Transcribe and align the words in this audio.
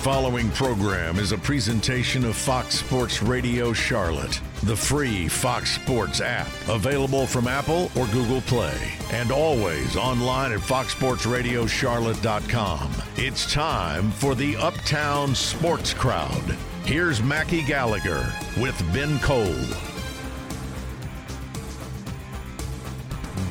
following 0.00 0.50
program 0.52 1.18
is 1.18 1.32
a 1.32 1.38
presentation 1.38 2.24
of 2.24 2.34
Fox 2.34 2.76
Sports 2.76 3.22
Radio 3.22 3.74
Charlotte, 3.74 4.40
the 4.62 4.74
free 4.74 5.28
Fox 5.28 5.72
Sports 5.72 6.22
app, 6.22 6.48
available 6.70 7.26
from 7.26 7.46
Apple 7.46 7.90
or 7.98 8.06
Google 8.06 8.40
Play, 8.40 8.94
and 9.12 9.30
always 9.30 9.98
online 9.98 10.52
at 10.52 10.60
foxsportsradiocharlotte.com. 10.60 12.92
It's 13.16 13.52
time 13.52 14.10
for 14.12 14.34
the 14.34 14.56
Uptown 14.56 15.34
Sports 15.34 15.92
Crowd. 15.92 16.56
Here's 16.86 17.22
Mackie 17.22 17.62
Gallagher 17.62 18.32
with 18.56 18.82
Ben 18.94 19.18
Cole. 19.18 19.89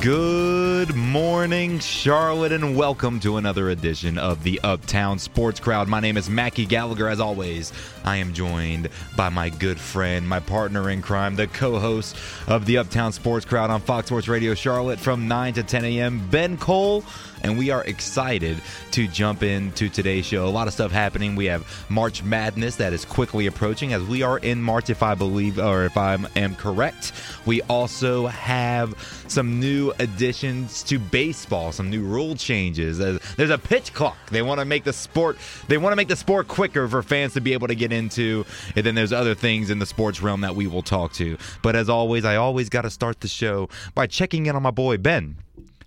Good 0.01 0.95
morning, 0.95 1.79
Charlotte, 1.79 2.53
and 2.53 2.77
welcome 2.77 3.19
to 3.19 3.35
another 3.35 3.69
edition 3.69 4.17
of 4.17 4.43
the 4.43 4.61
Uptown 4.63 5.19
Sports 5.19 5.59
Crowd. 5.59 5.89
My 5.89 5.99
name 5.99 6.15
is 6.15 6.29
Mackie 6.29 6.65
Gallagher. 6.65 7.09
As 7.09 7.19
always, 7.19 7.73
I 8.05 8.15
am 8.15 8.33
joined 8.33 8.87
by 9.17 9.27
my 9.27 9.49
good 9.49 9.77
friend, 9.77 10.25
my 10.25 10.39
partner 10.39 10.89
in 10.89 11.01
crime, 11.01 11.35
the 11.35 11.47
co 11.47 11.79
host 11.79 12.15
of 12.47 12.65
the 12.65 12.77
Uptown 12.77 13.11
Sports 13.11 13.45
Crowd 13.45 13.71
on 13.71 13.81
Fox 13.81 14.07
Sports 14.07 14.29
Radio 14.29 14.53
Charlotte 14.53 15.01
from 15.01 15.27
9 15.27 15.55
to 15.55 15.63
10 15.63 15.83
a.m., 15.83 16.29
Ben 16.29 16.55
Cole 16.55 17.03
and 17.43 17.57
we 17.57 17.69
are 17.69 17.83
excited 17.83 18.61
to 18.91 19.07
jump 19.07 19.43
into 19.43 19.89
today's 19.89 20.25
show. 20.25 20.47
A 20.47 20.49
lot 20.49 20.67
of 20.67 20.73
stuff 20.73 20.91
happening. 20.91 21.35
We 21.35 21.45
have 21.45 21.85
March 21.89 22.23
Madness 22.23 22.75
that 22.77 22.93
is 22.93 23.05
quickly 23.05 23.47
approaching 23.47 23.93
as 23.93 24.03
we 24.03 24.23
are 24.23 24.39
in 24.39 24.61
March, 24.61 24.89
if 24.89 25.03
I 25.03 25.15
believe 25.15 25.59
or 25.59 25.85
if 25.85 25.97
I 25.97 26.17
am 26.35 26.55
correct. 26.55 27.13
We 27.45 27.61
also 27.63 28.27
have 28.27 28.95
some 29.27 29.59
new 29.59 29.91
additions 29.99 30.83
to 30.83 30.99
baseball, 30.99 31.71
some 31.71 31.89
new 31.89 32.03
rule 32.03 32.35
changes. 32.35 32.97
There's 32.97 33.49
a 33.49 33.57
pitch 33.57 33.93
clock. 33.93 34.17
They 34.29 34.41
want 34.41 34.59
to 34.59 34.65
make 34.65 34.83
the 34.83 34.93
sport. 34.93 35.37
They 35.67 35.77
want 35.77 35.91
to 35.91 35.95
make 35.95 36.07
the 36.07 36.15
sport 36.15 36.47
quicker 36.47 36.87
for 36.87 37.01
fans 37.03 37.33
to 37.33 37.41
be 37.41 37.53
able 37.53 37.67
to 37.67 37.75
get 37.75 37.91
into. 37.91 38.45
And 38.75 38.85
then 38.85 38.95
there's 38.95 39.13
other 39.13 39.35
things 39.35 39.69
in 39.69 39.79
the 39.79 39.85
sports 39.85 40.21
realm 40.21 40.41
that 40.41 40.55
we 40.55 40.67
will 40.67 40.83
talk 40.83 41.13
to. 41.13 41.37
But 41.61 41.75
as 41.75 41.89
always, 41.89 42.25
I 42.25 42.35
always 42.35 42.69
got 42.69 42.81
to 42.81 42.89
start 42.89 43.21
the 43.21 43.27
show 43.27 43.69
by 43.95 44.07
checking 44.07 44.45
in 44.45 44.55
on 44.55 44.63
my 44.63 44.71
boy 44.71 44.97
Ben. 44.97 45.37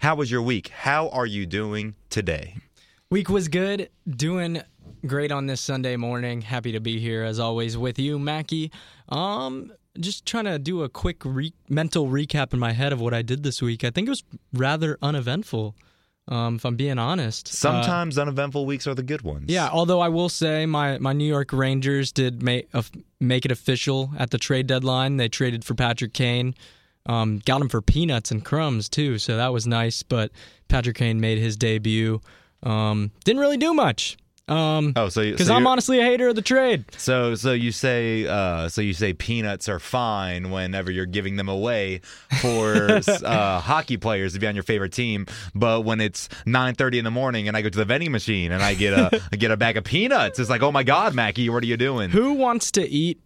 How 0.03 0.17
was 0.17 0.33
your 0.33 0.43
week? 0.43 0.67
How 0.71 1.11
are 1.11 1.27
you 1.27 1.47
doing 1.47 1.95
today? 2.11 2.57
Week 3.09 3.29
was 3.29 3.47
good. 3.47 3.89
Doing 4.11 4.61
great 5.07 5.31
on 5.31 5.47
this 5.47 5.61
Sunday 5.61 5.95
morning. 5.95 6.41
Happy 6.41 6.73
to 6.73 6.81
be 6.81 6.99
here 6.99 7.23
as 7.23 7.39
always 7.39 7.79
with 7.79 8.01
you, 8.01 8.19
Mackie. 8.19 8.73
Um, 9.11 9.73
just 10.01 10.27
trying 10.27 10.47
to 10.47 10.59
do 10.59 10.83
a 10.83 10.89
quick 10.89 11.25
re- 11.25 11.55
mental 11.69 12.09
recap 12.09 12.53
in 12.53 12.59
my 12.59 12.73
head 12.73 12.93
of 12.93 13.01
what 13.01 13.15
I 13.15 13.23
did 13.23 13.45
this 13.45 13.63
week. 13.63 13.85
I 13.85 13.91
think 13.91 14.09
it 14.09 14.11
was 14.11 14.25
rather 14.53 14.99
uneventful. 15.03 15.77
Um, 16.27 16.57
if 16.57 16.65
I'm 16.65 16.75
being 16.75 16.99
honest, 16.99 17.47
sometimes 17.47 18.19
uh, 18.19 18.23
uneventful 18.23 18.67
weeks 18.67 18.89
are 18.89 18.97
the 18.97 19.05
good 19.05 19.23
ones. 19.23 19.45
Yeah, 19.47 19.69
although 19.69 20.01
I 20.01 20.09
will 20.09 20.29
say 20.29 20.67
my, 20.67 20.99
my 20.99 21.13
New 21.13 21.27
York 21.27 21.53
Rangers 21.53 22.11
did 22.11 22.43
make 22.43 22.69
uh, 22.75 22.83
make 23.21 23.45
it 23.45 23.53
official 23.53 24.11
at 24.19 24.31
the 24.31 24.39
trade 24.39 24.67
deadline. 24.67 25.17
They 25.19 25.29
traded 25.29 25.65
for 25.65 25.77
Patrick 25.77 26.13
Kane. 26.13 26.57
Um, 27.07 27.41
got 27.45 27.61
him 27.61 27.69
for 27.69 27.83
peanuts 27.83 28.31
and 28.31 28.45
crumbs 28.45 28.89
too, 28.89 29.19
so 29.19 29.37
that 29.37 29.53
was 29.53 29.67
nice. 29.67 30.03
But 30.03 30.31
Patrick 30.69 30.97
Kane 30.97 31.21
made 31.21 31.39
his 31.39 31.57
debut. 31.57 32.21
Um, 32.63 33.11
didn't 33.25 33.41
really 33.41 33.57
do 33.57 33.75
much. 33.75 34.17
Um, 34.49 34.93
oh, 34.97 35.09
so 35.09 35.23
because 35.23 35.47
so 35.47 35.55
I'm 35.55 35.67
honestly 35.67 36.01
a 36.01 36.05
hater 36.05 36.29
of 36.29 36.35
the 36.35 36.43
trade. 36.43 36.85
So, 36.97 37.37
so 37.37 37.53
you 37.53 37.71
say, 37.71 38.27
uh, 38.27 38.69
so 38.69 38.81
you 38.81 38.93
say 38.93 39.13
peanuts 39.13 39.69
are 39.69 39.79
fine 39.79 40.51
whenever 40.51 40.91
you're 40.91 41.07
giving 41.07 41.37
them 41.37 41.49
away 41.49 42.01
for 42.41 43.01
uh, 43.25 43.61
hockey 43.61 43.97
players 43.97 44.35
to 44.35 44.41
be 44.41 44.47
on 44.47 44.55
your 44.55 44.65
favorite 44.65 44.93
team, 44.93 45.27
but 45.55 45.83
when 45.83 46.01
it's 46.01 46.29
9:30 46.47 46.99
in 46.99 47.05
the 47.05 47.11
morning 47.11 47.47
and 47.47 47.57
I 47.57 47.63
go 47.63 47.69
to 47.69 47.79
the 47.79 47.85
vending 47.85 48.11
machine 48.11 48.51
and 48.51 48.63
I 48.63 48.75
get 48.75 48.93
a 48.93 49.23
I 49.33 49.37
get 49.37 49.53
a 49.53 49.57
bag 49.57 49.77
of 49.77 49.85
peanuts, 49.85 50.39
it's 50.39 50.51
like, 50.51 50.63
oh 50.63 50.73
my 50.73 50.83
god, 50.83 51.15
Mackie, 51.15 51.49
what 51.49 51.63
are 51.63 51.67
you 51.67 51.77
doing? 51.77 52.11
Who 52.11 52.33
wants 52.35 52.73
to 52.73 52.87
eat 52.87 53.21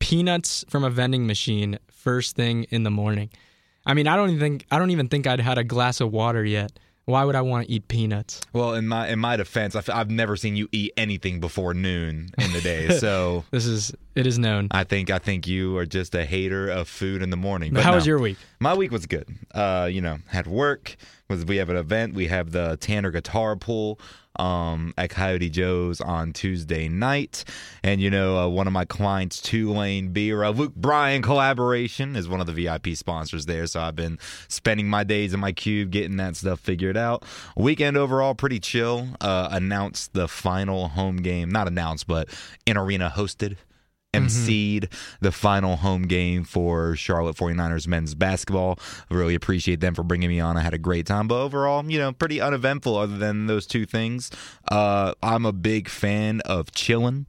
peanuts 0.00 0.64
from 0.68 0.84
a 0.84 0.90
vending 0.90 1.26
machine 1.26 1.78
first 2.06 2.36
thing 2.36 2.62
in 2.70 2.84
the 2.84 2.90
morning? 2.90 3.28
I 3.84 3.92
mean, 3.92 4.06
I 4.06 4.14
don't 4.14 4.30
even 4.30 4.38
think 4.38 4.64
I 4.70 4.78
don't 4.78 4.92
even 4.92 5.08
think 5.08 5.26
I'd 5.26 5.40
had 5.40 5.58
a 5.58 5.64
glass 5.64 6.00
of 6.00 6.12
water 6.12 6.44
yet. 6.44 6.78
Why 7.04 7.24
would 7.24 7.34
I 7.34 7.40
want 7.40 7.66
to 7.66 7.72
eat 7.72 7.88
peanuts? 7.88 8.40
Well, 8.52 8.74
in 8.74 8.86
my 8.86 9.08
in 9.08 9.18
my 9.18 9.36
defense, 9.36 9.74
I've, 9.74 9.90
I've 9.90 10.10
never 10.10 10.36
seen 10.36 10.54
you 10.54 10.68
eat 10.70 10.92
anything 10.96 11.40
before 11.40 11.74
noon 11.74 12.30
in 12.38 12.52
the 12.52 12.60
day. 12.60 12.98
So 12.98 13.44
this 13.50 13.66
is 13.66 13.92
it 14.14 14.24
is 14.24 14.38
known. 14.38 14.68
I 14.70 14.84
think 14.84 15.10
I 15.10 15.18
think 15.18 15.48
you 15.48 15.76
are 15.78 15.86
just 15.86 16.14
a 16.14 16.24
hater 16.24 16.68
of 16.68 16.88
food 16.88 17.22
in 17.22 17.30
the 17.30 17.36
morning. 17.36 17.74
But 17.74 17.82
how 17.82 17.90
no, 17.90 17.96
was 17.96 18.06
your 18.06 18.20
week? 18.20 18.38
My 18.60 18.74
week 18.74 18.92
was 18.92 19.06
good. 19.06 19.28
Uh, 19.52 19.88
you 19.90 20.00
know, 20.00 20.18
had 20.28 20.46
work. 20.46 20.96
Was 21.28 21.44
we 21.44 21.56
have 21.56 21.70
an 21.70 21.76
event. 21.76 22.14
We 22.14 22.28
have 22.28 22.52
the 22.52 22.76
Tanner 22.76 23.10
Guitar 23.10 23.56
Pool 23.56 23.98
um, 24.38 24.94
at 24.96 25.10
Coyote 25.10 25.50
Joe's 25.50 26.00
on 26.00 26.32
Tuesday 26.32 26.88
night. 26.88 27.44
And, 27.82 28.00
you 28.00 28.10
know, 28.10 28.38
uh, 28.38 28.48
one 28.48 28.66
of 28.66 28.72
my 28.72 28.84
clients, 28.84 29.40
Two 29.40 29.72
Lane 29.72 30.12
Beer, 30.12 30.42
a 30.42 30.50
Luke 30.50 30.74
Bryan 30.74 31.22
collaboration, 31.22 32.16
is 32.16 32.28
one 32.28 32.40
of 32.40 32.46
the 32.46 32.52
VIP 32.52 32.88
sponsors 32.96 33.46
there. 33.46 33.66
So 33.66 33.80
I've 33.80 33.96
been 33.96 34.18
spending 34.48 34.88
my 34.88 35.04
days 35.04 35.34
in 35.34 35.40
my 35.40 35.52
cube 35.52 35.90
getting 35.90 36.16
that 36.18 36.36
stuff 36.36 36.60
figured 36.60 36.96
out. 36.96 37.24
Weekend 37.56 37.96
overall, 37.96 38.34
pretty 38.34 38.60
chill. 38.60 39.08
Uh, 39.20 39.48
announced 39.50 40.12
the 40.12 40.28
final 40.28 40.88
home 40.88 41.16
game, 41.16 41.50
not 41.50 41.68
announced, 41.68 42.06
but 42.06 42.28
in 42.66 42.76
arena 42.76 43.12
hosted 43.14 43.56
emceed 44.20 44.80
mm-hmm. 44.80 45.16
the 45.20 45.32
final 45.32 45.76
home 45.76 46.02
game 46.02 46.44
for 46.44 46.96
Charlotte 46.96 47.36
49ers 47.36 47.86
men's 47.86 48.14
basketball. 48.14 48.78
Really 49.10 49.34
appreciate 49.34 49.80
them 49.80 49.94
for 49.94 50.02
bringing 50.02 50.28
me 50.28 50.40
on. 50.40 50.56
I 50.56 50.60
had 50.60 50.74
a 50.74 50.78
great 50.78 51.06
time, 51.06 51.28
but 51.28 51.42
overall, 51.42 51.84
you 51.90 51.98
know, 51.98 52.12
pretty 52.12 52.40
uneventful 52.40 52.96
other 52.96 53.18
than 53.18 53.46
those 53.46 53.66
two 53.66 53.86
things. 53.86 54.30
Uh, 54.68 55.12
I'm 55.22 55.44
a 55.44 55.52
big 55.52 55.88
fan 55.88 56.40
of 56.42 56.72
chilling. 56.72 57.26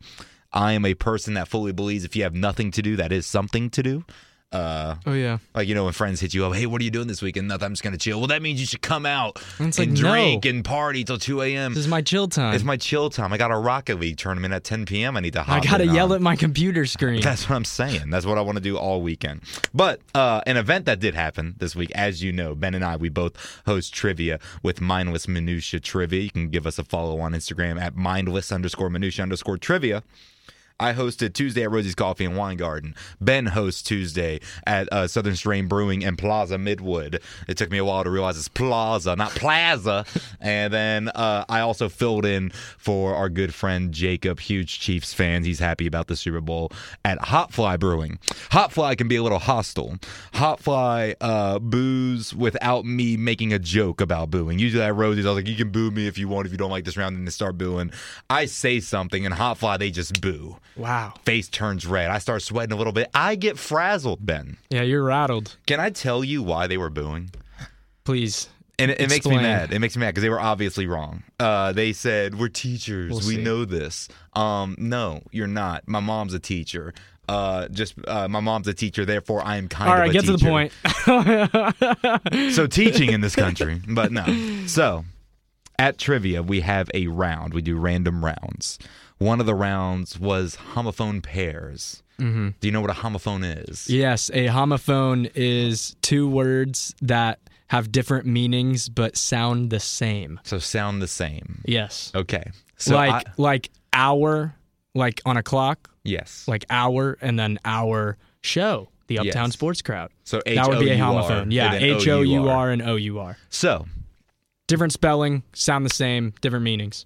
I 0.53 0.73
am 0.73 0.85
a 0.85 0.93
person 0.93 1.33
that 1.35 1.47
fully 1.47 1.71
believes 1.71 2.03
if 2.03 2.15
you 2.15 2.23
have 2.23 2.33
nothing 2.33 2.71
to 2.71 2.81
do, 2.81 2.95
that 2.95 3.11
is 3.11 3.25
something 3.25 3.69
to 3.71 3.83
do. 3.83 4.05
Uh, 4.49 4.95
oh 5.05 5.11
yeah, 5.11 5.39
like 5.53 5.67
you 5.67 5.75
know 5.75 5.83
when 5.83 5.91
friends 5.91 6.21
hit 6.21 6.33
you 6.33 6.45
up, 6.45 6.53
hey, 6.53 6.65
what 6.65 6.79
are 6.79 6.83
you 6.85 6.89
doing 6.89 7.07
this 7.07 7.21
weekend? 7.21 7.49
Nothing. 7.49 7.65
I'm 7.65 7.71
just 7.73 7.83
gonna 7.83 7.97
chill. 7.97 8.19
Well, 8.19 8.27
that 8.27 8.41
means 8.41 8.61
you 8.61 8.65
should 8.65 8.81
come 8.81 9.05
out 9.05 9.43
and, 9.59 9.77
like, 9.77 9.93
drink 9.93 10.45
no. 10.45 10.49
and 10.49 10.63
party 10.63 11.03
till 11.03 11.17
2 11.17 11.41
a.m. 11.41 11.73
This 11.73 11.81
is 11.81 11.89
my 11.89 12.01
chill 12.01 12.29
time. 12.29 12.55
It's 12.55 12.63
my 12.63 12.77
chill 12.77 13.09
time. 13.09 13.33
I 13.33 13.37
got 13.37 13.51
a 13.51 13.57
Rocket 13.57 13.99
League 13.99 14.15
tournament 14.15 14.53
at 14.53 14.63
10 14.63 14.85
p.m. 14.85 15.17
I 15.17 15.19
need 15.19 15.33
to. 15.33 15.43
I 15.45 15.59
gotta 15.59 15.85
yell 15.85 16.11
on. 16.11 16.15
at 16.15 16.21
my 16.21 16.37
computer 16.37 16.85
screen. 16.85 17.21
That's 17.21 17.49
what 17.49 17.57
I'm 17.57 17.65
saying. 17.65 18.09
That's 18.09 18.25
what 18.25 18.37
I 18.37 18.41
want 18.41 18.57
to 18.57 18.63
do 18.63 18.77
all 18.77 19.01
weekend. 19.01 19.41
But 19.73 19.99
uh, 20.15 20.39
an 20.47 20.55
event 20.55 20.85
that 20.85 21.01
did 21.01 21.13
happen 21.13 21.55
this 21.57 21.75
week, 21.75 21.91
as 21.91 22.23
you 22.23 22.31
know, 22.31 22.55
Ben 22.55 22.73
and 22.73 22.85
I, 22.85 22.95
we 22.95 23.09
both 23.09 23.61
host 23.65 23.93
trivia 23.93 24.39
with 24.63 24.79
Mindless 24.79 25.27
Minutia 25.27 25.81
Trivia. 25.81 26.21
You 26.21 26.31
can 26.31 26.47
give 26.47 26.65
us 26.65 26.79
a 26.79 26.85
follow 26.85 27.19
on 27.19 27.33
Instagram 27.33 27.81
at 27.81 27.97
mindless 27.97 28.53
underscore 28.53 28.89
minutia 28.89 29.23
underscore 29.23 29.57
trivia. 29.57 30.03
I 30.79 30.93
hosted 30.93 31.33
Tuesday 31.33 31.63
at 31.63 31.71
Rosie's 31.71 31.95
Coffee 31.95 32.25
and 32.25 32.37
Wine 32.37 32.57
Garden. 32.57 32.93
Ben 33.19 33.47
hosts 33.47 33.81
Tuesday 33.81 34.39
at 34.65 34.87
uh, 34.91 35.07
Southern 35.07 35.35
Strain 35.35 35.67
Brewing 35.67 36.03
and 36.03 36.17
Plaza 36.17 36.57
Midwood. 36.57 37.19
It 37.47 37.57
took 37.57 37.71
me 37.71 37.79
a 37.79 37.85
while 37.85 38.03
to 38.03 38.11
realize 38.11 38.37
it's 38.37 38.47
Plaza, 38.47 39.15
not 39.15 39.31
Plaza. 39.31 40.05
and 40.41 40.71
then 40.71 41.09
uh, 41.09 41.45
I 41.49 41.61
also 41.61 41.89
filled 41.89 42.25
in 42.25 42.51
for 42.77 43.15
our 43.15 43.27
good 43.27 43.55
friend 43.55 43.91
Jacob, 43.91 44.39
huge 44.39 44.79
Chiefs 44.79 45.13
fans. 45.13 45.47
He's 45.47 45.59
happy 45.59 45.87
about 45.87 46.07
the 46.07 46.15
Super 46.15 46.41
Bowl 46.41 46.71
at 47.03 47.19
Hot 47.19 47.51
Fly 47.51 47.75
Brewing. 47.77 48.19
Hot 48.51 48.71
Fly 48.71 48.93
can 48.93 49.07
be 49.07 49.15
a 49.15 49.23
little 49.23 49.39
hostile. 49.39 49.97
Hot 50.33 50.59
Fly 50.59 51.15
uh, 51.19 51.57
boos 51.57 52.35
without 52.35 52.85
me 52.85 53.17
making 53.17 53.51
a 53.51 53.59
joke 53.59 53.99
about 53.99 54.29
booing. 54.29 54.59
Usually 54.59 54.83
at 54.83 54.95
Rosie's, 54.95 55.25
I 55.25 55.29
was 55.29 55.37
like, 55.37 55.47
you 55.47 55.55
can 55.55 55.71
boo 55.71 55.89
me 55.89 56.07
if 56.07 56.19
you 56.19 56.27
want, 56.27 56.45
if 56.45 56.51
you 56.51 56.57
don't 56.59 56.71
like 56.71 56.85
this 56.85 56.97
round, 56.97 57.17
then 57.17 57.27
start 57.31 57.57
booing. 57.57 57.91
I 58.29 58.45
say 58.45 58.79
something, 58.79 59.25
and 59.25 59.33
Hot 59.33 59.57
Fly, 59.57 59.77
they 59.77 59.89
just 59.89 60.21
boo. 60.21 60.57
Wow. 60.75 61.13
Face 61.25 61.49
turns 61.49 61.85
red. 61.85 62.09
I 62.09 62.19
start 62.19 62.41
sweating 62.41 62.73
a 62.73 62.75
little 62.75 62.93
bit. 62.93 63.09
I 63.13 63.35
get 63.35 63.57
frazzled, 63.57 64.25
Ben. 64.25 64.57
Yeah, 64.69 64.83
you're 64.83 65.03
rattled. 65.03 65.55
Can 65.65 65.79
I 65.79 65.89
tell 65.89 66.23
you 66.23 66.43
why 66.43 66.67
they 66.67 66.77
were 66.77 66.89
booing? 66.89 67.31
Please. 68.03 68.49
And 68.79 68.91
it, 68.91 69.01
it 69.01 69.09
makes 69.09 69.25
me 69.25 69.37
mad. 69.37 69.73
It 69.73 69.79
makes 69.79 69.95
me 69.95 70.01
mad 70.01 70.11
because 70.11 70.21
they 70.21 70.29
were 70.29 70.39
obviously 70.39 70.85
wrong. 70.85 71.23
Uh, 71.39 71.71
they 71.71 71.93
said, 71.93 72.39
We're 72.39 72.49
teachers. 72.49 73.11
We'll 73.11 73.19
we 73.19 73.35
see. 73.35 73.43
know 73.43 73.65
this. 73.65 74.07
Um, 74.33 74.75
no, 74.77 75.21
you're 75.31 75.47
not. 75.47 75.87
My 75.87 75.99
mom's 75.99 76.35
a 76.35 76.39
teacher. 76.39 76.93
Uh, 77.27 77.67
just 77.69 77.95
uh, 78.07 78.27
my 78.27 78.39
mom's 78.39 78.67
a 78.67 78.73
teacher, 78.73 79.03
therefore 79.03 79.41
I 79.43 79.57
am 79.57 79.67
kind 79.67 79.89
All 79.89 79.95
of 79.95 80.01
right, 80.01 80.11
get 80.13 80.21
teacher. 80.21 80.37
to 80.37 80.37
the 80.37 80.49
point. 80.49 80.71
so 82.53 82.67
teaching 82.67 83.11
in 83.11 83.19
this 83.19 83.35
country, 83.35 83.81
but 83.85 84.11
no. 84.11 84.23
So 84.67 85.03
at 85.77 85.97
trivia, 85.97 86.41
we 86.41 86.61
have 86.61 86.89
a 86.93 87.07
round. 87.07 87.53
We 87.53 87.61
do 87.61 87.77
random 87.77 88.23
rounds. 88.23 88.79
One 89.17 89.39
of 89.39 89.45
the 89.45 89.55
rounds 89.55 90.19
was 90.19 90.57
homophone 90.73 91.23
pairs. 91.23 92.03
Mm-hmm. 92.19 92.49
Do 92.59 92.67
you 92.67 92.71
know 92.71 92.81
what 92.81 92.89
a 92.89 92.93
homophone 92.93 93.69
is? 93.69 93.89
Yes, 93.89 94.29
a 94.33 94.47
homophone 94.47 95.31
is 95.35 95.95
two 96.01 96.27
words 96.27 96.93
that 97.01 97.39
have 97.67 97.91
different 97.91 98.25
meanings 98.25 98.89
but 98.89 99.17
sound 99.17 99.69
the 99.69 99.79
same. 99.79 100.39
So 100.43 100.59
sound 100.59 101.01
the 101.01 101.07
same. 101.07 101.61
Yes. 101.65 102.11
Okay. 102.15 102.51
So 102.77 102.95
like 102.95 103.27
I, 103.27 103.31
like 103.37 103.69
hour, 103.93 104.55
like 104.95 105.21
on 105.25 105.37
a 105.37 105.43
clock. 105.43 105.89
Yes. 106.03 106.47
Like 106.47 106.65
hour, 106.69 107.17
and 107.21 107.37
then 107.37 107.59
our 107.65 108.17
show, 108.41 108.89
the 109.07 109.19
Uptown 109.19 109.47
yes. 109.47 109.53
Sports 109.53 109.81
Crowd. 109.81 110.11
So 110.23 110.41
H-O-U-R, 110.45 110.55
that 110.55 110.69
would 110.69 110.79
be 110.79 110.91
a 110.91 110.97
homophone. 110.97 111.51
Yeah, 111.51 111.73
H 111.73 112.07
O 112.07 112.21
U 112.21 112.47
R 112.47 112.71
and 112.71 112.81
O 112.81 112.95
U 112.95 113.19
R. 113.19 113.37
So 113.49 113.85
different 114.67 114.93
spelling, 114.93 115.43
sound 115.53 115.85
the 115.85 115.93
same, 115.93 116.33
different 116.41 116.63
meanings. 116.63 117.05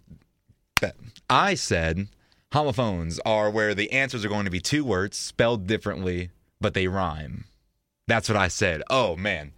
I 1.31 1.53
said 1.53 2.09
homophones 2.51 3.17
are 3.25 3.49
where 3.49 3.73
the 3.73 3.91
answers 3.93 4.25
are 4.25 4.29
going 4.29 4.43
to 4.43 4.51
be 4.51 4.59
two 4.59 4.83
words 4.83 5.15
spelled 5.15 5.65
differently, 5.65 6.29
but 6.59 6.73
they 6.73 6.87
rhyme. 6.87 7.45
That's 8.05 8.27
what 8.27 8.37
I 8.37 8.49
said. 8.49 8.83
Oh, 8.89 9.15
man. 9.15 9.53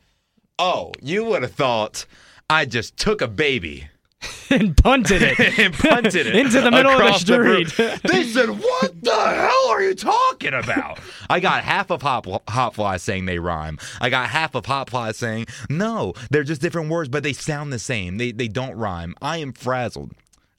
Oh, 0.59 0.91
you 1.01 1.25
would 1.25 1.41
have 1.41 1.53
thought 1.55 2.05
I 2.47 2.65
just 2.65 2.95
took 2.95 3.21
a 3.23 3.27
baby 3.27 3.87
and 4.51 4.77
punted 4.77 5.23
it 5.23 5.39
and 5.59 5.73
punted 5.73 6.27
it 6.27 6.35
into 6.35 6.61
the 6.61 6.69
middle 6.69 6.91
of 6.91 6.99
the 6.99 7.17
street. 7.17 7.79
room. 7.79 7.99
they 8.03 8.23
said, 8.23 8.49
"What 8.49 9.01
the 9.01 9.11
hell 9.11 9.69
are 9.69 9.81
you 9.81 9.95
talking 9.95 10.53
about?" 10.53 10.99
I 11.31 11.39
got 11.39 11.63
half 11.63 11.89
of 11.89 12.03
hop 12.03 12.27
hot 12.47 12.75
fly 12.75 12.97
saying 12.97 13.25
they 13.25 13.39
rhyme. 13.39 13.79
I 13.99 14.11
got 14.11 14.29
half 14.29 14.53
of 14.53 14.67
hot 14.67 14.91
fly 14.91 15.11
saying 15.11 15.47
no, 15.69 16.13
they're 16.29 16.43
just 16.43 16.61
different 16.61 16.89
words, 16.91 17.09
but 17.09 17.23
they 17.23 17.33
sound 17.33 17.73
the 17.73 17.79
same. 17.79 18.17
They 18.17 18.31
they 18.31 18.47
don't 18.47 18.75
rhyme. 18.75 19.15
I 19.23 19.37
am 19.37 19.51
frazzled. 19.53 20.11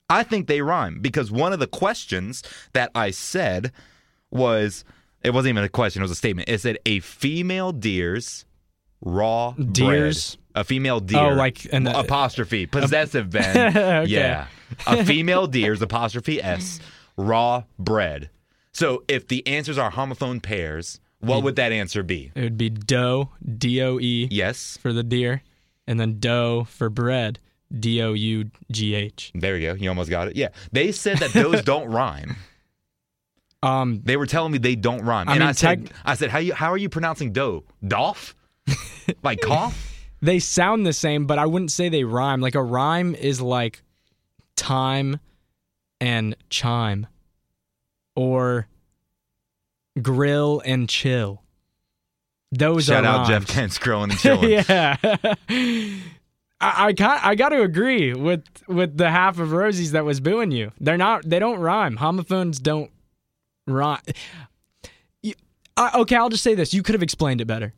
I 0.09 0.23
think 0.23 0.47
they 0.47 0.61
rhyme 0.61 0.99
because 1.01 1.31
one 1.31 1.53
of 1.53 1.59
the 1.59 1.67
questions 1.67 2.43
that 2.73 2.91
I 2.93 3.11
said 3.11 3.71
was 4.31 4.83
it 5.23 5.33
wasn't 5.33 5.51
even 5.53 5.63
a 5.63 5.69
question; 5.69 6.01
it 6.01 6.03
was 6.05 6.11
a 6.11 6.15
statement. 6.15 6.49
It 6.49 6.61
said 6.61 6.77
a 6.85 6.99
female 6.99 7.71
deer's 7.71 8.45
raw 9.01 9.51
bread. 9.51 9.73
Deers? 9.73 10.37
A 10.55 10.63
female 10.63 10.99
deer. 10.99 11.19
Oh, 11.19 11.29
like- 11.33 11.63
the- 11.63 11.99
apostrophe 11.99 12.65
possessive 12.67 13.29
Ben. 13.29 13.75
Okay. 13.75 14.05
Yeah, 14.11 14.47
a 14.87 15.03
female 15.05 15.47
deer's 15.47 15.81
apostrophe 15.81 16.41
s 16.41 16.79
raw 17.17 17.63
bread. 17.79 18.29
So 18.71 19.03
if 19.07 19.27
the 19.27 19.45
answers 19.47 19.77
are 19.77 19.91
homophone 19.91 20.41
pairs, 20.41 20.99
what 21.19 21.43
would 21.43 21.55
that 21.55 21.71
answer 21.71 22.03
be? 22.03 22.31
It 22.35 22.41
would 22.41 22.57
be 22.57 22.69
doe, 22.69 23.31
D 23.57 23.81
O 23.81 23.99
E 23.99 24.27
Yes. 24.31 24.77
for 24.81 24.93
the 24.93 25.03
deer, 25.03 25.41
and 25.87 25.99
then 25.99 26.19
dough 26.19 26.65
for 26.69 26.89
bread, 26.89 27.39
D 27.77 28.01
O 28.01 28.13
U 28.13 28.49
G 28.71 28.93
H. 28.95 29.31
There 29.35 29.57
you 29.57 29.69
go. 29.69 29.73
You 29.75 29.89
almost 29.89 30.09
got 30.09 30.27
it. 30.29 30.35
Yeah. 30.35 30.49
They 30.71 30.91
said 30.91 31.17
that 31.19 31.31
those 31.33 31.61
don't 31.63 31.87
rhyme. 31.89 32.35
Um, 33.63 34.01
They 34.03 34.17
were 34.17 34.27
telling 34.27 34.51
me 34.51 34.57
they 34.59 34.75
don't 34.75 35.01
rhyme. 35.03 35.27
I 35.27 35.33
and 35.33 35.39
mean, 35.39 35.49
I 35.49 35.53
said, 35.53 35.85
tech- 35.87 35.95
I 36.05 36.13
said, 36.15 36.29
how 36.29 36.37
you 36.39 36.53
how 36.53 36.71
are 36.71 36.77
you 36.77 36.89
pronouncing 36.89 37.33
dough? 37.33 37.63
Dolph? 37.85 38.35
like 39.23 39.41
cough? 39.41 39.91
they 40.21 40.39
sound 40.39 40.85
the 40.85 40.93
same, 40.93 41.25
but 41.25 41.39
I 41.39 41.45
wouldn't 41.47 41.71
say 41.71 41.89
they 41.89 42.03
rhyme. 42.03 42.41
Like 42.41 42.55
a 42.55 42.63
rhyme 42.63 43.15
is 43.15 43.41
like 43.41 43.81
time 44.55 45.19
and 45.99 46.35
chime, 46.49 47.07
or 48.15 48.67
grill 50.01 50.61
and 50.65 50.87
chill. 50.89 51.41
Those 52.51 52.85
Shout 52.85 53.03
are 53.03 53.07
out 53.07 53.17
rhymes. 53.29 53.45
Jeff 53.45 53.47
Kent's 53.47 53.77
grilling 53.79 54.11
and 54.11 54.19
chilling. 54.19 54.49
yeah. 54.51 54.95
I 56.61 56.85
I, 56.87 56.91
got, 56.93 57.23
I 57.23 57.35
got 57.35 57.49
to 57.49 57.61
agree 57.61 58.13
with 58.13 58.43
with 58.67 58.97
the 58.97 59.09
half 59.11 59.39
of 59.39 59.51
Rosie's 59.51 59.91
that 59.91 60.05
was 60.05 60.19
booing 60.19 60.51
you. 60.51 60.71
They're 60.79 60.97
not. 60.97 61.27
They 61.29 61.39
don't 61.39 61.59
rhyme. 61.59 61.97
Homophones 61.97 62.59
don't 62.59 62.91
rhyme. 63.67 63.99
You, 65.21 65.33
I, 65.77 65.99
okay, 66.01 66.15
I'll 66.15 66.29
just 66.29 66.43
say 66.43 66.55
this. 66.55 66.73
You 66.73 66.81
could 66.83 66.95
have 66.95 67.03
explained 67.03 67.41
it 67.41 67.45
better. 67.45 67.73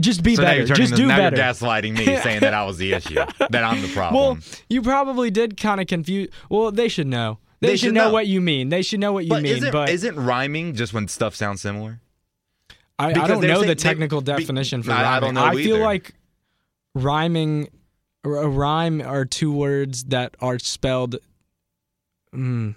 Just 0.00 0.22
be 0.24 0.34
So 0.34 0.42
better. 0.42 0.64
Just 0.64 0.96
do 0.96 1.06
now 1.06 1.16
better. 1.18 1.36
you're 1.36 1.44
gaslighting 1.44 1.96
me, 1.96 2.04
saying 2.04 2.40
that 2.40 2.52
I 2.54 2.64
was 2.64 2.78
the 2.78 2.94
issue, 2.94 3.14
that 3.50 3.62
I'm 3.62 3.80
the 3.80 3.88
problem. 3.88 4.20
Well, 4.20 4.38
you 4.68 4.82
probably 4.82 5.30
did 5.30 5.56
kind 5.56 5.80
of 5.80 5.86
confuse. 5.86 6.30
Well, 6.48 6.72
they 6.72 6.88
should 6.88 7.06
know. 7.06 7.38
They, 7.60 7.68
They 7.68 7.76
should, 7.76 7.86
should 7.88 7.94
know, 7.94 8.08
know. 8.08 8.12
what 8.12 8.26
you 8.26 8.40
mean. 8.40 8.70
They 8.70 8.82
should 8.82 8.98
know 8.98 9.12
what 9.12 9.24
you 9.24 9.30
but 9.30 9.42
mean. 9.42 9.56
isn't, 9.56 9.70
but 9.72 9.88
isn't 9.90 10.16
rhyming 10.16 10.74
just 10.74 10.92
when 10.92 11.06
stuff 11.06 11.36
sounds 11.36 11.60
similar? 11.60 12.00
I, 12.98 13.10
I 13.10 13.12
don't 13.12 13.40
know 13.46 13.60
the 13.60 13.66
they- 13.68 13.74
technical 13.76 14.20
be- 14.20 14.32
definition 14.32 14.82
for 14.82 14.90
I- 14.92 15.16
I 15.18 15.20
don't 15.20 15.34
know 15.34 15.48
feel 15.52 15.76
either. 15.76 15.84
like 15.84 16.12
rhyming, 16.94 17.68
a 18.24 18.28
rhyme 18.48 19.00
are 19.00 19.24
two 19.24 19.52
words 19.52 20.04
that 20.04 20.34
are 20.40 20.58
spelled. 20.58 21.16
Mm. 22.34 22.74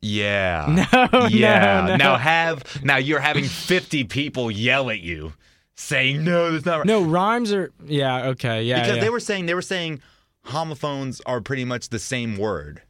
Yeah. 0.00 0.86
No, 1.12 1.26
yeah. 1.26 1.86
no, 1.86 1.86
no. 1.88 1.96
Now 1.96 2.16
have 2.16 2.82
now 2.84 2.96
you're 2.96 3.20
having 3.20 3.44
50 3.44 4.04
people 4.04 4.50
yell 4.50 4.90
at 4.90 5.00
you 5.00 5.32
saying 5.74 6.24
no, 6.24 6.52
that's 6.52 6.64
not 6.64 6.78
right. 6.78 6.86
No, 6.86 7.02
rhymes 7.02 7.52
are. 7.52 7.72
Yeah, 7.84 8.26
okay, 8.28 8.62
yeah. 8.64 8.80
because 8.80 8.96
yeah. 8.96 9.02
they 9.02 9.10
were 9.10 9.20
saying 9.20 9.46
they 9.46 9.54
were 9.54 9.62
saying 9.62 10.00
homophones 10.44 11.20
are 11.26 11.40
pretty 11.40 11.64
much 11.64 11.88
the 11.88 11.98
same 11.98 12.36
word. 12.36 12.82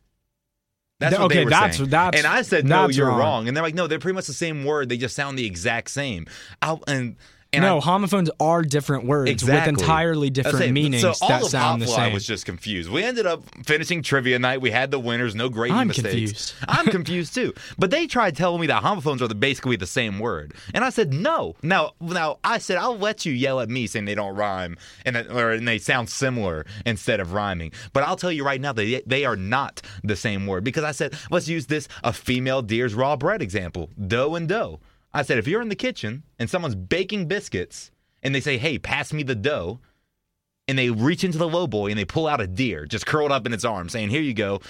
That's 1.00 1.12
Th- 1.14 1.20
what 1.22 1.28
they 1.28 1.36
okay, 1.36 1.44
were 1.44 1.50
that's- 1.50 1.76
saying. 1.76 1.90
that's- 1.90 2.22
and 2.24 2.30
I 2.30 2.42
said 2.42 2.66
no, 2.66 2.88
you're 2.88 3.06
wrong. 3.08 3.18
wrong. 3.18 3.48
And 3.48 3.56
they're 3.56 3.62
like, 3.62 3.74
no, 3.74 3.86
they're 3.86 3.98
pretty 4.00 4.16
much 4.16 4.26
the 4.26 4.32
same 4.32 4.64
word. 4.64 4.88
They 4.88 4.96
just 4.96 5.14
sound 5.14 5.38
the 5.38 5.46
exact 5.46 5.90
same. 5.90 6.26
I, 6.60 6.76
and 6.88 7.16
and 7.52 7.62
no, 7.62 7.78
I, 7.78 7.80
homophones 7.80 8.30
are 8.38 8.62
different 8.62 9.04
words 9.06 9.30
Exactly. 9.30 9.72
with 9.72 9.80
entirely 9.80 10.28
different 10.28 10.58
say, 10.58 10.72
meanings 10.72 11.00
so 11.02 11.14
all 11.22 11.28
that 11.28 11.42
of 11.42 11.48
sound 11.48 11.80
the 11.80 11.86
same. 11.86 12.12
was 12.12 12.26
just 12.26 12.44
confused. 12.44 12.90
We 12.90 13.02
ended 13.02 13.26
up 13.26 13.42
finishing 13.64 14.02
trivia 14.02 14.38
night. 14.38 14.60
We 14.60 14.70
had 14.70 14.90
the 14.90 14.98
winners, 14.98 15.34
no 15.34 15.48
great 15.48 15.72
I'm 15.72 15.88
mistakes. 15.88 16.08
confused. 16.12 16.54
I'm 16.68 16.86
confused 16.86 17.34
too. 17.34 17.54
But 17.78 17.90
they 17.90 18.06
tried 18.06 18.36
telling 18.36 18.60
me 18.60 18.66
that 18.66 18.82
homophones 18.82 19.22
are 19.22 19.28
the, 19.28 19.34
basically 19.34 19.76
the 19.76 19.86
same 19.86 20.18
word, 20.18 20.52
and 20.74 20.84
I 20.84 20.90
said 20.90 21.12
no. 21.14 21.56
Now, 21.62 21.92
now 22.00 22.38
I 22.44 22.58
said 22.58 22.76
I'll 22.76 22.98
let 22.98 23.24
you 23.24 23.32
yell 23.32 23.60
at 23.60 23.70
me 23.70 23.86
saying 23.86 24.04
they 24.04 24.14
don't 24.14 24.36
rhyme 24.36 24.76
and 25.06 25.16
that, 25.16 25.30
or 25.30 25.52
and 25.52 25.66
they 25.66 25.78
sound 25.78 26.10
similar 26.10 26.66
instead 26.84 27.18
of 27.18 27.32
rhyming. 27.32 27.72
But 27.94 28.02
I'll 28.04 28.16
tell 28.16 28.32
you 28.32 28.44
right 28.44 28.60
now 28.60 28.72
they 28.74 29.00
they 29.06 29.24
are 29.24 29.36
not 29.36 29.80
the 30.04 30.16
same 30.16 30.46
word 30.46 30.64
because 30.64 30.84
I 30.84 30.92
said 30.92 31.14
let's 31.30 31.48
use 31.48 31.66
this 31.66 31.88
a 32.04 32.12
female 32.12 32.60
deer's 32.60 32.94
raw 32.94 33.16
bread 33.16 33.40
example, 33.40 33.88
dough 34.06 34.34
and 34.34 34.46
dough. 34.48 34.80
I 35.12 35.22
said 35.22 35.38
if 35.38 35.48
you're 35.48 35.62
in 35.62 35.68
the 35.68 35.74
kitchen 35.74 36.22
and 36.38 36.48
someone's 36.50 36.74
baking 36.74 37.26
biscuits 37.26 37.90
and 38.22 38.34
they 38.34 38.40
say, 38.40 38.58
"Hey, 38.58 38.78
pass 38.78 39.12
me 39.12 39.22
the 39.22 39.34
dough." 39.34 39.80
and 40.68 40.78
they 40.78 40.90
reach 40.90 41.24
into 41.24 41.38
the 41.38 41.48
low 41.48 41.66
boy 41.66 41.88
and 41.88 41.98
they 41.98 42.04
pull 42.04 42.26
out 42.26 42.42
a 42.42 42.46
deer 42.46 42.84
just 42.84 43.06
curled 43.06 43.32
up 43.32 43.46
in 43.46 43.54
its 43.54 43.64
arms, 43.64 43.92
saying, 43.92 44.10
"Here 44.10 44.20
you 44.20 44.34
go." 44.34 44.60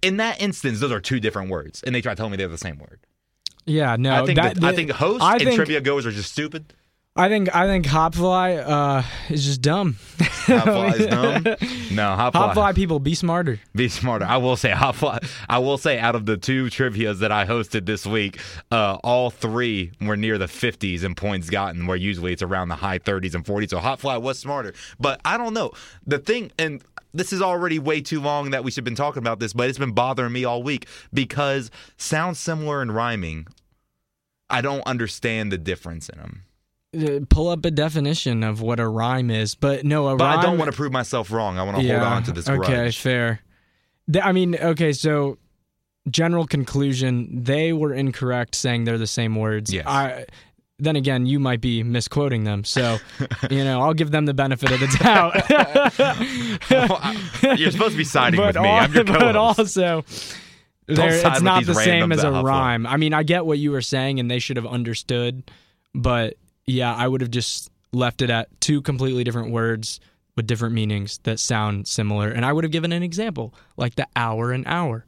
In 0.00 0.18
that 0.18 0.40
instance, 0.40 0.78
those 0.78 0.92
are 0.92 1.00
two 1.00 1.18
different 1.18 1.50
words, 1.50 1.82
and 1.82 1.92
they 1.92 2.00
try 2.00 2.12
to 2.12 2.16
tell 2.16 2.30
me 2.30 2.36
they're 2.36 2.46
the 2.46 2.56
same 2.56 2.78
word. 2.78 3.00
yeah, 3.66 3.96
no. 3.96 4.22
I 4.22 4.24
think 4.24 4.36
that, 4.36 4.54
that, 4.54 4.64
I 4.64 4.72
think 4.72 4.92
hosts 4.92 5.24
I 5.24 5.32
and 5.32 5.42
think, 5.42 5.56
trivia 5.56 5.80
goers 5.80 6.06
are 6.06 6.12
just 6.12 6.30
stupid. 6.30 6.72
I 7.18 7.28
think 7.28 7.52
I 7.52 7.66
think 7.66 7.84
Hopfly 7.84 8.64
uh, 8.64 9.02
is 9.28 9.44
just 9.44 9.60
dumb. 9.60 9.94
Hotfly 10.18 11.00
is 11.00 11.06
dumb. 11.08 11.42
No, 11.96 12.16
Hotfly. 12.16 12.32
Hopfly 12.32 12.74
people 12.76 13.00
be 13.00 13.16
smarter. 13.16 13.58
Be 13.74 13.88
smarter. 13.88 14.24
I 14.24 14.36
will 14.36 14.54
say, 14.54 14.70
Hotfly. 14.70 15.28
I 15.48 15.58
will 15.58 15.78
say, 15.78 15.98
out 15.98 16.14
of 16.14 16.26
the 16.26 16.36
two 16.36 16.70
trivia's 16.70 17.18
that 17.18 17.32
I 17.32 17.44
hosted 17.44 17.86
this 17.86 18.06
week, 18.06 18.38
uh, 18.70 18.98
all 19.02 19.30
three 19.30 19.90
were 20.00 20.16
near 20.16 20.38
the 20.38 20.46
50s 20.46 21.02
in 21.02 21.16
points 21.16 21.50
gotten, 21.50 21.88
where 21.88 21.96
usually 21.96 22.32
it's 22.32 22.42
around 22.42 22.68
the 22.68 22.76
high 22.76 23.00
30s 23.00 23.34
and 23.34 23.44
40s. 23.44 23.70
So 23.70 23.80
Hotfly 23.80 24.22
was 24.22 24.38
smarter, 24.38 24.72
but 25.00 25.20
I 25.24 25.36
don't 25.38 25.54
know 25.54 25.72
the 26.06 26.20
thing. 26.20 26.52
And 26.56 26.84
this 27.12 27.32
is 27.32 27.42
already 27.42 27.80
way 27.80 28.00
too 28.00 28.20
long 28.20 28.52
that 28.52 28.62
we 28.62 28.70
should 28.70 28.82
have 28.82 28.84
been 28.84 28.94
talking 28.94 29.24
about 29.24 29.40
this, 29.40 29.52
but 29.52 29.68
it's 29.68 29.78
been 29.78 29.90
bothering 29.90 30.32
me 30.32 30.44
all 30.44 30.62
week 30.62 30.86
because 31.12 31.72
sounds 31.96 32.38
similar 32.38 32.80
and 32.80 32.94
rhyming. 32.94 33.48
I 34.48 34.60
don't 34.60 34.86
understand 34.86 35.50
the 35.50 35.58
difference 35.58 36.08
in 36.08 36.18
them. 36.18 36.44
Uh, 36.96 37.20
pull 37.28 37.48
up 37.48 37.64
a 37.66 37.70
definition 37.70 38.42
of 38.42 38.62
what 38.62 38.80
a 38.80 38.88
rhyme 38.88 39.30
is, 39.30 39.54
but 39.54 39.84
no, 39.84 40.08
a 40.08 40.16
But 40.16 40.24
rhyme. 40.24 40.38
I 40.38 40.42
don't 40.42 40.56
want 40.58 40.70
to 40.70 40.76
prove 40.76 40.90
myself 40.90 41.30
wrong. 41.30 41.58
I 41.58 41.62
want 41.62 41.76
to 41.78 41.86
hold 41.86 42.02
on 42.02 42.22
to 42.24 42.32
this 42.32 42.48
Okay, 42.48 42.56
grudge. 42.66 42.98
fair. 42.98 43.40
I 44.22 44.32
mean, 44.32 44.56
okay, 44.56 44.94
so 44.94 45.36
general 46.10 46.46
conclusion, 46.46 47.28
they 47.44 47.74
were 47.74 47.92
incorrect 47.92 48.54
saying 48.54 48.84
they're 48.84 48.96
the 48.96 49.06
same 49.06 49.36
words. 49.36 49.70
Yes. 49.72 49.84
I 49.86 50.24
then 50.80 50.94
again, 50.96 51.26
you 51.26 51.40
might 51.40 51.60
be 51.60 51.82
misquoting 51.82 52.44
them. 52.44 52.62
So, 52.64 52.98
you 53.50 53.64
know, 53.64 53.82
I'll 53.82 53.94
give 53.94 54.12
them 54.12 54.26
the 54.26 54.32
benefit 54.32 54.70
of 54.70 54.78
the 54.78 54.86
doubt. 55.00 55.34
You're 57.58 57.70
supposed 57.72 57.92
to 57.92 57.98
be 57.98 58.04
siding 58.04 58.38
but 58.38 58.54
with 58.54 58.62
me. 58.62 58.68
al- 58.68 58.84
I'm 58.84 58.92
your 58.94 59.04
but 59.04 59.34
also 59.36 60.04
it's 60.86 61.42
not 61.42 61.66
the 61.66 61.74
same 61.74 62.12
as 62.12 62.22
a 62.24 62.30
rhyme. 62.30 62.86
I 62.86 62.96
mean, 62.96 63.12
I 63.12 63.24
get 63.24 63.44
what 63.44 63.58
you 63.58 63.72
were 63.72 63.82
saying 63.82 64.20
and 64.20 64.30
they 64.30 64.38
should 64.38 64.56
have 64.56 64.66
understood, 64.66 65.50
but 65.94 66.34
yeah, 66.68 66.94
I 66.94 67.08
would 67.08 67.20
have 67.20 67.30
just 67.30 67.70
left 67.92 68.22
it 68.22 68.30
at 68.30 68.60
two 68.60 68.82
completely 68.82 69.24
different 69.24 69.50
words 69.50 70.00
with 70.36 70.46
different 70.46 70.74
meanings 70.74 71.18
that 71.24 71.40
sound 71.40 71.88
similar 71.88 72.28
and 72.28 72.44
I 72.44 72.52
would 72.52 72.62
have 72.62 72.70
given 72.70 72.92
an 72.92 73.02
example 73.02 73.54
like 73.76 73.96
the 73.96 74.06
hour 74.14 74.52
and 74.52 74.64
hour. 74.66 75.04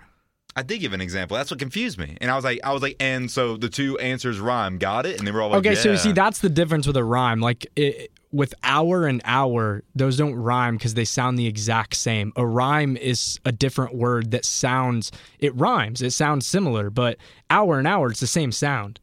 I 0.56 0.62
did 0.62 0.78
give 0.78 0.92
an 0.92 1.00
example. 1.00 1.36
That's 1.36 1.50
what 1.50 1.60
confused 1.60 1.98
me. 1.98 2.16
And 2.20 2.28
I 2.28 2.34
was 2.34 2.44
like, 2.44 2.58
I 2.64 2.72
was 2.72 2.82
like, 2.82 2.96
and 2.98 3.30
so 3.30 3.56
the 3.56 3.68
two 3.68 3.96
answers 3.98 4.40
rhyme. 4.40 4.78
Got 4.78 5.06
it? 5.06 5.18
And 5.18 5.26
they 5.26 5.30
were 5.30 5.42
all 5.42 5.50
like, 5.50 5.58
Okay, 5.64 5.76
so 5.76 5.92
you 5.92 5.96
see, 5.96 6.10
that's 6.10 6.40
the 6.40 6.48
difference 6.48 6.88
with 6.88 6.96
a 6.96 7.04
rhyme. 7.04 7.40
Like 7.40 7.70
it, 7.76 8.10
with 8.32 8.54
hour 8.64 9.06
and 9.06 9.20
hour, 9.24 9.82
those 9.94 10.16
don't 10.16 10.34
rhyme 10.34 10.76
because 10.76 10.94
they 10.94 11.04
sound 11.04 11.38
the 11.38 11.46
exact 11.46 11.94
same. 11.94 12.32
A 12.36 12.44
rhyme 12.44 12.96
is 12.96 13.38
a 13.44 13.52
different 13.52 13.94
word 13.94 14.32
that 14.32 14.44
sounds. 14.44 15.12
It 15.38 15.54
rhymes. 15.54 16.02
It 16.02 16.12
sounds 16.12 16.46
similar, 16.46 16.90
but 16.90 17.18
hour 17.48 17.78
and 17.78 17.86
hour, 17.86 18.10
it's 18.10 18.20
the 18.20 18.26
same 18.26 18.50
sound. 18.52 18.98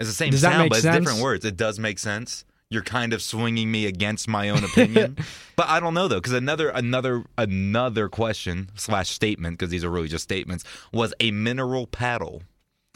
It's 0.00 0.08
the 0.08 0.14
same 0.14 0.30
Does 0.30 0.40
sound, 0.40 0.70
but 0.70 0.78
it's 0.78 0.82
sense? 0.82 0.98
different 0.98 1.22
words. 1.22 1.44
It 1.44 1.56
does 1.56 1.78
make 1.78 1.98
sense. 1.98 2.46
You're 2.70 2.82
kind 2.82 3.12
of 3.12 3.20
swinging 3.20 3.70
me 3.70 3.86
against 3.86 4.28
my 4.28 4.48
own 4.48 4.64
opinion, 4.64 5.18
but 5.56 5.68
I 5.68 5.78
don't 5.80 5.92
know 5.92 6.08
though, 6.08 6.20
because 6.20 6.32
another 6.32 6.70
another 6.70 7.24
another 7.36 8.08
question 8.08 8.70
slash 8.76 9.10
statement, 9.10 9.58
because 9.58 9.70
these 9.70 9.84
are 9.84 9.90
really 9.90 10.08
just 10.08 10.24
statements, 10.24 10.64
was 10.92 11.12
a 11.20 11.32
mineral 11.32 11.86
paddle, 11.86 12.42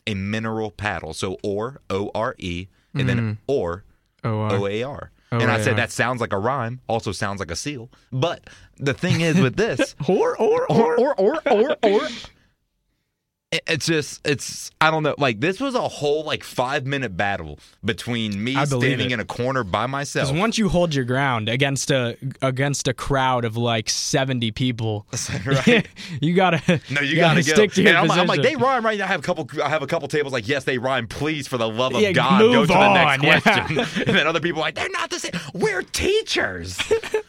a 0.06 0.14
mineral 0.14 0.70
paddle. 0.70 1.12
So 1.12 1.38
or 1.42 1.82
O 1.90 2.11
R 2.14 2.37
E, 2.38 2.68
and 2.94 3.08
then 3.08 3.18
mm. 3.18 3.37
or 3.46 3.84
O 4.23 4.66
A 4.66 4.82
R. 4.82 5.11
And 5.32 5.50
I 5.50 5.61
said 5.61 5.76
that 5.76 5.90
sounds 5.90 6.20
like 6.20 6.32
a 6.32 6.38
rhyme, 6.38 6.80
also 6.88 7.12
sounds 7.12 7.40
like 7.40 7.50
a 7.50 7.56
seal. 7.56 7.90
But 8.12 8.49
the 8.76 8.94
thing 8.94 9.20
is 9.20 9.40
with 9.40 9.56
this, 9.56 9.94
or 10.08 10.37
or 10.37 10.70
or 10.70 10.96
or 10.96 11.20
or 11.20 11.40
or 11.50 11.76
or 11.82 12.08
it's 13.66 13.87
just 13.87 14.26
it's 14.26 14.70
I 14.80 14.90
don't 14.90 15.02
know. 15.02 15.14
Like 15.18 15.40
this 15.40 15.61
was 15.61 15.75
a 15.75 15.88
whole 15.88 16.25
like 16.25 16.44
five 16.44 16.87
minute 16.87 17.16
battle 17.16 17.58
between 17.84 18.42
me 18.42 18.54
standing 18.64 19.11
it. 19.11 19.12
in 19.12 19.20
a 19.20 19.25
corner 19.25 19.64
by 19.64 19.87
myself. 19.87 20.28
Because 20.28 20.40
once 20.40 20.58
you 20.58 20.68
hold 20.68 20.94
your 20.94 21.04
ground 21.04 21.49
against 21.49 21.90
a 21.90 22.16
against 22.42 22.88
a 22.88 22.94
crowd 22.94 23.44
of 23.44 23.56
like 23.56 23.88
seventy 23.88 24.50
people, 24.50 25.06
right? 25.46 25.87
you 26.20 26.34
gotta 26.34 26.80
No, 26.90 27.00
you, 27.00 27.16
gotta, 27.16 27.40
gotta, 27.40 27.42
stick 27.42 27.73
to 27.73 27.82
your 27.82 27.96
I'm, 27.96 28.02
position. 28.06 28.20
I'm 28.20 28.26
like, 28.26 28.42
they 28.42 28.56
rhyme 28.56 28.84
right 28.84 28.99
now. 28.99 29.04
I 29.04 29.08
have 29.08 29.20
a 29.20 29.23
couple. 29.23 29.49
I 29.62 29.68
have 29.68 29.82
a 29.82 29.87
couple 29.87 30.08
tables 30.08 30.32
like, 30.32 30.49
yes, 30.49 30.64
they 30.64 30.78
rhyme. 30.78 31.06
Please, 31.06 31.46
for 31.49 31.58
the 31.58 31.68
love 31.68 31.94
of 31.94 32.00
Yeah, 32.00 32.12
God, 32.12 32.38
go 32.38 32.62
to 32.62 32.66
the 32.66 32.92
next 32.94 33.18
on, 33.18 33.23
yeah. 33.23 33.40
question. 33.40 33.78
and 34.06 34.16
then 34.16 34.26
other 34.26 34.40
people 34.40 34.61
are 34.61 34.66
like, 34.66 34.75
they're 34.75 34.88
not 34.90 35.11
the 35.11 35.18
same. 35.18 35.32
We're 35.52 35.82
teachers. 35.82 36.78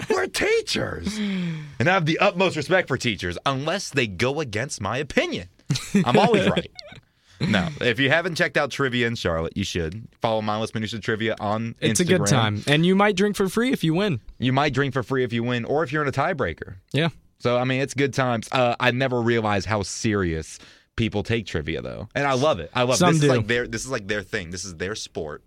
We're 0.10 0.28
teachers. 0.28 1.18
And 1.18 1.90
I 1.90 1.94
have 1.94 2.06
the 2.06 2.20
utmost 2.20 2.56
respect 2.56 2.88
for 2.88 2.98
teachers, 2.98 3.38
unless 3.46 3.90
they 3.90 4.08
go 4.08 4.40
against 4.40 4.82
my 4.82 4.98
opinion. 4.98 5.50
I'm 6.06 6.18
always 6.18 6.48
right. 6.50 6.72
No, 7.42 7.68
if 7.82 8.00
you 8.00 8.10
haven't 8.10 8.36
checked 8.36 8.56
out 8.56 8.72
Trivia 8.72 9.08
in 9.08 9.16
Charlotte, 9.16 9.58
you 9.58 9.66
should 9.66 10.08
follow 10.22 10.42
Mindless 10.42 10.74
Minutia 10.74 11.00
Trivia 11.02 11.36
on 11.40 11.74
Instagram. 11.74 11.76
it's 11.82 12.00
Instagram. 12.02 12.04
a 12.16 12.18
good 12.20 12.28
time, 12.28 12.64
and 12.68 12.86
you 12.86 12.96
might 12.96 13.16
drink 13.18 13.36
for 13.36 13.50
free 13.50 13.72
if 13.74 13.84
you 13.84 13.94
win. 13.94 14.22
You 14.40 14.54
might 14.54 14.74
drink 14.74 14.94
for 14.94 15.04
free 15.04 15.24
if 15.26 15.34
you 15.34 15.44
win, 15.44 15.66
or 15.66 15.84
if 15.84 15.92
you're 15.92 16.02
in 16.02 16.08
a 16.08 16.14
tiebreaker. 16.14 16.76
Yeah, 16.94 17.10
So 17.40 17.58
I 17.58 17.66
mean, 17.66 17.82
it's 17.82 17.94
good 17.94 18.14
times. 18.14 18.48
Uh, 18.52 18.76
I 18.80 18.92
never 18.92 19.22
realized 19.22 19.66
how 19.68 19.82
serious 19.82 20.60
people 20.96 21.24
take 21.24 21.46
trivia, 21.46 21.82
though, 21.82 22.08
and 22.16 22.26
I 22.26 22.34
love 22.34 22.60
it. 22.62 22.72
I 22.74 22.84
love 22.84 22.98
Some 22.98 23.12
this 23.12 23.20
do. 23.22 23.32
is 23.32 23.38
like 23.38 23.48
their 23.48 23.68
this 23.68 23.84
is 23.84 23.92
like 23.92 24.08
their 24.08 24.22
thing. 24.22 24.52
This 24.52 24.64
is 24.64 24.76
their 24.76 24.96
sport. 24.96 25.44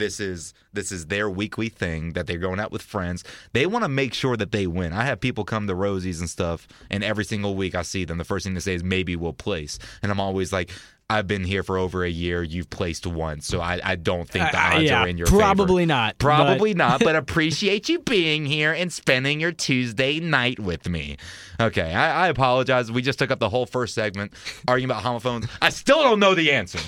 This 0.00 0.18
is 0.18 0.52
this 0.72 0.90
is 0.90 1.06
their 1.06 1.30
weekly 1.30 1.68
thing 1.68 2.14
that 2.14 2.26
they're 2.26 2.38
going 2.38 2.58
out 2.58 2.72
with 2.72 2.82
friends. 2.82 3.22
They 3.52 3.66
want 3.66 3.84
to 3.84 3.88
make 3.88 4.12
sure 4.14 4.36
that 4.36 4.50
they 4.50 4.66
win. 4.66 4.92
I 4.92 5.04
have 5.04 5.20
people 5.20 5.44
come 5.44 5.68
to 5.68 5.74
Rosie's 5.76 6.18
and 6.20 6.28
stuff, 6.28 6.66
and 6.90 7.04
every 7.04 7.24
single 7.24 7.54
week 7.54 7.74
I 7.76 7.82
see 7.82 8.04
them. 8.04 8.18
The 8.18 8.24
first 8.24 8.44
thing 8.44 8.54
they 8.54 8.60
say 8.60 8.74
is 8.74 8.82
maybe 8.82 9.14
we'll 9.14 9.32
place, 9.32 9.78
and 10.02 10.10
I'm 10.10 10.18
always 10.20 10.52
like. 10.52 10.70
I've 11.12 11.26
been 11.26 11.42
here 11.42 11.64
for 11.64 11.76
over 11.76 12.04
a 12.04 12.08
year. 12.08 12.40
You've 12.44 12.70
placed 12.70 13.04
once, 13.04 13.44
so 13.44 13.60
I, 13.60 13.80
I 13.82 13.96
don't 13.96 14.28
think 14.28 14.48
the 14.52 14.56
Uh, 14.56 14.74
odds 14.76 14.84
yeah, 14.84 15.02
are 15.02 15.08
in 15.08 15.18
your 15.18 15.26
favor. 15.26 15.40
probably 15.40 15.84
not. 15.84 16.14
but- 16.18 16.24
Probably 16.24 16.72
not, 16.72 17.00
but 17.00 17.16
appreciate 17.24 17.88
you 17.88 17.98
being 17.98 18.46
here 18.46 18.72
and 18.72 18.92
spending 18.92 19.40
your 19.40 19.50
Tuesday 19.50 20.20
night 20.20 20.60
with 20.60 20.88
me. 20.88 21.16
Okay, 21.60 21.92
I, 21.92 22.26
I 22.26 22.28
apologize. 22.28 22.92
We 22.92 23.02
just 23.02 23.18
took 23.18 23.32
up 23.32 23.40
the 23.40 23.48
whole 23.48 23.66
first 23.66 23.92
segment 23.92 24.34
arguing 24.68 24.88
about 24.88 25.02
homophones. 25.02 25.48
I 25.60 25.70
still 25.70 26.00
don't 26.04 26.20
know 26.20 26.36
the 26.36 26.52
answer. 26.52 26.78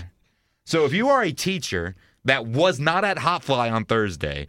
So 0.66 0.84
if 0.84 0.92
you 0.92 1.08
are 1.08 1.24
a 1.24 1.32
teacher 1.32 1.96
that 2.24 2.46
was 2.46 2.78
not 2.80 3.04
at 3.04 3.18
Hotfly 3.18 3.72
on 3.72 3.84
Thursday, 3.84 4.46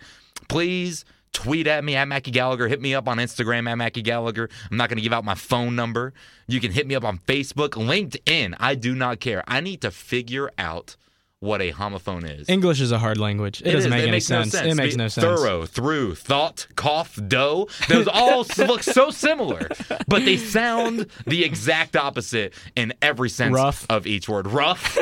please 0.47 1.05
tweet 1.33 1.67
at 1.67 1.83
me 1.83 1.95
at 1.95 2.07
Mackie 2.07 2.31
Gallagher. 2.31 2.67
Hit 2.67 2.81
me 2.81 2.93
up 2.93 3.07
on 3.07 3.17
Instagram 3.17 3.69
at 3.69 3.75
Mackie 3.75 4.01
Gallagher. 4.03 4.49
I'm 4.69 4.77
not 4.77 4.89
going 4.89 4.97
to 4.97 5.01
give 5.03 5.13
out 5.13 5.25
my 5.25 5.35
phone 5.35 5.75
number. 5.75 6.13
You 6.47 6.59
can 6.59 6.71
hit 6.71 6.87
me 6.87 6.95
up 6.95 7.03
on 7.03 7.17
Facebook, 7.19 7.69
LinkedIn. 7.69 8.55
I 8.59 8.75
do 8.75 8.95
not 8.95 9.19
care. 9.19 9.43
I 9.47 9.59
need 9.59 9.81
to 9.81 9.91
figure 9.91 10.51
out 10.57 10.95
what 11.39 11.61
a 11.61 11.73
homophone 11.73 12.39
is. 12.39 12.47
English 12.47 12.79
is 12.79 12.93
a 12.93 12.99
hard 12.99 13.17
language. 13.17 13.61
It, 13.61 13.71
doesn't 13.71 13.79
is. 13.79 13.89
make 13.89 14.03
any 14.03 14.11
makes 14.11 14.25
sense. 14.25 14.53
No 14.53 14.59
sense. 14.59 14.71
It 14.71 14.75
makes 14.75 14.93
Be- 14.93 14.97
no 14.97 15.07
sense. 15.09 15.25
Thorough, 15.25 15.65
through, 15.65 16.15
thought, 16.15 16.67
cough, 16.75 17.19
dough. 17.27 17.67
Those 17.89 18.07
all 18.07 18.45
look 18.59 18.81
so 18.81 19.09
similar, 19.09 19.67
but 20.07 20.23
they 20.23 20.37
sound 20.37 21.07
the 21.27 21.43
exact 21.43 21.97
opposite 21.97 22.53
in 22.77 22.93
every 23.01 23.29
sense 23.29 23.53
Rough. 23.53 23.85
of 23.89 24.07
each 24.07 24.29
word. 24.29 24.47
Rough. 24.47 24.97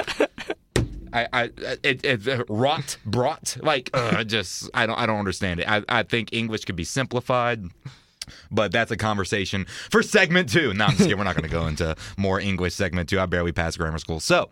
I, 1.13 1.27
I, 1.33 1.43
it, 1.83 2.05
it, 2.05 2.45
rot, 2.49 2.97
brought, 3.05 3.57
like, 3.61 3.89
uh, 3.93 4.23
just, 4.23 4.69
I 4.73 4.85
don't, 4.85 4.97
I 4.97 5.05
don't 5.05 5.19
understand 5.19 5.59
it. 5.59 5.69
I, 5.69 5.83
I 5.89 6.03
think 6.03 6.33
English 6.33 6.65
could 6.65 6.75
be 6.75 6.83
simplified. 6.83 7.63
But 8.49 8.71
that's 8.71 8.91
a 8.91 8.97
conversation 8.97 9.65
for 9.89 10.01
segment 10.01 10.47
two. 10.47 10.73
No, 10.73 10.85
I'm 10.85 10.91
just 10.91 11.03
kidding. 11.03 11.17
We're 11.17 11.25
not 11.25 11.35
going 11.35 11.49
to 11.49 11.51
go 11.51 11.67
into 11.67 11.97
more 12.15 12.39
English 12.39 12.75
segment 12.75 13.09
two. 13.09 13.19
I 13.19 13.25
barely 13.25 13.51
passed 13.51 13.77
grammar 13.77 13.97
school. 13.97 14.21
So, 14.21 14.49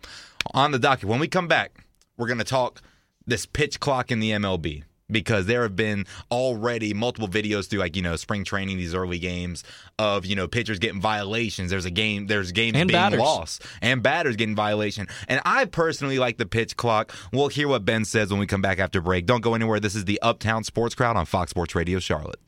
on 0.54 0.72
the 0.72 0.80
docket, 0.80 1.06
when 1.06 1.20
we 1.20 1.30
come 1.30 1.48
back, 1.48 1.86
we're 2.18 2.28
going 2.28 2.40
to 2.40 2.44
talk 2.44 2.82
this 3.26 3.46
pitch 3.46 3.80
clock 3.80 4.12
in 4.12 4.20
the 4.20 4.32
MLB 4.32 4.84
because 5.12 5.46
there 5.46 5.64
have 5.64 5.76
been 5.76 6.06
already 6.32 6.94
multiple 6.94 7.28
videos 7.28 7.70
through 7.70 7.80
like 7.80 7.96
you 7.96 8.02
know 8.02 8.16
spring 8.16 8.44
training 8.44 8.78
these 8.78 8.94
early 8.94 9.20
games 9.20 9.64
of 9.98 10.26
you 10.26 10.36
know 10.36 10.48
pitchers 10.48 10.80
getting 10.80 11.02
violations. 11.02 11.70
There's 11.72 11.86
a 11.86 11.92
game 11.92 12.28
there's 12.28 12.52
games 12.52 12.76
And 12.78 12.88
being 12.88 13.00
batters. 13.00 13.20
lost 13.20 13.64
and 13.82 14.02
batters 14.04 14.36
getting 14.36 14.56
violation. 14.56 15.08
And 15.28 15.42
i 15.46 15.66
personally 15.66 16.20
like 16.20 16.38
the 16.38 16.46
pitch 16.46 16.78
clock. 16.78 17.14
We'll 17.32 17.48
hear 17.50 17.68
what 17.68 17.86
ben 17.86 18.06
says 18.06 18.32
when 18.32 18.40
we 18.40 18.48
come 18.48 18.62
back 18.62 18.80
after 18.80 19.02
break. 19.02 19.26
Don't 19.26 19.42
go 19.42 19.54
anywhere. 19.54 19.80
This 19.80 19.96
is 19.96 20.06
the 20.06 20.22
uptown 20.22 20.64
sports 20.64 20.96
crowd 20.96 21.18
on 21.18 21.26
fox 21.26 21.52
sports 21.52 21.76
radio 21.76 22.00
charlotte 22.00 22.40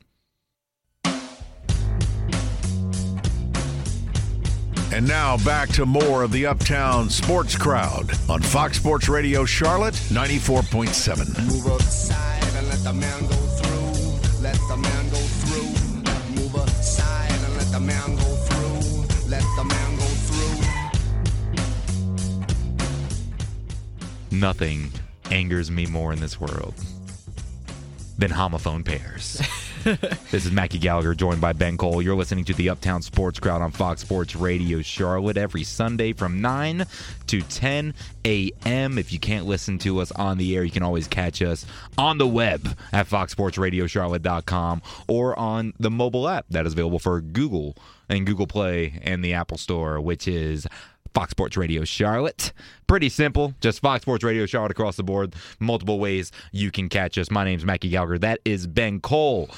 And 4.92 5.08
now 5.08 5.38
back 5.38 5.70
to 5.70 5.86
more 5.86 6.22
of 6.22 6.32
the 6.32 6.44
Uptown 6.44 7.08
Sports 7.08 7.56
Crowd 7.56 8.10
on 8.28 8.42
Fox 8.42 8.76
Sports 8.76 9.08
Radio 9.08 9.46
Charlotte 9.46 9.94
94.7. 9.94 11.46
Move 11.46 11.66
aside 11.80 12.44
and 12.56 12.68
let 12.68 12.78
the 12.84 12.92
man 12.92 13.20
go 13.22 13.34
through. 13.34 14.42
Let 14.42 14.58
the 14.68 14.76
man 14.76 15.08
go 15.08 15.16
through. 15.16 16.42
Move 16.42 16.54
aside 16.56 17.32
and 17.32 17.56
let 17.56 17.72
the 17.72 17.80
man 17.80 18.16
go 18.16 18.22
through. 18.22 19.30
Let 19.30 19.42
the 19.56 19.64
man 19.64 19.96
go 19.96 20.04
through. 20.04 20.12
nothing 24.30 24.90
angers 25.30 25.70
me 25.70 25.86
more 25.86 26.12
in 26.12 26.20
this 26.20 26.38
world 26.38 26.74
than 28.18 28.30
homophone 28.30 28.84
pairs. 28.84 29.40
this 30.30 30.46
is 30.46 30.52
Mackie 30.52 30.78
Gallagher, 30.78 31.12
joined 31.12 31.40
by 31.40 31.52
Ben 31.52 31.76
Cole. 31.76 32.00
You're 32.00 32.14
listening 32.14 32.44
to 32.44 32.54
the 32.54 32.68
Uptown 32.68 33.02
Sports 33.02 33.40
Crowd 33.40 33.62
on 33.62 33.72
Fox 33.72 34.00
Sports 34.00 34.36
Radio 34.36 34.80
Charlotte 34.80 35.36
every 35.36 35.64
Sunday 35.64 36.12
from 36.12 36.40
9 36.40 36.86
to 37.26 37.40
10 37.40 37.92
a.m. 38.24 38.96
If 38.96 39.12
you 39.12 39.18
can't 39.18 39.46
listen 39.46 39.78
to 39.78 39.98
us 39.98 40.12
on 40.12 40.38
the 40.38 40.54
air, 40.54 40.62
you 40.62 40.70
can 40.70 40.84
always 40.84 41.08
catch 41.08 41.42
us 41.42 41.66
on 41.98 42.18
the 42.18 42.28
web 42.28 42.76
at 42.92 43.08
foxsportsradiocharlotte.com 43.08 44.82
or 45.08 45.36
on 45.36 45.72
the 45.80 45.90
mobile 45.90 46.28
app 46.28 46.46
that 46.50 46.64
is 46.64 46.74
available 46.74 47.00
for 47.00 47.20
Google 47.20 47.74
and 48.08 48.24
Google 48.24 48.46
Play 48.46 49.00
and 49.02 49.24
the 49.24 49.32
Apple 49.32 49.58
Store, 49.58 50.00
which 50.00 50.28
is 50.28 50.64
Fox 51.14 51.30
Sports 51.30 51.56
Radio 51.56 51.84
Charlotte. 51.84 52.52
Pretty 52.86 53.08
simple. 53.08 53.54
Just 53.60 53.80
Fox 53.80 54.02
Sports 54.02 54.24
Radio 54.24 54.46
Charlotte 54.46 54.70
across 54.72 54.96
the 54.96 55.02
board. 55.02 55.34
Multiple 55.60 55.98
ways 55.98 56.32
you 56.52 56.70
can 56.70 56.88
catch 56.88 57.18
us. 57.18 57.30
My 57.30 57.44
name's 57.44 57.64
Mackie 57.64 57.88
Gallagher. 57.90 58.18
That 58.18 58.40
is 58.44 58.66
Ben 58.66 59.00
Cole. 59.00 59.50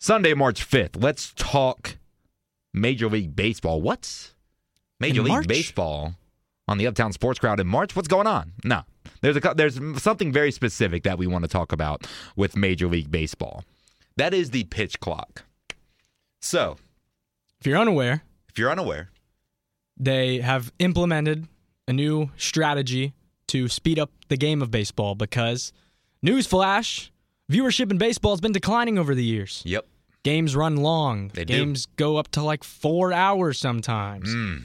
Sunday, 0.00 0.34
March 0.34 0.68
5th. 0.68 1.02
Let's 1.02 1.32
talk 1.36 1.96
Major 2.72 3.08
League 3.08 3.34
Baseball. 3.34 3.80
What's 3.82 4.34
Major 5.00 5.20
In 5.20 5.24
League 5.24 5.32
March? 5.32 5.48
Baseball 5.48 6.14
on 6.68 6.78
the 6.78 6.86
Uptown 6.86 7.12
Sports 7.12 7.38
Crowd 7.40 7.58
in 7.60 7.66
March? 7.66 7.96
What's 7.96 8.08
going 8.08 8.26
on? 8.26 8.52
No. 8.64 8.82
There's 9.20 9.36
a 9.36 9.54
there's 9.56 9.80
something 10.00 10.30
very 10.32 10.52
specific 10.52 11.02
that 11.02 11.18
we 11.18 11.26
want 11.26 11.42
to 11.44 11.48
talk 11.48 11.72
about 11.72 12.06
with 12.36 12.56
Major 12.56 12.86
League 12.86 13.10
Baseball. 13.10 13.64
That 14.16 14.34
is 14.34 14.50
the 14.50 14.64
pitch 14.64 15.00
clock. 15.00 15.44
So, 16.40 16.76
If 17.60 17.66
you're 17.66 17.78
unaware, 17.78 18.22
if 18.48 18.58
you're 18.58 18.70
unaware, 18.70 19.10
they 19.98 20.40
have 20.40 20.72
implemented 20.78 21.46
a 21.86 21.92
new 21.92 22.30
strategy 22.36 23.14
to 23.48 23.68
speed 23.68 23.98
up 23.98 24.10
the 24.28 24.36
game 24.36 24.62
of 24.62 24.70
baseball 24.70 25.14
because, 25.14 25.72
newsflash, 26.24 27.10
viewership 27.50 27.90
in 27.90 27.98
baseball 27.98 28.32
has 28.32 28.40
been 28.40 28.52
declining 28.52 28.98
over 28.98 29.14
the 29.14 29.24
years. 29.24 29.62
yep. 29.64 29.86
Games 30.24 30.54
run 30.56 30.76
long. 30.76 31.28
They 31.28 31.44
do. 31.44 31.54
Games 31.54 31.86
go 31.96 32.16
up 32.16 32.28
to 32.32 32.42
like 32.42 32.64
four 32.64 33.12
hours 33.12 33.58
sometimes. 33.58 34.28
Mm. 34.28 34.64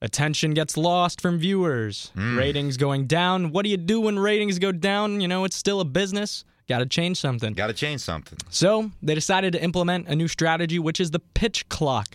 Attention 0.00 0.52
gets 0.54 0.76
lost 0.76 1.20
from 1.20 1.38
viewers. 1.38 2.10
Ratings 2.16 2.76
going 2.76 3.06
down. 3.06 3.52
What 3.52 3.64
do 3.64 3.70
you 3.70 3.76
do 3.76 4.00
when 4.00 4.18
ratings 4.18 4.58
go 4.58 4.72
down? 4.72 5.20
You 5.20 5.28
know, 5.28 5.44
it's 5.44 5.54
still 5.54 5.80
a 5.80 5.84
business. 5.84 6.44
Got 6.68 6.78
to 6.78 6.86
change 6.86 7.18
something. 7.18 7.52
Got 7.52 7.68
to 7.68 7.72
change 7.72 8.00
something. 8.00 8.38
So 8.50 8.90
they 9.02 9.14
decided 9.14 9.52
to 9.52 9.62
implement 9.62 10.08
a 10.08 10.16
new 10.16 10.28
strategy, 10.28 10.78
which 10.78 10.98
is 10.98 11.12
the 11.12 11.20
pitch 11.20 11.68
clock. 11.68 12.08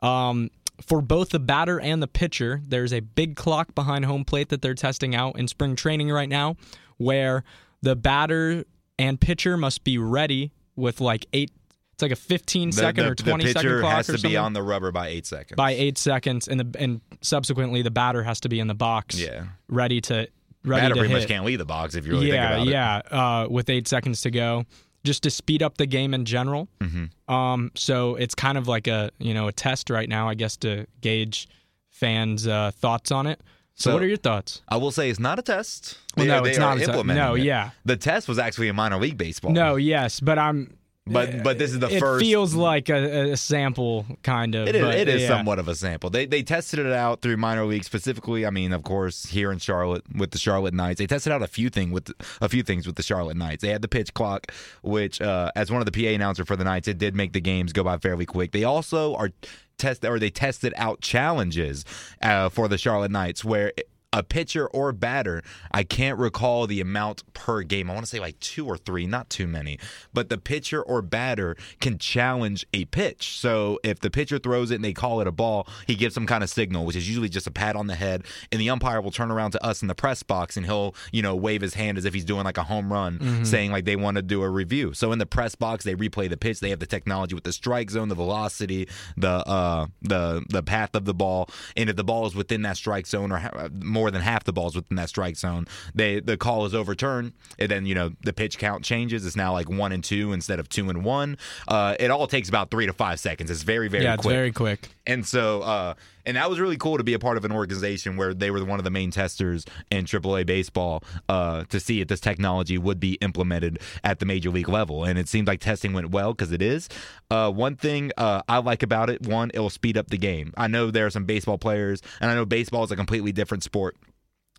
Um, 0.00 0.50
for 0.80 1.00
both 1.00 1.30
the 1.30 1.38
batter 1.38 1.80
and 1.80 2.02
the 2.02 2.08
pitcher, 2.08 2.60
there's 2.66 2.92
a 2.92 3.00
big 3.00 3.36
clock 3.36 3.74
behind 3.74 4.04
home 4.04 4.24
plate 4.24 4.48
that 4.48 4.60
they're 4.62 4.74
testing 4.74 5.14
out 5.14 5.38
in 5.38 5.46
spring 5.48 5.76
training 5.76 6.10
right 6.10 6.28
now, 6.28 6.56
where 6.96 7.44
the 7.82 7.94
batter 7.96 8.64
and 8.98 9.20
pitcher 9.20 9.56
must 9.56 9.84
be 9.84 9.98
ready 9.98 10.52
with 10.76 11.00
like 11.00 11.26
eight. 11.32 11.50
It's 11.92 12.02
like 12.02 12.10
a 12.10 12.16
15 12.16 12.70
The- 12.70 12.76
second 12.76 13.04
the, 13.04 13.10
or 13.12 13.14
20 13.14 13.44
the 13.44 13.54
pitcher 13.54 13.80
clock 13.80 13.92
has 13.94 14.06
to 14.08 14.18
be 14.18 14.36
on 14.36 14.52
the 14.52 14.62
rubber 14.62 14.90
by 14.90 15.08
eight 15.08 15.26
seconds. 15.26 15.56
by 15.56 15.72
eight 15.72 15.96
seconds, 15.96 16.48
and 16.48 16.58
the 16.58 16.80
and 16.80 17.00
subsequently 17.20 17.82
the 17.82 17.92
batter 17.92 18.24
has 18.24 18.40
to 18.40 18.48
be 18.48 18.58
in 18.58 18.66
the 18.66 18.74
box, 18.74 19.16
Yeah. 19.18 19.44
ready 19.68 20.00
to 20.02 20.26
ready 20.64 20.80
Batter 20.82 20.94
to 20.94 21.00
pretty 21.02 21.12
hit. 21.14 21.20
much 21.20 21.28
can't 21.28 21.44
leave 21.44 21.58
the 21.58 21.64
box 21.66 21.94
if 21.94 22.06
you 22.06 22.12
really 22.12 22.28
yeah, 22.32 22.56
think 22.56 22.68
about 22.68 22.68
it. 22.68 22.70
yeah. 23.12 23.42
Uh, 23.42 23.46
with 23.50 23.68
eight 23.70 23.86
seconds 23.86 24.22
to 24.22 24.30
go, 24.30 24.64
just 25.04 25.22
to 25.22 25.30
speed 25.30 25.62
up 25.62 25.76
the 25.78 25.86
game 25.86 26.14
in 26.14 26.24
general. 26.24 26.68
Mm-hmm. 26.80 27.32
Um, 27.32 27.70
so 27.74 28.16
it's 28.16 28.34
kind 28.34 28.58
of 28.58 28.66
like 28.68 28.86
a 28.86 29.10
you 29.18 29.34
know 29.34 29.46
a 29.48 29.52
test 29.52 29.90
right 29.90 30.08
now, 30.08 30.28
I 30.28 30.34
guess, 30.34 30.56
to 30.58 30.86
gauge 31.00 31.48
fans' 31.90 32.46
uh, 32.46 32.70
thoughts 32.74 33.12
on 33.12 33.26
it. 33.26 33.40
So, 33.76 33.90
So- 33.90 33.94
what 33.94 34.02
are 34.02 34.06
your 34.06 34.16
thoughts? 34.16 34.62
I 34.68 34.76
will 34.76 34.92
say 34.92 35.10
it's 35.10 35.18
not 35.20 35.38
a 35.38 35.42
test. 35.42 35.98
Well, 36.16 36.26
They- 36.26 36.32
no, 36.32 36.42
they 36.42 36.50
it's 36.50 36.58
not 36.58 36.78
a 36.80 37.04
No, 37.04 37.34
it. 37.34 37.42
yeah. 37.42 37.70
The 37.84 37.96
test 37.96 38.28
was 38.28 38.38
actually 38.38 38.68
in 38.68 38.76
minor 38.76 38.98
league 38.98 39.18
baseball. 39.18 39.52
No, 39.52 39.76
yes, 39.76 40.20
but 40.20 40.38
I'm 40.38 40.76
But 41.06 41.42
but 41.42 41.58
this 41.58 41.72
is 41.72 41.80
the 41.80 41.88
it 41.88 42.00
first. 42.00 42.24
feels 42.24 42.54
like 42.54 42.88
a, 42.88 43.32
a 43.32 43.36
sample, 43.36 44.06
kind 44.22 44.54
of. 44.54 44.66
It 44.66 44.76
is, 44.76 44.82
but, 44.82 44.94
it 44.94 45.06
is 45.06 45.22
yeah. 45.22 45.28
somewhat 45.28 45.58
of 45.58 45.68
a 45.68 45.74
sample. 45.74 46.08
They 46.08 46.24
they 46.24 46.42
tested 46.42 46.78
it 46.78 46.92
out 46.92 47.20
through 47.20 47.36
minor 47.36 47.66
leagues 47.66 47.84
specifically. 47.84 48.46
I 48.46 48.50
mean, 48.50 48.72
of 48.72 48.84
course, 48.84 49.26
here 49.26 49.52
in 49.52 49.58
Charlotte 49.58 50.02
with 50.16 50.30
the 50.30 50.38
Charlotte 50.38 50.72
Knights, 50.72 50.98
they 50.98 51.06
tested 51.06 51.30
out 51.30 51.42
a 51.42 51.46
few 51.46 51.68
thing 51.68 51.90
with 51.90 52.10
a 52.40 52.48
few 52.48 52.62
things 52.62 52.86
with 52.86 52.96
the 52.96 53.02
Charlotte 53.02 53.36
Knights. 53.36 53.60
They 53.60 53.68
had 53.68 53.82
the 53.82 53.88
pitch 53.88 54.14
clock, 54.14 54.50
which 54.82 55.20
uh, 55.20 55.50
as 55.54 55.70
one 55.70 55.82
of 55.82 55.86
the 55.86 55.92
PA 55.92 56.08
announcer 56.08 56.46
for 56.46 56.56
the 56.56 56.64
Knights, 56.64 56.88
it 56.88 56.96
did 56.96 57.14
make 57.14 57.34
the 57.34 57.40
games 57.40 57.74
go 57.74 57.84
by 57.84 57.98
fairly 57.98 58.24
quick. 58.24 58.52
They 58.52 58.64
also 58.64 59.14
are 59.16 59.30
test 59.76 60.06
or 60.06 60.18
they 60.18 60.30
tested 60.30 60.72
out 60.78 61.02
challenges 61.02 61.84
uh, 62.22 62.48
for 62.48 62.66
the 62.66 62.78
Charlotte 62.78 63.10
Knights 63.10 63.44
where. 63.44 63.72
A 64.14 64.22
pitcher 64.22 64.68
or 64.68 64.92
batter, 64.92 65.42
I 65.72 65.82
can't 65.82 66.18
recall 66.20 66.68
the 66.68 66.80
amount 66.80 67.24
per 67.34 67.62
game. 67.62 67.90
I 67.90 67.94
want 67.94 68.06
to 68.06 68.10
say 68.10 68.20
like 68.20 68.38
two 68.38 68.64
or 68.64 68.76
three, 68.76 69.06
not 69.06 69.28
too 69.28 69.48
many. 69.48 69.78
But 70.12 70.28
the 70.28 70.38
pitcher 70.38 70.80
or 70.80 71.02
batter 71.02 71.56
can 71.80 71.98
challenge 71.98 72.64
a 72.72 72.84
pitch. 72.84 73.36
So 73.40 73.80
if 73.82 73.98
the 73.98 74.10
pitcher 74.10 74.38
throws 74.38 74.70
it 74.70 74.76
and 74.76 74.84
they 74.84 74.92
call 74.92 75.20
it 75.20 75.26
a 75.26 75.32
ball, 75.32 75.66
he 75.88 75.96
gives 75.96 76.14
some 76.14 76.26
kind 76.26 76.44
of 76.44 76.48
signal, 76.48 76.86
which 76.86 76.94
is 76.94 77.08
usually 77.08 77.28
just 77.28 77.48
a 77.48 77.50
pat 77.50 77.74
on 77.74 77.88
the 77.88 77.96
head, 77.96 78.24
and 78.52 78.60
the 78.60 78.70
umpire 78.70 79.00
will 79.00 79.10
turn 79.10 79.32
around 79.32 79.50
to 79.50 79.64
us 79.64 79.82
in 79.82 79.88
the 79.88 79.94
press 79.96 80.22
box 80.22 80.56
and 80.56 80.64
he'll, 80.64 80.94
you 81.10 81.20
know, 81.20 81.34
wave 81.34 81.60
his 81.60 81.74
hand 81.74 81.98
as 81.98 82.04
if 82.04 82.14
he's 82.14 82.24
doing 82.24 82.44
like 82.44 82.56
a 82.56 82.62
home 82.62 82.92
run, 82.92 83.44
saying 83.44 83.72
like 83.72 83.84
they 83.84 83.96
want 83.96 84.16
to 84.16 84.22
do 84.22 84.42
a 84.44 84.48
review. 84.48 84.94
So 84.94 85.10
in 85.10 85.18
the 85.18 85.26
press 85.26 85.56
box, 85.56 85.84
they 85.84 85.96
replay 85.96 86.30
the 86.30 86.36
pitch. 86.36 86.60
They 86.60 86.70
have 86.70 86.78
the 86.78 86.86
technology 86.86 87.34
with 87.34 87.44
the 87.44 87.52
strike 87.52 87.90
zone, 87.90 88.08
the 88.08 88.14
velocity, 88.14 88.88
the 89.16 89.28
uh, 89.28 89.86
the 90.02 90.44
the 90.48 90.62
path 90.62 90.94
of 90.94 91.04
the 91.04 91.14
ball, 91.14 91.48
and 91.76 91.90
if 91.90 91.96
the 91.96 92.04
ball 92.04 92.26
is 92.26 92.36
within 92.36 92.62
that 92.62 92.76
strike 92.76 93.08
zone 93.08 93.32
or 93.32 93.38
ha- 93.38 93.68
more 94.04 94.10
than 94.10 94.20
half 94.20 94.44
the 94.44 94.52
balls 94.52 94.76
within 94.76 94.96
that 94.96 95.08
strike 95.08 95.34
zone, 95.34 95.66
they 95.94 96.20
the 96.20 96.36
call 96.36 96.66
is 96.66 96.74
overturned, 96.74 97.32
and 97.58 97.70
then 97.70 97.86
you 97.86 97.94
know 97.94 98.10
the 98.22 98.34
pitch 98.34 98.58
count 98.58 98.84
changes. 98.84 99.24
It's 99.24 99.34
now 99.34 99.54
like 99.54 99.70
one 99.70 99.92
and 99.92 100.04
two 100.04 100.34
instead 100.34 100.60
of 100.60 100.68
two 100.68 100.90
and 100.90 101.02
one. 101.04 101.38
Uh, 101.66 101.96
it 101.98 102.10
all 102.10 102.26
takes 102.26 102.50
about 102.50 102.70
three 102.70 102.84
to 102.84 102.92
five 102.92 103.18
seconds. 103.18 103.50
It's 103.50 103.62
very 103.62 103.88
very 103.88 104.04
Yeah, 104.04 104.14
it's 104.14 104.20
quick. 104.22 104.34
very 104.34 104.52
quick. 104.52 104.88
And 105.06 105.26
so, 105.26 105.62
uh, 105.62 105.94
and 106.26 106.36
that 106.36 106.48
was 106.48 106.60
really 106.60 106.76
cool 106.76 106.98
to 106.98 107.04
be 107.04 107.14
a 107.14 107.18
part 107.18 107.36
of 107.36 107.44
an 107.44 107.52
organization 107.52 108.16
where 108.16 108.34
they 108.34 108.50
were 108.50 108.64
one 108.64 108.78
of 108.80 108.84
the 108.84 108.90
main 108.90 109.10
testers 109.10 109.64
in 109.90 110.04
AAA 110.04 110.46
baseball 110.46 111.02
uh, 111.28 111.64
to 111.64 111.80
see 111.80 112.00
if 112.00 112.08
this 112.08 112.20
technology 112.20 112.78
would 112.78 113.00
be 113.00 113.14
implemented 113.14 113.80
at 114.02 114.18
the 114.18 114.26
major 114.26 114.50
league 114.50 114.68
level. 114.68 115.04
And 115.04 115.18
it 115.18 115.28
seems 115.28 115.46
like 115.46 115.60
testing 115.60 115.92
went 115.92 116.10
well 116.10 116.32
because 116.32 116.52
it 116.52 116.62
is. 116.62 116.88
Uh, 117.30 117.50
one 117.50 117.76
thing 117.76 118.12
uh, 118.16 118.42
I 118.48 118.58
like 118.58 118.82
about 118.82 119.10
it, 119.10 119.26
one, 119.26 119.50
it 119.54 119.58
will 119.58 119.70
speed 119.70 119.96
up 119.96 120.08
the 120.08 120.18
game. 120.18 120.52
I 120.56 120.66
know 120.66 120.90
there 120.90 121.06
are 121.06 121.10
some 121.10 121.24
baseball 121.24 121.58
players, 121.58 122.00
and 122.20 122.30
I 122.30 122.34
know 122.34 122.44
baseball 122.44 122.84
is 122.84 122.90
a 122.90 122.96
completely 122.96 123.32
different 123.32 123.62
sport 123.62 123.96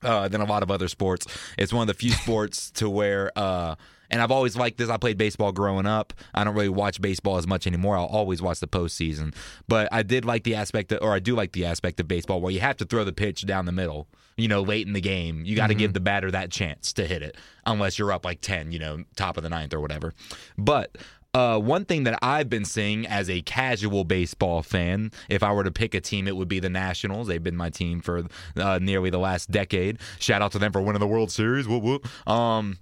uh, 0.04 0.28
than 0.28 0.42
a 0.42 0.46
lot 0.46 0.64
of 0.64 0.72
other 0.72 0.88
sports. 0.88 1.26
It's 1.58 1.74
one 1.74 1.82
of 1.82 1.88
the 1.88 1.94
few 1.94 2.12
sports 2.24 2.72
to 2.72 2.90
where, 2.90 3.32
uh, 3.36 3.76
and 4.10 4.22
I've 4.22 4.32
always 4.32 4.56
liked 4.56 4.78
this. 4.78 4.90
I 4.90 4.98
played 4.98 5.18
baseball 5.18 5.52
growing 5.52 5.86
up. 5.86 6.14
I 6.34 6.44
don't 6.44 6.56
really 6.56 6.70
watch 6.70 7.02
baseball 7.02 7.38
as 7.38 7.48
much 7.48 7.68
anymore. 7.68 7.98
I'll 7.98 8.06
always 8.06 8.42
watch 8.42 8.60
the 8.60 8.68
postseason, 8.68 9.36
but 9.68 9.88
I 9.92 10.04
did 10.04 10.26
like 10.26 10.44
the 10.44 10.56
aspect, 10.56 10.92
of, 10.92 11.00
or 11.02 11.14
I 11.14 11.20
do 11.20 11.36
like 11.36 11.54
the 11.54 11.66
aspect 11.66 12.00
of 12.00 12.08
baseball 12.08 12.42
where 12.42 12.52
you 12.52 12.60
have 12.60 12.78
to 12.78 12.86
throw 12.86 13.04
the 13.04 13.14
pitch 13.14 13.46
down 13.46 13.66
the 13.66 13.72
middle. 13.72 14.08
You 14.38 14.50
know, 14.50 14.64
late 14.64 14.86
in 14.86 14.92
the 14.92 15.00
game, 15.00 15.46
you 15.46 15.56
got 15.56 15.68
to 15.68 15.74
give 15.74 15.94
the 15.94 16.02
batter 16.02 16.30
that 16.30 16.52
chance 16.52 16.92
to 16.94 17.08
hit 17.08 17.22
it, 17.22 17.38
unless 17.66 17.98
you're 17.98 18.12
up 18.12 18.26
like 18.26 18.42
ten. 18.42 18.74
You 18.74 18.80
know, 18.80 19.04
top 19.16 19.38
of 19.38 19.44
the 19.44 19.50
ninth 19.50 19.74
or 19.74 19.80
whatever. 19.80 20.14
But 20.58 20.98
uh, 21.34 21.60
one 21.60 21.84
thing 21.84 22.04
that 22.06 22.18
I've 22.22 22.50
been 22.50 22.64
seeing 22.64 23.06
as 23.06 23.30
a 23.30 23.42
casual 23.42 24.06
baseball 24.06 24.62
fan, 24.62 25.12
if 25.28 25.44
I 25.44 25.52
were 25.52 25.66
to 25.66 25.72
pick 25.72 25.94
a 25.94 26.00
team, 26.00 26.30
it 26.30 26.36
would 26.36 26.48
be 26.48 26.60
the 26.60 26.70
Nationals. 26.70 27.28
They've 27.28 27.44
been 27.44 27.58
my 27.58 27.70
team 27.70 28.00
for 28.00 28.24
uh, 28.56 28.80
nearly 28.82 29.10
the 29.10 29.20
last 29.20 29.52
decade. 29.52 30.00
Shout 30.20 30.42
out 30.42 30.54
to 30.54 30.60
them 30.60 30.72
for 30.72 30.82
winning 30.82 31.02
the 31.02 31.08
World 31.08 31.32
Series. 31.32 31.68
Whoop 31.68 31.84
whoop. 31.84 32.30
Um, 32.30 32.78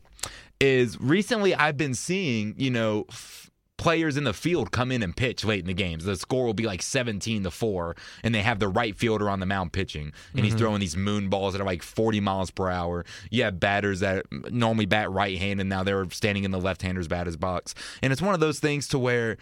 is 0.64 1.00
recently 1.02 1.54
I've 1.54 1.78
been 1.78 1.94
seeing, 1.94 2.56
you 2.58 2.72
know. 2.72 3.06
F- 3.10 3.42
Players 3.76 4.16
in 4.16 4.24
the 4.24 4.34
field 4.34 4.72
come 4.72 4.94
in 4.94 5.04
and 5.04 5.14
pitch 5.14 5.44
late 5.44 5.60
in 5.60 5.66
the 5.66 5.74
games. 5.74 6.06
The 6.06 6.16
score 6.16 6.46
will 6.46 6.54
be 6.54 6.64
like 6.64 6.82
17 6.82 7.44
to 7.44 7.52
4, 7.52 7.96
and 8.24 8.34
they 8.34 8.42
have 8.42 8.60
the 8.60 8.70
right 8.70 8.96
fielder 8.96 9.30
on 9.30 9.42
the 9.42 9.46
mound 9.46 9.74
pitching. 9.74 10.14
And 10.34 10.46
he's 10.46 10.54
mm-hmm. 10.54 10.60
throwing 10.60 10.80
these 10.80 10.96
moon 10.96 11.28
balls 11.28 11.54
that 11.54 11.62
are 11.62 11.66
like 11.66 11.84
40 11.84 12.22
miles 12.22 12.50
per 12.50 12.70
hour. 12.70 13.04
You 13.30 13.44
have 13.44 13.60
batters 13.60 14.00
that 14.00 14.26
normally 14.32 14.86
bat 14.86 15.12
right 15.12 15.38
handed, 15.38 15.66
now 15.66 15.84
they're 15.84 16.10
standing 16.12 16.46
in 16.46 16.52
the 16.52 16.62
left 16.62 16.82
hander's 16.82 17.10
batter's 17.10 17.36
box. 17.36 17.76
And 18.02 18.14
it's 18.14 18.22
one 18.22 18.34
of 18.36 18.40
those 18.40 18.60
things 18.60 18.88
to 18.90 19.00
where 19.00 19.38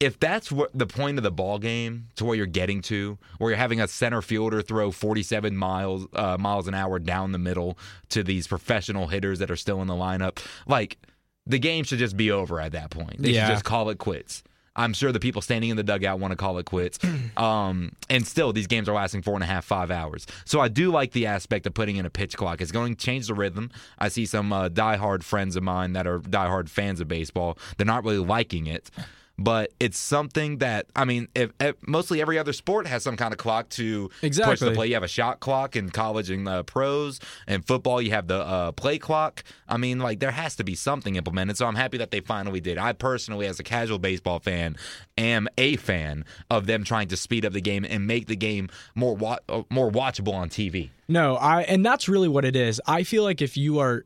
if 0.00 0.18
that's 0.20 0.52
what 0.52 0.70
the 0.76 0.86
point 0.86 1.18
of 1.18 1.24
the 1.24 1.30
ball 1.30 1.58
game 1.58 2.08
to 2.16 2.24
where 2.24 2.36
you're 2.36 2.46
getting 2.46 2.80
to, 2.82 3.18
where 3.38 3.50
you're 3.50 3.58
having 3.58 3.80
a 3.80 3.88
center 3.88 4.22
fielder 4.22 4.62
throw 4.62 4.90
47 4.92 5.56
miles 5.56 6.06
uh, 6.12 6.36
miles 6.38 6.68
an 6.68 6.74
hour 6.74 6.98
down 6.98 7.32
the 7.32 7.38
middle 7.38 7.76
to 8.10 8.22
these 8.22 8.46
professional 8.46 9.08
hitters 9.08 9.38
that 9.40 9.50
are 9.50 9.56
still 9.56 9.82
in 9.82 9.88
the 9.88 9.94
lineup, 9.94 10.38
like 10.66 10.98
the 11.46 11.58
game 11.58 11.82
should 11.84 11.98
just 11.98 12.16
be 12.16 12.30
over 12.30 12.60
at 12.60 12.72
that 12.72 12.90
point. 12.90 13.20
They 13.22 13.30
Yeah. 13.30 13.46
should 13.46 13.54
just 13.54 13.64
call 13.64 13.88
it 13.90 13.98
quits. 13.98 14.42
I'm 14.76 14.92
sure 14.92 15.10
the 15.10 15.18
people 15.18 15.42
standing 15.42 15.70
in 15.70 15.76
the 15.76 15.82
dugout 15.82 16.20
want 16.20 16.30
to 16.30 16.36
call 16.36 16.58
it 16.58 16.66
quits. 16.66 16.98
Um, 17.36 17.92
and 18.10 18.26
still, 18.26 18.52
these 18.52 18.66
games 18.66 18.88
are 18.88 18.94
lasting 18.94 19.22
four 19.22 19.34
and 19.34 19.44
a 19.44 19.46
half, 19.46 19.64
five 19.64 19.92
hours. 19.92 20.26
So 20.44 20.58
I 20.60 20.66
do 20.68 20.90
like 20.90 21.12
the 21.12 21.26
aspect 21.26 21.66
of 21.68 21.74
putting 21.74 21.96
in 21.96 22.04
a 22.04 22.10
pitch 22.10 22.36
clock. 22.36 22.60
It's 22.60 22.72
going 22.72 22.96
to 22.96 23.04
change 23.04 23.28
the 23.28 23.34
rhythm. 23.34 23.70
I 23.98 24.08
see 24.08 24.26
some 24.26 24.52
uh, 24.52 24.68
diehard 24.70 25.22
friends 25.22 25.54
of 25.54 25.62
mine 25.62 25.92
that 25.92 26.06
are 26.08 26.18
diehard 26.18 26.68
fans 26.68 27.00
of 27.00 27.06
baseball. 27.06 27.56
They're 27.76 27.86
not 27.86 28.04
really 28.04 28.18
liking 28.18 28.66
it. 28.66 28.90
But 29.38 29.72
it's 29.78 29.98
something 29.98 30.58
that 30.58 30.86
I 30.96 31.04
mean, 31.04 31.28
if, 31.34 31.52
if 31.60 31.76
mostly 31.86 32.20
every 32.20 32.38
other 32.38 32.52
sport 32.52 32.86
has 32.86 33.04
some 33.04 33.16
kind 33.16 33.32
of 33.32 33.38
clock 33.38 33.68
to 33.70 34.10
push 34.50 34.60
the 34.60 34.74
play. 34.74 34.88
You 34.88 34.94
have 34.94 35.02
a 35.02 35.08
shot 35.08 35.40
clock 35.40 35.76
in 35.76 35.90
college 35.90 36.28
and 36.30 36.48
uh, 36.48 36.64
pros, 36.64 37.20
and 37.46 37.64
football 37.64 38.02
you 38.02 38.10
have 38.10 38.26
the 38.26 38.38
uh, 38.38 38.72
play 38.72 38.98
clock. 38.98 39.44
I 39.68 39.76
mean, 39.76 40.00
like 40.00 40.18
there 40.18 40.32
has 40.32 40.56
to 40.56 40.64
be 40.64 40.74
something 40.74 41.16
implemented. 41.16 41.56
So 41.56 41.66
I'm 41.66 41.76
happy 41.76 41.98
that 41.98 42.10
they 42.10 42.20
finally 42.20 42.60
did. 42.60 42.78
I 42.78 42.92
personally, 42.92 43.46
as 43.46 43.60
a 43.60 43.62
casual 43.62 43.98
baseball 43.98 44.40
fan, 44.40 44.76
am 45.16 45.48
a 45.56 45.76
fan 45.76 46.24
of 46.50 46.66
them 46.66 46.84
trying 46.84 47.08
to 47.08 47.16
speed 47.16 47.44
up 47.44 47.52
the 47.52 47.60
game 47.60 47.84
and 47.84 48.06
make 48.06 48.26
the 48.26 48.36
game 48.36 48.68
more 48.94 49.14
wa- 49.14 49.38
more 49.70 49.90
watchable 49.90 50.34
on 50.34 50.48
TV. 50.48 50.90
No, 51.06 51.36
I 51.36 51.62
and 51.62 51.84
that's 51.86 52.08
really 52.08 52.28
what 52.28 52.44
it 52.44 52.56
is. 52.56 52.80
I 52.86 53.02
feel 53.04 53.22
like 53.22 53.40
if 53.40 53.56
you 53.56 53.78
are 53.78 54.04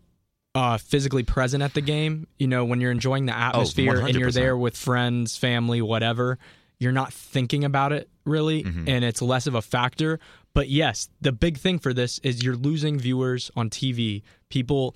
uh, 0.54 0.76
physically 0.78 1.22
present 1.22 1.62
at 1.62 1.74
the 1.74 1.80
game, 1.80 2.26
you 2.38 2.46
know, 2.46 2.64
when 2.64 2.80
you're 2.80 2.90
enjoying 2.90 3.26
the 3.26 3.36
atmosphere 3.36 4.00
and 4.00 4.14
you're 4.16 4.30
there 4.30 4.56
with 4.56 4.76
friends, 4.76 5.36
family, 5.36 5.80
whatever, 5.80 6.38
you're 6.78 6.92
not 6.92 7.12
thinking 7.12 7.64
about 7.64 7.92
it 7.92 8.08
really, 8.24 8.62
and 8.86 9.04
it's 9.04 9.22
less 9.22 9.46
of 9.46 9.54
a 9.54 9.62
factor. 9.62 10.18
But 10.54 10.68
yes, 10.68 11.08
the 11.20 11.32
big 11.32 11.56
thing 11.56 11.78
for 11.78 11.94
this 11.94 12.18
is 12.20 12.42
you're 12.42 12.56
losing 12.56 12.98
viewers 12.98 13.50
on 13.56 13.70
TV. 13.70 14.22
People 14.50 14.94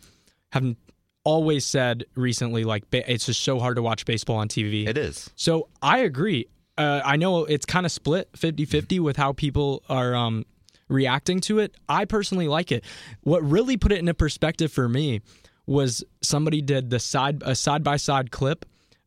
have 0.53 0.77
always 1.25 1.65
said 1.65 2.05
recently, 2.15 2.65
like, 2.65 2.85
it's 2.93 3.27
just 3.27 3.41
so 3.41 3.59
hard 3.59 3.77
to 3.77 3.83
watch 3.83 4.05
baseball 4.05 4.37
on 4.37 4.49
TV. 4.49 4.87
It 4.87 4.99
is. 4.99 5.31
So 5.37 5.69
I 5.81 6.01
agree. 6.01 6.49
Uh, 6.77 7.01
I 7.05 7.17
know 7.17 7.45
it's 7.47 7.65
kind 7.65 7.87
of 7.87 7.93
split 7.93 8.29
50 8.37 8.67
50 8.67 9.01
with 9.01 9.17
how 9.17 9.33
people 9.33 9.83
are 9.89 10.15
um, 10.15 10.45
reacting 10.89 11.41
to 11.43 11.59
it. 11.59 11.75
I 11.89 12.05
personally 12.05 12.49
like 12.49 12.71
it. 12.71 12.85
What 13.23 13.43
really 13.43 13.77
put 13.77 13.93
it 13.93 13.99
into 13.99 14.13
perspective 14.13 14.71
for 14.71 14.89
me 14.89 15.23
was 15.67 16.05
somebody 16.23 16.61
did 16.63 16.91
the 16.91 16.99
side 17.01 17.43
a 17.45 17.55
side 17.55 17.83
by 17.83 17.97
side 17.97 18.31
clip 18.31 18.65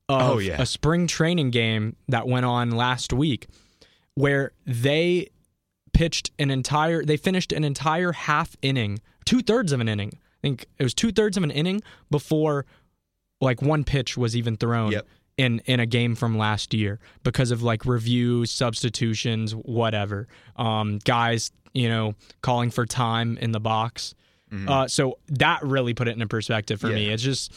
of 0.10 0.22
Oh, 0.22 0.38
yeah. 0.40 0.62
a 0.62 0.66
spring 0.66 1.08
training 1.08 1.52
game 1.52 1.96
that 2.08 2.28
went 2.28 2.46
on 2.46 2.72
last 2.72 3.14
week 3.14 3.48
where 4.16 4.52
they 4.66 5.30
pitched 5.94 6.32
an 6.40 6.50
entire 6.52 7.04
they 7.04 7.18
finished 7.18 7.52
an 7.52 7.64
entire 7.64 8.12
half 8.12 8.56
inning, 8.62 9.00
two 9.26 9.42
thirds 9.42 9.72
of 9.72 9.80
an 9.80 9.88
inning. 9.88 10.12
I 10.14 10.42
think 10.42 10.66
it 10.78 10.84
was 10.84 10.94
two 10.94 11.12
thirds 11.12 11.38
of 11.38 11.44
an 11.44 11.52
inning 11.52 11.82
before 12.10 12.66
like 13.42 13.62
one 13.62 13.84
pitch 13.84 14.18
was 14.18 14.36
even 14.36 14.58
thrown 14.58 14.92
Yep. 14.92 15.08
in 15.38 15.60
in 15.66 15.80
a 15.80 15.86
game 15.86 16.16
from 16.16 16.38
last 16.38 16.74
year 16.74 17.00
because 17.24 17.52
of 17.52 17.62
like 17.64 17.86
reviews, 17.86 18.52
substitutions, 18.52 19.54
whatever. 19.56 20.28
Um, 20.58 21.00
guys, 21.06 21.52
you 21.74 21.88
know, 21.88 22.16
calling 22.42 22.70
for 22.72 22.86
time 22.86 23.38
in 23.38 23.52
the 23.52 23.60
box. 23.60 24.16
Uh, 24.68 24.88
so 24.88 25.18
that 25.28 25.62
really 25.64 25.94
put 25.94 26.08
it 26.08 26.12
into 26.12 26.28
perspective 26.28 26.80
for 26.82 26.88
me. 26.88 27.10
It's 27.10 27.24
just 27.24 27.54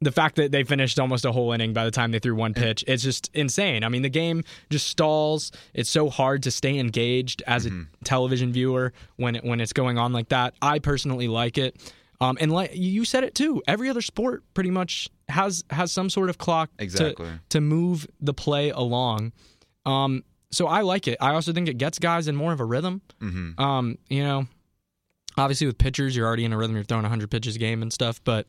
the 0.00 0.12
fact 0.12 0.36
that 0.36 0.52
they 0.52 0.62
finished 0.62 1.00
almost 1.00 1.24
a 1.24 1.32
whole 1.32 1.52
inning 1.52 1.72
by 1.72 1.84
the 1.84 1.90
time 1.90 2.10
they 2.12 2.18
threw 2.18 2.34
one 2.34 2.52
pitch. 2.54 2.84
It's 2.86 3.02
just 3.02 3.30
insane. 3.34 3.82
I 3.82 3.88
mean, 3.88 4.02
the 4.02 4.10
game 4.10 4.44
just 4.70 4.86
stalls. 4.88 5.52
It's 5.74 5.88
so 5.88 6.10
hard 6.10 6.42
to 6.44 6.50
stay 6.50 6.78
engaged 6.78 7.42
as 7.46 7.64
a 7.66 7.70
television 8.04 8.52
viewer 8.52 8.92
when 9.16 9.36
it, 9.36 9.44
when 9.44 9.60
it's 9.60 9.72
going 9.72 9.96
on 9.98 10.12
like 10.12 10.28
that. 10.28 10.54
I 10.60 10.78
personally 10.80 11.28
like 11.28 11.56
it. 11.58 11.92
Um, 12.20 12.36
and 12.40 12.52
like 12.52 12.70
you 12.74 13.04
said 13.04 13.24
it 13.24 13.34
too, 13.34 13.62
every 13.66 13.88
other 13.90 14.00
sport 14.02 14.42
pretty 14.54 14.70
much 14.70 15.08
has 15.28 15.64
has 15.70 15.92
some 15.92 16.08
sort 16.08 16.30
of 16.30 16.38
clock 16.38 16.70
to- 16.78 16.84
Exactly. 16.84 17.28
to 17.50 17.60
move 17.60 18.06
the 18.20 18.32
play 18.34 18.70
along. 18.70 19.32
Um, 19.84 20.24
so 20.50 20.66
I 20.66 20.80
like 20.82 21.08
it. 21.08 21.18
I 21.20 21.30
also 21.34 21.52
think 21.52 21.68
it 21.68 21.78
gets 21.78 21.98
guys 21.98 22.28
in 22.28 22.36
more 22.36 22.52
of 22.52 22.60
a 22.60 22.64
rhythm. 22.64 23.02
Mm-hmm. 23.20 23.60
Um, 23.60 23.98
you 24.08 24.22
know, 24.22 24.46
obviously 25.36 25.66
with 25.66 25.78
pitchers, 25.78 26.16
you're 26.16 26.26
already 26.26 26.44
in 26.44 26.52
a 26.52 26.56
rhythm. 26.56 26.76
You're 26.76 26.84
throwing 26.84 27.02
100 27.04 27.30
pitches 27.30 27.56
a 27.56 27.58
game 27.58 27.82
and 27.82 27.92
stuff, 27.92 28.20
but 28.24 28.46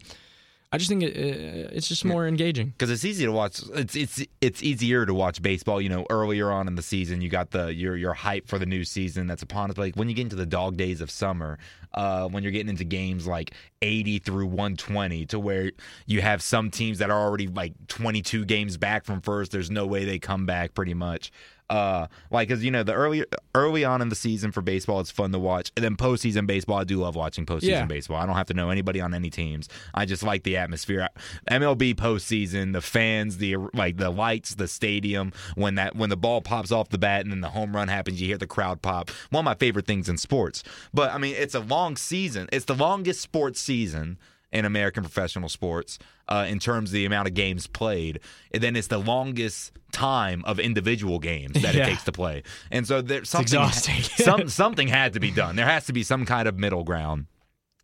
I 0.72 0.78
just 0.78 0.90
think 0.90 1.02
it, 1.02 1.16
it's 1.16 1.88
just 1.88 2.04
more 2.04 2.28
engaging. 2.28 2.68
because 2.68 2.90
it's 2.90 3.06
easy 3.06 3.24
to 3.26 3.32
watch. 3.32 3.62
It's 3.74 3.96
it's 3.96 4.22
it's 4.42 4.62
easier 4.62 5.06
to 5.06 5.14
watch 5.14 5.42
baseball. 5.42 5.80
You 5.80 5.88
know, 5.88 6.06
earlier 6.10 6.52
on 6.52 6.68
in 6.68 6.76
the 6.76 6.82
season, 6.82 7.22
you 7.22 7.30
got 7.30 7.52
the 7.52 7.74
your 7.74 7.96
your 7.96 8.14
hype 8.14 8.50
for 8.50 8.60
the 8.60 8.66
new 8.66 8.84
season 8.84 9.28
that's 9.28 9.42
upon 9.42 9.72
us. 9.72 9.78
Like 9.78 9.96
when 9.96 10.10
you 10.10 10.16
get 10.16 10.24
into 10.24 10.36
the 10.36 10.46
dog 10.46 10.76
days 10.76 11.00
of 11.00 11.10
summer, 11.10 11.58
uh, 11.94 12.28
when 12.28 12.44
you're 12.44 12.52
getting 12.52 12.68
into 12.70 12.84
games 12.84 13.26
like 13.26 13.54
80 13.82 14.20
through 14.20 14.48
120, 14.48 15.26
to 15.28 15.40
where 15.40 15.72
you 16.06 16.22
have 16.22 16.42
some 16.42 16.70
teams 16.70 16.98
that 16.98 17.10
are 17.10 17.22
already 17.22 17.48
like 17.48 17.74
22 17.88 18.44
games 18.44 18.76
back 18.76 19.06
from 19.06 19.22
first. 19.22 19.54
There's 19.54 19.72
no 19.72 19.86
way 19.88 20.04
they 20.04 20.20
come 20.20 20.46
back. 20.46 20.74
Pretty 20.74 20.94
much. 20.94 21.32
Uh, 21.70 22.08
like, 22.32 22.48
cause 22.48 22.64
you 22.64 22.72
know 22.72 22.82
the 22.84 22.94
early 22.94 23.26
early 23.54 23.84
on 23.84 24.02
in 24.02 24.08
the 24.10 24.16
season 24.16 24.52
for 24.52 24.62
baseball, 24.62 25.00
it's 25.02 25.12
fun 25.12 25.32
to 25.34 25.40
watch, 25.40 25.72
and 25.76 25.84
then 25.84 25.98
postseason 25.98 26.48
baseball, 26.48 26.78
I 26.78 26.84
do 26.86 26.98
love 26.98 27.16
watching 27.16 27.46
postseason 27.46 27.64
Yeah. 27.70 27.86
baseball. 27.86 28.18
I 28.18 28.26
don't 28.26 28.36
have 28.36 28.48
to 28.48 28.54
know 28.54 28.70
anybody 28.70 29.02
on 29.02 29.14
any 29.14 29.30
teams. 29.30 29.68
I 29.94 30.06
just 30.06 30.24
like 30.24 30.44
the 30.44 30.56
atmosphere. 30.58 31.10
MLB 31.52 31.94
postseason, 31.96 32.74
the 32.74 32.82
fans, 32.82 33.38
the 33.38 33.58
like 33.74 33.98
the 33.98 34.10
lights, 34.10 34.56
the 34.56 34.68
stadium. 34.68 35.34
When 35.56 35.76
that 35.76 35.96
when 35.96 36.10
the 36.10 36.18
ball 36.18 36.42
pops 36.42 36.72
off 36.72 36.90
the 36.90 36.98
bat 36.98 37.22
and 37.22 37.32
then 37.32 37.42
the 37.42 37.50
home 37.50 37.76
run 37.76 37.90
happens, 37.90 38.22
you 38.22 38.28
hear 38.28 38.38
the 38.38 38.48
crowd 38.48 38.82
pop. 38.82 39.10
One 39.30 39.42
of 39.42 39.46
my 39.46 39.56
favorite 39.56 39.86
things 39.88 40.08
in 40.08 40.18
sports. 40.18 40.64
But 40.94 41.12
I 41.12 41.18
mean, 41.18 41.36
it's 41.38 41.56
a 41.56 41.60
long 41.60 41.98
season. 41.98 42.48
It's 42.52 42.66
the 42.66 42.76
longest 42.76 43.20
sports 43.22 43.60
season 43.60 44.18
in 44.52 44.66
American 44.66 45.04
professional 45.04 45.50
sports 45.50 46.00
uh, 46.30 46.46
in 46.48 46.60
terms 46.60 46.90
of 46.90 46.94
the 46.94 47.06
amount 47.06 47.28
of 47.28 47.34
games 47.34 47.68
played. 47.68 48.20
And 48.54 48.64
then 48.64 48.76
it's 48.76 48.88
the 48.88 48.98
longest 48.98 49.72
time 49.92 50.44
of 50.46 50.60
individual 50.60 51.20
games 51.20 51.54
that 51.62 51.76
Yeah. 51.76 51.84
it 51.84 51.90
takes 51.90 52.04
to 52.06 52.12
play. 52.12 52.44
And 52.72 52.88
so 52.88 53.02
there's 53.02 53.30
something 53.30 53.44
exhausting. 53.46 54.02
some 54.26 54.48
something 54.50 54.88
had 54.88 55.14
to 55.14 55.20
be 55.20 55.32
done. 55.32 55.56
There 55.56 55.66
has 55.66 55.86
to 55.88 55.94
be 55.94 56.04
some 56.04 56.26
kind 56.26 56.48
of 56.48 56.58
middle 56.58 56.84
ground. 56.84 57.26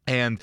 And 0.08 0.39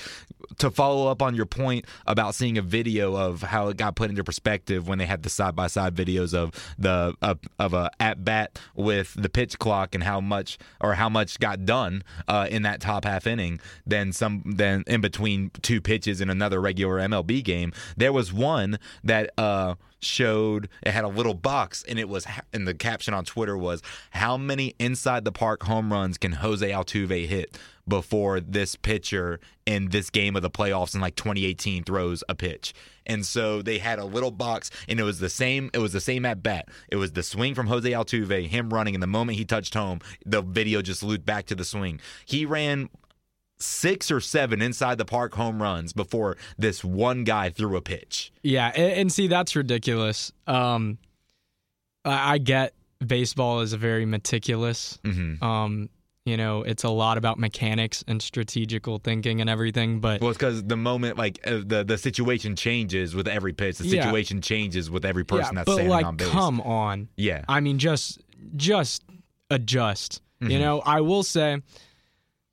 to 0.59 0.71
follow 0.71 1.11
up 1.11 1.23
on 1.23 1.35
your 1.35 1.47
point 1.47 1.87
about 2.07 2.35
seeing 2.35 2.59
a 2.59 2.63
video 2.63 3.17
of 3.17 3.43
how 3.43 3.69
it 3.69 3.77
got 3.77 3.95
put 3.97 4.11
into 4.11 4.25
perspective 4.25 4.89
when 4.89 4.99
they 4.99 5.07
had 5.07 5.23
the 5.23 5.31
side 5.31 5.55
by 5.55 5.67
side 5.67 5.95
videos 5.95 6.35
of 6.35 6.53
the 6.79 7.15
of, 7.23 7.39
of 7.59 7.75
a 7.75 7.91
at 8.01 8.25
bat 8.25 8.59
with 8.75 9.15
the 9.15 9.29
pitch 9.29 9.59
clock 9.59 9.95
and 9.95 10.05
how 10.05 10.21
much 10.21 10.59
or 10.81 10.95
how 10.95 11.09
much 11.09 11.39
got 11.39 11.65
done 11.65 12.03
uh, 12.29 12.47
in 12.51 12.63
that 12.63 12.81
top 12.81 13.05
half 13.05 13.27
inning, 13.27 13.61
then 13.87 14.13
some 14.13 14.43
then 14.45 14.85
in 14.87 15.01
between 15.01 15.51
two 15.63 15.81
pitches 15.81 16.21
in 16.21 16.31
another 16.31 16.61
regular 16.61 16.99
MLB 16.99 17.43
game, 17.43 17.73
there 17.97 18.13
was 18.13 18.33
one 18.33 18.79
that 19.05 19.31
uh, 19.39 19.75
showed 20.01 20.69
it 20.83 20.93
had 20.93 21.05
a 21.05 21.09
little 21.09 21.35
box 21.35 21.85
and 21.89 21.99
it 21.99 22.09
was 22.09 22.27
and 22.53 22.67
the 22.67 22.75
caption 22.75 23.15
on 23.15 23.25
Twitter 23.25 23.57
was 23.57 23.83
how 24.11 24.37
many 24.37 24.75
inside 24.79 25.25
the 25.25 25.33
park 25.33 25.65
home 25.65 25.93
runs 25.93 26.19
can 26.19 26.33
Jose 26.33 26.69
Altuve 26.69 27.27
hit 27.27 27.59
before 27.89 28.41
this 28.41 28.77
pitcher 28.77 29.41
in 29.67 29.89
this 29.89 30.11
game 30.11 30.37
of 30.37 30.43
the 30.43 30.51
playoffs 30.51 30.95
in 30.95 31.01
like 31.01 31.17
2018 31.17 31.85
throws 31.85 32.23
a 32.29 32.35
pitch. 32.35 32.73
And 33.07 33.27
so 33.27 33.61
they 33.63 33.79
had 33.79 33.99
a 33.99 34.05
little 34.05 34.31
box 34.31 34.71
and 34.89 35.01
it 35.01 35.03
was 35.03 35.19
the 35.19 35.29
same 35.29 35.71
it 35.75 35.79
was 35.79 35.93
the 35.93 36.01
same 36.01 36.25
at 36.25 36.43
bat. 36.43 36.69
It 36.89 36.97
was 36.97 37.13
the 37.13 37.23
swing 37.23 37.55
from 37.55 37.67
Jose 37.67 37.91
Altuve, 37.91 38.47
him 38.49 38.73
running 38.73 38.95
and 38.95 39.03
the 39.03 39.09
moment 39.09 39.39
he 39.39 39.45
touched 39.45 39.75
home, 39.75 40.01
the 40.25 40.41
video 40.41 40.81
just 40.81 41.03
looped 41.03 41.27
back 41.27 41.47
to 41.47 41.55
the 41.55 41.65
swing. 41.65 42.01
He 42.25 42.47
ran 42.47 42.89
six 43.61 44.11
or 44.11 44.21
seven 44.21 44.63
inside 44.63 44.99
the 44.99 45.05
park 45.05 45.35
home 45.35 45.61
runs 45.63 45.93
before 45.93 46.37
this 46.59 46.83
one 46.83 47.25
guy 47.25 47.51
threw 47.51 47.77
a 47.77 47.81
pitch. 47.83 48.33
Yeah, 48.43 48.73
and, 48.75 48.93
and 48.93 49.13
see 49.13 49.27
that's 49.29 49.55
ridiculous. 49.55 50.33
Um, 50.47 50.99
I, 52.05 52.35
I 52.35 52.39
get 52.39 52.75
baseball 53.07 53.61
is 53.61 53.73
a 53.73 53.79
very 53.79 54.07
meticulous. 54.07 54.99
Mm-hmm. 55.05 55.43
Um, 55.45 55.89
you 56.27 56.37
know, 56.37 56.63
it's 56.63 56.85
a 56.85 56.91
lot 56.91 57.17
about 57.19 57.39
mechanics 57.39 58.05
and 58.07 58.21
strategical 58.21 58.99
thinking 58.99 59.41
and 59.41 59.49
everything. 59.49 60.01
But 60.01 60.21
Well, 60.21 60.31
it's 60.31 60.39
because 60.39 60.63
the 60.63 60.77
moment, 60.77 61.17
like 61.17 61.41
uh, 61.47 61.61
the 61.65 61.83
the 61.83 61.97
situation 61.99 62.57
changes 62.57 63.15
with 63.15 63.27
every 63.27 63.53
pitch. 63.55 63.79
The 63.79 63.87
Yeah. 63.89 64.03
situation 64.05 64.41
changes 64.43 64.91
with 64.91 65.05
every 65.05 65.25
person 65.25 65.55
yeah, 65.57 65.61
that's 65.61 65.67
but 65.67 65.73
standing 65.75 65.91
like, 65.91 66.07
on 66.07 66.17
base. 66.17 66.29
come 66.29 66.61
on. 66.61 67.09
Yeah, 67.17 67.45
I 67.49 67.61
mean, 67.61 67.79
just 67.79 68.21
just 68.57 69.03
adjust. 69.51 70.21
You 70.41 70.49
Mhm. 70.51 70.61
know, 70.61 70.81
I 70.81 71.01
will 71.01 71.23
say, 71.23 71.61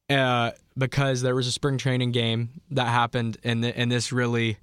uh, 0.09 0.51
because 0.77 1.21
there 1.21 1.35
was 1.35 1.47
a 1.47 1.51
spring 1.51 1.77
training 1.77 2.11
game 2.11 2.49
that 2.71 2.87
happened, 2.87 3.37
and 3.43 3.63
th- 3.63 3.73
and 3.77 3.91
this 3.91 4.11
really 4.11 4.57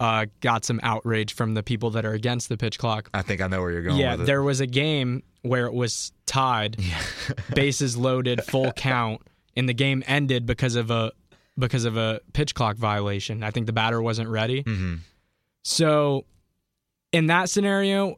uh, 0.00 0.26
got 0.40 0.64
some 0.64 0.80
outrage 0.82 1.34
from 1.34 1.54
the 1.54 1.62
people 1.62 1.90
that 1.90 2.04
are 2.04 2.12
against 2.12 2.48
the 2.48 2.56
pitch 2.56 2.78
clock. 2.78 3.08
I 3.14 3.22
think 3.22 3.40
I 3.40 3.46
know 3.46 3.60
where 3.60 3.70
you're 3.72 3.82
going. 3.82 3.96
yeah, 3.98 4.12
with 4.12 4.22
it. 4.22 4.26
there 4.26 4.42
was 4.42 4.60
a 4.60 4.66
game 4.66 5.22
where 5.42 5.66
it 5.66 5.72
was 5.74 6.12
tied, 6.26 6.76
bases 7.54 7.96
loaded, 7.96 8.42
full 8.44 8.72
count, 8.72 9.22
and 9.56 9.68
the 9.68 9.74
game 9.74 10.02
ended 10.06 10.46
because 10.46 10.76
of 10.76 10.90
a 10.90 11.12
because 11.58 11.84
of 11.84 11.96
a 11.96 12.20
pitch 12.32 12.54
clock 12.54 12.76
violation. 12.76 13.42
I 13.42 13.50
think 13.50 13.66
the 13.66 13.72
batter 13.72 14.02
wasn't 14.02 14.28
ready. 14.28 14.62
Mhm. 14.64 14.98
So, 15.62 16.24
in 17.12 17.26
that 17.28 17.48
scenario, 17.48 18.16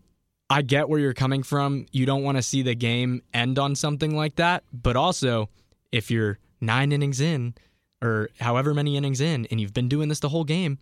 I 0.51 0.63
get 0.63 0.89
where 0.89 0.99
you're 0.99 1.15
coming 1.15 1.43
from. 1.43 1.87
You 1.93 2.07
don't 2.07 2.23
want 2.23 2.39
to 2.39 2.43
see 2.43 2.63
the 2.63 2.75
game 2.75 3.23
end 3.35 3.59
on 3.59 3.75
something 3.75 4.17
like 4.17 4.37
that. 4.37 4.65
But 4.73 4.97
also, 4.97 5.49
if 5.93 6.11
you're 6.11 6.39
nine 6.61 6.93
innings 6.93 7.21
in, 7.21 7.55
or 8.03 8.29
however 8.41 8.75
many 8.75 8.97
innings 8.97 9.21
in, 9.21 9.47
and 9.47 9.61
you've 9.61 9.75
been 9.75 9.89
doing 9.89 10.09
this 10.09 10.21
the 10.21 10.29
whole 10.29 10.45
game, 10.45 10.79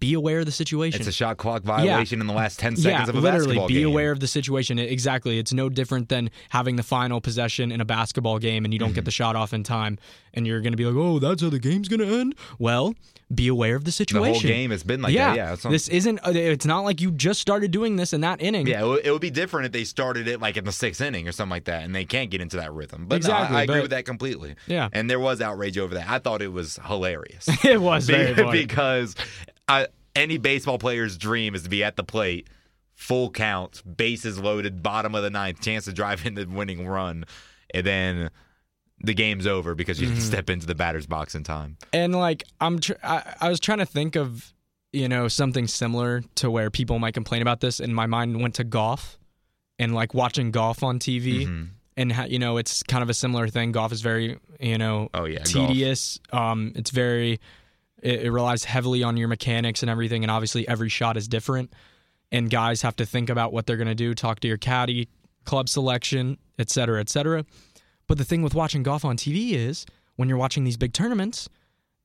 be 0.00 0.14
aware 0.14 0.40
of 0.40 0.46
the 0.46 0.52
situation. 0.52 1.00
It's 1.00 1.08
a 1.08 1.12
shot 1.12 1.36
clock 1.36 1.62
violation 1.62 2.20
in 2.20 2.26
the 2.26 2.32
last 2.32 2.58
ten 2.58 2.74
seconds 2.74 3.06
yeah, 3.06 3.08
of 3.08 3.14
a 3.14 3.20
literally 3.20 3.46
basketball 3.46 3.68
game. 3.68 3.76
be 3.76 3.82
aware 3.84 4.10
of 4.10 4.18
the 4.20 4.26
situation. 4.26 4.78
It- 4.80 4.90
exactly. 4.90 5.38
It's 5.38 5.52
no 5.52 5.68
different 5.68 6.08
than 6.08 6.30
having 6.48 6.74
the 6.76 6.82
final 6.82 7.20
possession 7.20 7.70
in 7.70 7.80
a 7.80 7.84
basketball 7.84 8.38
game 8.40 8.64
and 8.64 8.72
you 8.74 8.80
don't 8.80 8.88
Mm-hmm. 8.88 8.94
get 8.96 9.04
the 9.04 9.10
shot 9.12 9.36
off 9.36 9.52
in 9.52 9.62
time 9.62 9.98
and 10.34 10.46
you're 10.46 10.60
going 10.60 10.72
to 10.72 10.76
be 10.76 10.84
like, 10.86 10.96
"Oh, 10.96 11.18
that's 11.20 11.40
how 11.42 11.50
the 11.50 11.58
game's 11.60 11.88
going 11.88 12.00
to 12.00 12.18
end." 12.18 12.34
Well, 12.58 12.94
be 13.34 13.46
aware 13.48 13.74
of 13.76 13.84
the 13.84 13.92
situation. 13.92 14.32
The 14.32 14.38
whole 14.40 14.40
game 14.42 14.70
has 14.70 14.82
been 14.82 15.02
like 15.02 15.12
yeah, 15.12 15.30
that. 15.30 15.36
Yeah, 15.36 15.52
it's 15.54 15.62
this 15.62 15.88
isn't. 15.88 16.18
uh, 16.26 16.30
It's 16.34 16.66
not 16.66 16.80
like 16.80 17.00
you 17.00 17.10
just 17.12 17.40
started 17.40 17.70
doing 17.70 17.94
this 17.96 18.12
in 18.12 18.20
that 18.22 18.40
inning. 18.42 18.66
yeah. 18.66 18.84
It 19.04 19.10
would, 19.10 19.20
be 19.20 19.30
different 19.30 19.66
if 19.66 19.72
they 19.72 19.84
started 19.84 20.26
it 20.28 20.40
like 20.40 20.56
in 20.56 20.64
the 20.64 20.72
sixth 20.72 21.00
inning 21.00 21.26
or 21.28 21.32
something 21.32 21.50
like 21.50 21.64
that, 21.64 21.84
and 21.84 21.94
they 21.94 22.04
can't 22.04 22.30
get 22.30 22.40
into 22.40 22.56
that 22.58 22.72
rhythm. 22.72 23.06
But 23.08 23.22
no, 23.22 23.30
I- 23.32 23.36
Exactly, 23.38 23.56
I, 23.56 23.62
agree 23.62 23.74
but- 23.76 23.82
with 23.82 23.90
that 23.92 24.04
completely. 24.04 24.56
Yeah. 24.66 24.88
and 24.92 25.08
there 25.08 25.20
was 25.20 25.40
outrage 25.40 25.78
over 25.78 25.94
that. 25.94 26.08
I 26.08 26.18
thought 26.18 26.42
it 26.42 26.52
was 26.52 26.78
hilarious. 26.86 27.48
it 27.64 27.80
was 27.80 28.06
Be- 28.08 28.32
very 28.32 28.50
because 28.62 29.14
I, 29.68 29.86
any 30.14 30.38
baseball 30.38 30.78
player's 30.78 31.16
dream 31.18 31.54
is 31.54 31.62
to 31.64 31.68
be 31.68 31.82
at 31.84 31.96
the 31.96 32.04
plate, 32.04 32.48
full 32.94 33.30
count, 33.30 33.82
bases 33.96 34.38
loaded, 34.38 34.82
bottom 34.82 35.14
of 35.14 35.22
the 35.22 35.30
ninth, 35.30 35.60
chance 35.60 35.84
to 35.86 35.92
drive 35.92 36.24
in 36.26 36.34
the 36.34 36.46
winning 36.46 36.86
run, 36.86 37.24
and 37.74 37.86
then 37.86 38.30
the 39.00 39.12
game's 39.14 39.46
over 39.46 39.74
because 39.74 40.00
you 40.00 40.06
didn't 40.06 40.20
Mm-hmm. 40.20 40.28
step 40.28 40.48
into 40.50 40.66
the 40.66 40.74
batter's 40.74 41.06
box 41.06 41.34
in 41.34 41.44
time. 41.44 41.76
And 41.92 42.14
like 42.14 42.44
I'm, 42.60 42.78
tr- 42.78 42.92
I, 43.02 43.34
I 43.42 43.48
was 43.50 43.60
trying 43.60 43.78
to 43.78 43.86
think 43.86 44.16
of, 44.16 44.54
you 44.92 45.08
know, 45.08 45.28
something 45.28 45.66
similar 45.66 46.22
to 46.36 46.50
where 46.50 46.70
people 46.70 46.98
might 46.98 47.12
complain 47.12 47.42
about 47.42 47.60
this, 47.60 47.80
and 47.80 47.94
my 47.94 48.06
mind 48.06 48.40
went 48.40 48.54
to 48.54 48.64
golf, 48.64 49.18
and 49.78 49.94
like 49.94 50.14
watching 50.14 50.50
golf 50.50 50.82
on 50.82 50.98
TV, 50.98 51.42
Mm-hmm. 51.46 51.64
and 51.98 52.12
ha- 52.12 52.24
you 52.26 52.38
know, 52.38 52.56
it's 52.56 52.82
kind 52.84 53.02
of 53.02 53.10
a 53.10 53.14
similar 53.14 53.48
thing. 53.48 53.72
Golf 53.72 53.92
is 53.92 54.00
very, 54.00 54.38
you 54.60 54.78
know, 54.78 55.10
Oh, 55.12 55.24
yeah, 55.26 55.38
golf. 55.40 55.68
tedious. 55.68 56.18
Um, 56.32 56.72
it's 56.76 56.90
very, 56.90 57.38
it, 58.06 58.22
it 58.22 58.30
relies 58.30 58.64
heavily 58.64 59.02
on 59.02 59.16
your 59.16 59.28
mechanics 59.28 59.82
and 59.82 59.90
everything, 59.90 60.22
and 60.24 60.30
obviously 60.30 60.66
every 60.68 60.88
shot 60.88 61.16
is 61.16 61.26
different, 61.28 61.72
and 62.32 62.50
guys 62.50 62.82
have 62.82 62.96
to 62.96 63.06
think 63.06 63.28
about 63.30 63.52
what 63.52 63.66
they're 63.66 63.76
gonna 63.76 63.94
do, 63.94 64.14
talk 64.14 64.40
to 64.40 64.48
your 64.48 64.56
caddy, 64.58 65.08
club 65.44 65.68
selection, 65.68 66.38
et 66.58 66.70
cetera, 66.70 67.00
et 67.00 67.08
cetera. 67.08 67.44
But 68.06 68.18
the 68.18 68.24
thing 68.24 68.42
with 68.42 68.54
watching 68.54 68.82
golf 68.82 69.04
on 69.04 69.16
TV 69.16 69.52
is 69.52 69.84
when 70.16 70.28
you're 70.28 70.38
watching 70.38 70.64
these 70.64 70.76
big 70.76 70.92
tournaments, 70.92 71.48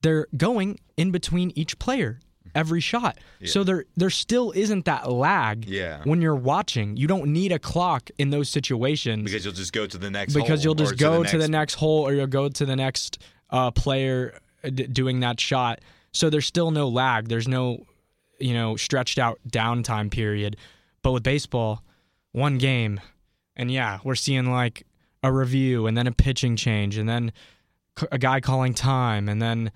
they're 0.02 0.28
going 0.36 0.80
in 0.98 1.12
between 1.12 1.52
each 1.56 1.78
player 1.80 2.20
every 2.56 2.82
shot. 2.82 3.18
So 3.46 3.64
there 3.64 3.86
there 3.96 4.10
still 4.10 4.52
isn't 4.56 4.86
that 4.86 5.10
lag 5.10 5.66
Yeah. 5.66 6.02
when 6.04 6.22
you're 6.22 6.36
watching. 6.36 6.98
You 6.98 7.08
don't 7.08 7.28
need 7.32 7.52
a 7.52 7.60
clock 7.60 8.10
in 8.18 8.30
those 8.32 8.50
situations 8.50 9.24
Because 9.24 9.46
you'll 9.46 9.54
just 9.54 9.72
go 9.72 9.86
to 9.88 9.98
the 9.98 10.10
next 10.12 10.34
because 10.34 10.60
hole 10.60 10.64
you'll 10.64 10.76
just 10.76 10.98
go 10.98 11.24
to 11.24 11.38
the, 11.38 11.48
next- 11.48 11.50
next 11.50 11.74
hole 11.76 12.06
or 12.08 12.14
you'll 12.14 12.28
go 12.28 12.50
to 12.50 12.66
the 12.66 12.76
next 12.76 13.20
uh, 13.52 13.72
player 13.72 14.38
Uh, 14.64 14.70
d- 14.70 14.88
doing 14.88 15.20
that 15.22 15.40
shot. 15.40 15.80
So 16.12 16.30
there's 16.30 16.46
still 16.46 16.72
no 16.72 16.88
lag. 16.88 17.28
There's 17.28 17.48
no, 17.48 17.86
you 18.40 18.54
know, 18.54 18.76
stretched 18.76 19.18
out 19.18 19.40
downtime 19.48 20.12
period. 20.12 20.58
But 21.02 21.12
with 21.12 21.24
baseball, 21.24 21.84
one 22.32 22.58
game, 22.58 23.00
and 23.56 23.72
yeah, 23.72 24.00
we're 24.04 24.16
seeing 24.16 24.52
like 24.52 24.86
a 25.24 25.32
review 25.32 25.88
and 25.88 25.98
then 25.98 26.08
a 26.08 26.12
pitching 26.12 26.56
change 26.56 26.98
and 26.98 27.08
then 27.08 27.32
a 28.12 28.18
guy 28.18 28.40
calling 28.40 28.74
time 28.74 29.30
and 29.30 29.42
then 29.42 29.72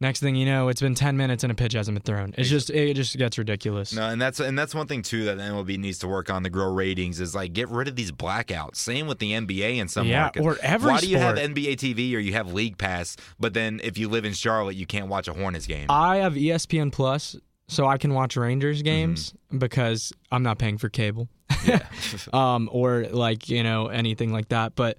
next 0.00 0.20
thing 0.20 0.36
you 0.36 0.46
know, 0.46 0.68
it's 0.68 0.80
been 0.80 0.94
10 0.94 1.16
minutes 1.16 1.42
and 1.44 1.50
a 1.50 1.54
pitch 1.54 1.72
hasn't 1.72 1.94
been 1.96 2.02
thrown. 2.02 2.34
It's 2.38 2.48
just 2.48 2.70
it 2.70 2.94
just 2.94 3.16
gets 3.16 3.36
ridiculous. 3.38 3.92
No, 3.92 4.08
and 4.08 4.20
that's 4.20 4.40
and 4.40 4.58
that's 4.58 4.74
one 4.74 4.86
thing 4.86 5.02
too 5.02 5.24
that 5.24 5.36
the 5.38 5.42
MLB 5.42 5.78
needs 5.78 5.98
to 6.00 6.08
work 6.08 6.30
on 6.30 6.42
to 6.44 6.50
grow 6.50 6.72
ratings 6.72 7.20
is 7.20 7.34
like 7.34 7.52
get 7.52 7.68
rid 7.68 7.88
of 7.88 7.96
these 7.96 8.12
blackouts. 8.12 8.76
Same 8.76 9.06
with 9.06 9.18
the 9.18 9.32
NBA 9.32 9.76
in 9.78 9.88
some 9.88 10.06
Yeah, 10.06 10.22
markets. 10.22 10.44
or 10.46 10.56
every 10.62 10.92
Why 10.92 11.00
do 11.00 11.08
you 11.08 11.18
have 11.18 11.36
sport. 11.38 11.50
NBA 11.54 11.72
TV 11.76 12.14
or 12.14 12.18
you 12.18 12.32
have 12.34 12.52
League 12.52 12.78
Pass, 12.78 13.16
but 13.40 13.54
then 13.54 13.80
if 13.82 13.98
you 13.98 14.08
live 14.08 14.24
in 14.24 14.32
Charlotte, 14.32 14.76
you 14.76 14.86
can't 14.86 15.08
watch 15.08 15.28
a 15.28 15.32
Hornets 15.32 15.66
game? 15.66 15.86
I 15.88 16.16
have 16.18 16.34
ESPN 16.34 16.92
Plus, 16.92 17.36
so 17.66 17.86
I 17.86 17.98
can 17.98 18.14
watch 18.14 18.36
Rangers 18.36 18.82
games 18.82 19.32
Mm-hmm. 19.48 19.58
because 19.58 20.12
I'm 20.30 20.42
not 20.42 20.58
paying 20.58 20.78
for 20.78 20.88
cable, 20.88 21.28
um, 22.32 22.68
or 22.72 23.04
like 23.10 23.48
you 23.48 23.62
know 23.62 23.86
anything 23.88 24.32
like 24.32 24.48
that. 24.50 24.74
But 24.74 24.98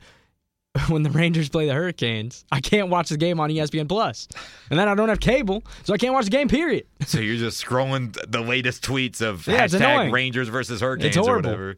when 0.88 1.04
the 1.04 1.10
Rangers 1.10 1.50
play 1.50 1.66
the 1.66 1.74
Hurricanes, 1.74 2.46
I 2.52 2.62
can't 2.62 2.90
watch 2.90 3.10
the 3.10 3.18
game 3.18 3.40
on 3.40 3.50
ESPN 3.50 3.88
Plus, 3.90 4.28
and 4.70 4.80
then 4.80 4.88
I 4.88 4.94
don't 4.96 5.10
have 5.10 5.20
cable, 5.20 5.64
so 5.84 5.94
I 5.94 5.98
can't 5.98 6.14
watch 6.14 6.26
the 6.26 6.32
game. 6.32 6.48
Period. 6.48 6.86
So 7.06 7.20
you're 7.20 7.38
just 7.38 7.64
scrolling 7.64 8.16
the 8.32 8.42
latest 8.42 8.84
tweets 8.84 9.22
of 9.22 9.48
Yeah, 9.48 9.66
hashtag. 9.68 10.12
Rangers 10.12 10.48
versus 10.48 10.82
Hurricanes 10.82 11.18
or 11.18 11.38
whatever. 11.38 11.76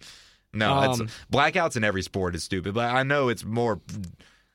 No, 0.53 0.73
Um, 0.73 1.01
it's 1.03 1.13
blackouts 1.31 1.77
in 1.77 1.83
every 1.85 2.01
sport 2.01 2.35
is 2.35 2.43
stupid, 2.43 2.73
but 2.73 2.93
I 2.93 3.03
know 3.03 3.29
it's 3.29 3.45
more. 3.45 3.79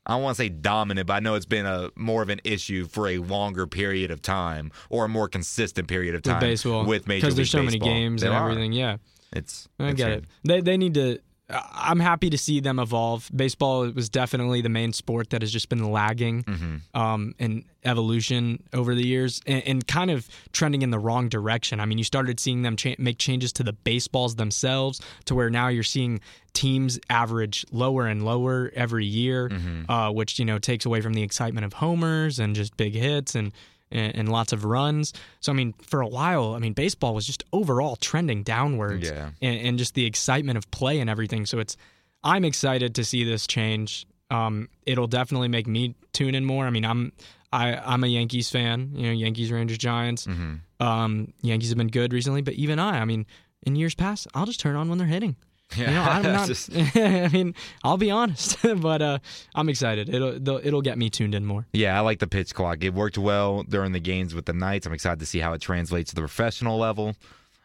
I 0.05 0.13
don't 0.13 0.23
want 0.23 0.37
to 0.37 0.43
say 0.43 0.49
dominant, 0.51 1.07
but 1.09 1.15
I 1.15 1.21
know 1.21 1.35
it's 1.35 1.47
been 1.47 1.67
a 1.67 1.89
more 1.97 2.23
of 2.23 2.29
an 2.29 2.41
issue 2.45 2.85
for 2.87 3.09
a 3.09 3.19
longer 3.19 3.67
period 3.67 4.11
of 4.11 4.21
time 4.23 4.71
or 4.91 5.07
a 5.07 5.09
more 5.09 5.29
consistent 5.29 5.89
period 5.89 6.15
of 6.15 6.23
time 6.23 6.35
with 6.35 6.41
baseball 6.43 6.85
with 6.85 7.09
major 7.09 7.23
because 7.27 7.35
there's 7.35 7.51
so 7.51 7.59
League 7.61 7.67
many 7.67 7.79
games 7.81 8.21
There 8.23 8.31
and 8.31 8.39
are. 8.39 8.51
everything. 8.51 8.73
Yeah, 8.73 8.99
It's 9.33 9.67
I 9.81 9.89
it's 9.89 9.97
get 9.97 10.11
it. 10.11 10.25
They 10.45 10.61
they 10.61 10.77
need 10.77 10.95
to. 10.95 11.19
I'm 11.49 12.01
happy 12.01 12.29
to 12.31 12.39
see 12.39 12.59
them 12.59 12.81
evolve. 12.81 13.31
Baseball 13.35 13.89
was 13.93 14.09
definitely 14.09 14.63
the 14.63 14.69
main 14.69 14.93
sport 14.93 15.31
that 15.31 15.43
has 15.43 15.53
just 15.53 15.69
been 15.69 15.93
lagging 15.93 16.43
Mm-hmm. 16.43 17.01
um, 17.01 17.35
in 17.39 17.65
evolution 17.85 18.63
over 18.73 18.97
the 18.97 19.07
years 19.07 19.41
and, 19.47 19.63
and 19.65 19.87
kind 19.87 20.11
of 20.11 20.29
trending 20.51 20.83
in 20.83 20.91
the 20.91 20.99
wrong 20.99 21.29
direction. 21.29 21.79
I 21.79 21.85
mean, 21.87 21.99
you 21.99 22.05
started 22.05 22.41
seeing 22.41 22.63
them 22.63 22.75
cha- 22.75 22.97
make 22.99 23.19
changes 23.19 23.53
to 23.55 23.63
the 23.63 23.73
baseballs 23.73 24.35
themselves 24.35 25.01
to 25.27 25.37
where 25.37 25.49
now 25.49 25.69
you're 25.69 25.85
seeing 25.85 26.21
teams 26.53 26.99
average 27.11 27.65
lower 27.71 28.07
and 28.09 28.25
lower 28.25 28.73
every 28.75 29.07
year, 29.07 29.49
Mm-hmm. 29.49 29.89
uh, 29.91 30.11
which 30.11 30.41
you 30.41 30.45
know 30.45 30.59
takes 30.59 30.85
away 30.85 31.01
from 31.01 31.15
the 31.15 31.23
excitement 31.23 31.65
of 31.65 31.75
homers 31.75 32.41
and 32.41 32.57
just 32.57 32.77
big 32.77 32.95
hits 32.95 33.35
and 33.37 33.53
and, 33.91 34.15
and 34.17 34.29
lots 34.31 34.53
of 34.53 34.65
runs. 34.65 35.13
So 35.41 35.53
I 35.53 35.55
mean, 35.55 35.75
for 35.83 36.01
a 36.01 36.09
while, 36.09 36.55
I 36.55 36.59
mean, 36.59 36.73
baseball 36.73 37.15
was 37.15 37.27
just 37.27 37.45
overall 37.53 37.97
trending 37.97 38.43
downwards, 38.43 39.09
Yeah. 39.09 39.31
and, 39.41 39.61
and 39.61 39.79
just 39.79 39.95
the 39.95 40.05
excitement 40.05 40.57
of 40.59 40.71
play 40.71 41.01
and 41.01 41.09
everything. 41.11 41.47
So 41.47 41.59
it's, 41.59 41.77
I'm 42.25 42.45
excited 42.45 42.95
to 42.97 43.05
see 43.05 43.25
this 43.25 43.47
change. 43.47 44.07
Um, 44.31 44.69
it'll 44.87 45.07
definitely 45.07 45.49
make 45.49 45.67
me 45.69 45.95
tune 46.13 46.35
in 46.35 46.45
more. 46.45 46.67
I 46.67 46.71
mean, 46.71 46.85
I'm, 46.85 47.13
I, 47.53 47.77
I'm 47.77 48.03
a 48.03 48.09
Yankees 48.09 48.51
fan. 48.51 48.91
You 48.95 49.07
know, 49.07 49.13
Yankees, 49.13 49.53
Rangers, 49.53 49.79
Giants. 49.79 50.27
Mm-hmm. 50.27 50.85
Um, 50.85 51.33
Yankees 51.43 51.69
have 51.69 51.79
been 51.79 51.87
good 51.89 52.13
recently, 52.13 52.43
but 52.43 52.55
even 52.55 52.79
I, 52.81 52.99
I 53.01 53.05
mean, 53.05 53.25
in 53.63 53.77
years 53.77 53.95
past, 53.95 54.27
I'll 54.35 54.47
just 54.47 54.59
turn 54.61 54.75
on 54.77 54.89
when 54.89 54.99
they're 54.99 55.07
hitting. 55.07 55.37
Yeah, 55.77 55.89
You 55.91 55.95
know, 55.97 56.03
I'm 56.03 56.23
not. 56.39 56.47
Just- 56.47 56.71
I 56.97 57.29
mean, 57.29 57.55
I'll 57.83 57.97
be 57.97 58.11
honest, 58.11 58.59
but 58.63 59.03
uh, 59.03 59.19
I'm 59.55 59.69
excited. 59.69 60.09
It'll 60.09 60.49
it'll 60.65 60.83
get 60.83 60.97
me 60.97 61.11
tuned 61.11 61.35
in 61.35 61.45
more. 61.45 61.67
Yeah, 61.73 61.97
I 61.97 62.01
like 62.01 62.19
the 62.21 62.27
pitch 62.27 62.55
clock. 62.55 62.83
It 62.85 62.95
worked 62.95 63.19
well 63.19 63.63
during 63.65 63.93
the 63.93 64.01
games 64.01 64.35
with 64.35 64.47
the 64.47 64.53
Knights. 64.53 64.87
I'm 64.87 64.93
excited 64.93 65.19
to 65.21 65.27
see 65.27 65.41
how 65.41 65.53
it 65.55 65.61
translates 65.61 66.11
to 66.11 66.15
the 66.15 66.21
professional 66.23 66.79
level. 66.79 67.15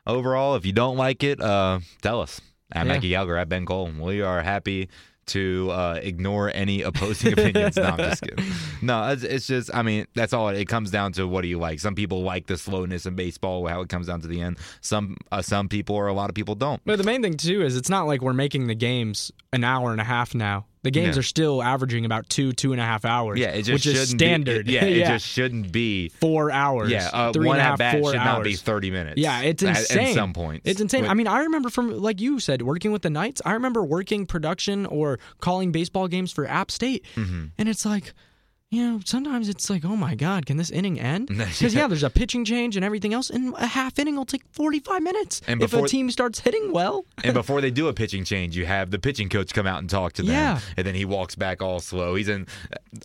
Overall, 0.07 0.55
if 0.55 0.65
you 0.65 0.73
don't 0.73 0.97
like 0.97 1.23
it, 1.23 1.39
uh, 1.39 1.79
tell 2.01 2.21
us. 2.21 2.41
At 2.73 2.85
Yeah. 2.87 2.93
Mackie 2.93 3.09
Gallagher, 3.09 3.37
at 3.37 3.49
Ben 3.49 3.65
Cole. 3.65 3.91
We 3.99 4.21
are 4.21 4.41
happy 4.41 4.89
to 5.27 5.69
uh, 5.71 5.99
ignore 6.01 6.51
any 6.53 6.81
opposing 6.81 7.33
opinions. 7.37 7.77
no, 7.77 7.83
I'm 7.83 7.97
just 7.97 8.21
kidding. 8.21 8.45
No, 8.81 9.09
it's, 9.09 9.23
it's 9.23 9.47
just, 9.47 9.69
I 9.73 9.81
mean, 9.81 10.07
that's 10.15 10.33
all. 10.33 10.49
It 10.49 10.67
comes 10.67 10.91
down 10.91 11.13
to 11.13 11.27
what 11.27 11.41
do 11.41 11.47
you 11.47 11.59
like. 11.59 11.79
Some 11.79 11.95
people 11.95 12.23
like 12.23 12.47
the 12.47 12.57
slowness 12.57 13.05
in 13.05 13.15
baseball, 13.15 13.67
how 13.67 13.81
it 13.81 13.89
comes 13.89 14.07
down 14.07 14.21
to 14.21 14.27
the 14.27 14.41
end. 14.41 14.57
Some 14.81 15.17
uh, 15.31 15.41
some 15.41 15.69
people 15.69 15.95
or 15.95 16.07
a 16.07 16.13
lot 16.13 16.29
of 16.29 16.35
people 16.35 16.55
don't. 16.55 16.81
But 16.85 16.97
the 16.97 17.03
main 17.03 17.21
thing 17.21 17.37
too 17.37 17.61
is 17.61 17.75
it's 17.75 17.89
not 17.89 18.07
like 18.07 18.21
we're 18.21 18.33
making 18.33 18.67
the 18.67 18.75
games 18.75 19.31
an 19.53 19.63
hour 19.63 19.91
and 19.91 20.01
a 20.01 20.05
half 20.05 20.33
now. 20.33 20.65
The 20.83 20.89
games 20.91 21.15
Yeah. 21.15 21.19
are 21.19 21.23
still 21.23 21.61
averaging 21.61 22.05
about 22.05 22.27
two, 22.27 22.53
two 22.53 22.71
and 22.71 22.81
a 22.81 22.83
half 22.83 23.05
hours. 23.05 23.39
Yeah, 23.39 23.49
it 23.49 23.63
just 23.63 23.71
which 23.71 23.81
shouldn't 23.83 24.01
is 24.01 24.09
standard. 24.09 24.65
Be, 24.65 24.77
it- 24.77 24.81
yeah, 24.83 25.05
it 25.05 25.07
just 25.13 25.27
shouldn't 25.27 25.71
be. 25.71 26.09
four 26.09 26.49
hours. 26.51 26.89
Yeah, 26.89 27.07
uh, 27.13 27.31
three 27.31 27.45
one 27.47 27.59
and 27.59 27.75
a 27.75 27.77
bat 27.77 27.99
four 28.01 28.11
should 28.11 28.19
hours. 28.19 28.25
not 28.39 28.43
be 28.43 28.55
30 28.55 28.89
minutes. 28.91 29.17
Yeah, 29.19 29.41
it's 29.41 29.61
insane. 29.61 30.07
At 30.07 30.13
some 30.15 30.33
points, 30.33 30.67
It's 30.67 30.81
insane. 30.81 31.01
With- 31.01 31.11
I 31.11 31.13
mean, 31.13 31.27
I 31.27 31.41
remember 31.41 31.69
from 31.69 31.99
like 31.99 32.19
you 32.19 32.39
said, 32.39 32.63
working 32.63 32.91
with 32.91 33.03
the 33.03 33.09
Knights. 33.11 33.41
I 33.45 33.53
remember 33.53 33.83
working 33.83 34.25
production 34.25 34.85
or 34.87 35.19
calling 35.39 35.71
baseball 35.71 36.07
games 36.07 36.31
for 36.31 36.47
App 36.47 36.71
State, 36.71 37.05
Mm-hmm. 37.15 37.45
and 37.59 37.69
it's 37.69 37.85
like. 37.85 38.13
You 38.73 38.83
know, 38.89 38.99
sometimes 39.03 39.49
it's 39.49 39.69
like, 39.69 39.83
oh 39.83 39.97
my 39.97 40.15
God, 40.15 40.45
can 40.45 40.55
this 40.55 40.69
inning 40.71 40.97
end? 40.97 41.27
Because 41.41 41.61
Yeah. 41.73 41.81
yeah, 41.81 41.87
there's 41.87 42.03
a 42.03 42.09
pitching 42.09 42.45
change 42.45 42.77
and 42.77 42.85
everything 42.85 43.13
else, 43.13 43.29
and 43.29 43.53
a 43.57 43.67
half 43.67 43.99
inning 43.99 44.15
will 44.15 44.23
take 44.25 44.43
45 44.53 45.01
minutes 45.01 45.41
And 45.45 45.61
if 45.61 45.73
a 45.73 45.85
team 45.85 46.09
starts 46.09 46.39
hitting 46.39 46.71
well. 46.71 47.03
and 47.21 47.33
before 47.41 47.59
they 47.59 47.69
do 47.69 47.89
a 47.89 47.93
pitching 47.93 48.23
change, 48.23 48.55
you 48.55 48.65
have 48.65 48.89
the 48.89 48.97
pitching 48.97 49.27
coach 49.27 49.53
come 49.53 49.67
out 49.67 49.79
and 49.79 49.89
talk 49.89 50.13
to 50.13 50.21
them, 50.23 50.31
Yeah. 50.31 50.59
and 50.77 50.87
then 50.87 50.95
he 50.95 51.03
walks 51.03 51.35
back 51.35 51.61
all 51.61 51.81
slow. 51.81 52.15
He's 52.15 52.29
in. 52.29 52.47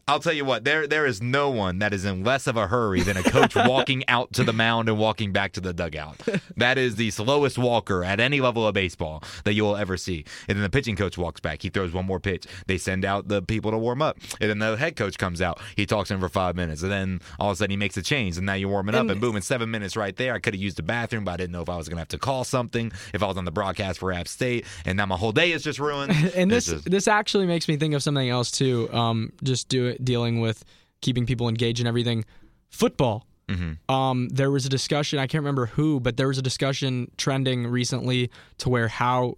I'll 0.06 0.20
tell 0.20 0.32
you 0.32 0.44
what, 0.44 0.62
there 0.62 0.86
there 0.86 1.04
is 1.04 1.20
no 1.20 1.50
one 1.50 1.80
that 1.80 1.92
is 1.92 2.04
in 2.04 2.22
less 2.22 2.46
of 2.46 2.56
a 2.56 2.68
hurry 2.68 3.02
than 3.02 3.16
a 3.16 3.24
coach 3.24 3.54
walking 3.56 4.06
out 4.08 4.32
to 4.34 4.44
the 4.44 4.52
mound 4.52 4.88
and 4.88 4.98
walking 4.98 5.32
back 5.32 5.52
to 5.54 5.60
the 5.60 5.72
dugout. 5.72 6.16
That 6.56 6.78
is 6.78 6.94
the 6.94 7.10
slowest 7.10 7.58
walker 7.58 8.04
at 8.04 8.20
any 8.20 8.40
level 8.40 8.66
of 8.68 8.74
baseball 8.74 9.24
that 9.44 9.54
you 9.54 9.64
will 9.64 9.76
ever 9.76 9.96
see. 9.96 10.24
And 10.48 10.56
then 10.56 10.62
the 10.62 10.70
pitching 10.70 10.94
coach 10.94 11.18
walks 11.18 11.40
back. 11.40 11.62
He 11.62 11.70
throws 11.70 11.92
one 11.92 12.06
more 12.06 12.20
pitch. 12.20 12.46
They 12.68 12.78
send 12.78 13.04
out 13.04 13.26
the 13.26 13.42
people 13.42 13.72
to 13.72 13.78
warm 13.78 14.00
up, 14.00 14.16
and 14.40 14.48
then 14.48 14.60
the 14.60 14.76
head 14.76 14.94
coach 14.94 15.18
comes 15.18 15.42
out. 15.42 15.55
He 15.76 15.86
talks 15.86 16.08
to 16.08 16.14
him 16.14 16.20
for 16.20 16.28
five 16.28 16.56
minutes, 16.56 16.82
and 16.82 16.90
then 16.92 17.20
all 17.38 17.50
of 17.50 17.54
a 17.54 17.56
sudden 17.56 17.70
he 17.70 17.76
makes 17.76 17.96
a 17.96 18.02
change, 18.02 18.36
and 18.36 18.46
now 18.46 18.54
you're 18.54 18.68
warming 18.68 18.94
up, 18.94 19.02
And- 19.02 19.10
and 19.12 19.20
boom, 19.20 19.36
in 19.36 19.42
seven 19.42 19.70
minutes 19.70 19.96
right 19.96 20.14
there. 20.16 20.34
I 20.34 20.38
could 20.38 20.54
have 20.54 20.60
used 20.62 20.76
the 20.78 20.82
bathroom, 20.82 21.24
but 21.24 21.32
I 21.32 21.36
didn't 21.38 21.52
know 21.52 21.62
if 21.62 21.68
I 21.68 21.76
was 21.76 21.88
going 21.88 21.96
to 21.96 22.00
have 22.00 22.08
to 22.08 22.18
call 22.18 22.44
something, 22.44 22.92
if 23.14 23.22
I 23.22 23.26
was 23.26 23.36
on 23.36 23.44
the 23.44 23.50
broadcast 23.50 23.98
for 24.00 24.12
App 24.12 24.28
State, 24.28 24.64
and 24.84 24.96
now 24.96 25.06
my 25.06 25.16
whole 25.16 25.32
day 25.32 25.52
is 25.52 25.62
just 25.62 25.78
ruined. 25.78 26.12
and 26.34 26.50
this 26.50 26.66
just- 26.66 26.90
this 26.90 27.08
actually 27.08 27.46
makes 27.46 27.68
me 27.68 27.76
think 27.76 27.94
of 27.94 28.02
something 28.02 28.28
else 28.28 28.50
too. 28.50 28.92
Um, 28.92 29.32
just 29.42 29.68
do 29.68 29.86
it, 29.86 30.04
dealing 30.04 30.40
with 30.40 30.64
keeping 31.02 31.26
people 31.26 31.48
engaged 31.48 31.78
and 31.80 31.88
everything. 31.88 32.24
Football. 32.70 33.26
Mm-hmm. 33.48 33.94
Um, 33.94 34.28
there 34.30 34.50
was 34.50 34.66
a 34.66 34.68
discussion. 34.68 35.18
I 35.20 35.26
can't 35.28 35.42
remember 35.42 35.66
who, 35.66 36.00
but 36.00 36.16
there 36.16 36.26
was 36.28 36.36
a 36.38 36.42
discussion 36.42 37.10
trending 37.16 37.66
recently 37.66 38.30
to 38.58 38.68
where 38.68 38.88
how. 38.88 39.36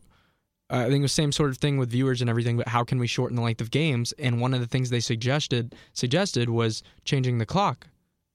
I 0.71 0.85
think 0.85 0.99
it 0.99 1.03
was 1.03 1.13
the 1.13 1.23
same 1.23 1.33
sort 1.33 1.51
of 1.51 1.59
thing 1.59 1.79
with 1.79 1.91
viewers 1.91 2.21
and 2.21 2.29
everything, 2.29 2.57
but 2.57 2.69
how 2.69 2.85
can 2.85 2.99
we 2.99 3.07
shorten 3.07 3.37
the 3.37 3.43
length 3.43 3.61
of 3.61 3.71
games? 3.71 4.13
And 4.19 4.41
one 4.41 4.53
of 4.55 4.61
the 4.61 4.67
things 4.67 4.91
they 4.91 5.01
suggested 5.01 5.75
suggested 5.95 6.51
was 6.51 6.83
changing 7.05 7.39
the 7.39 7.47
clock, 7.47 7.87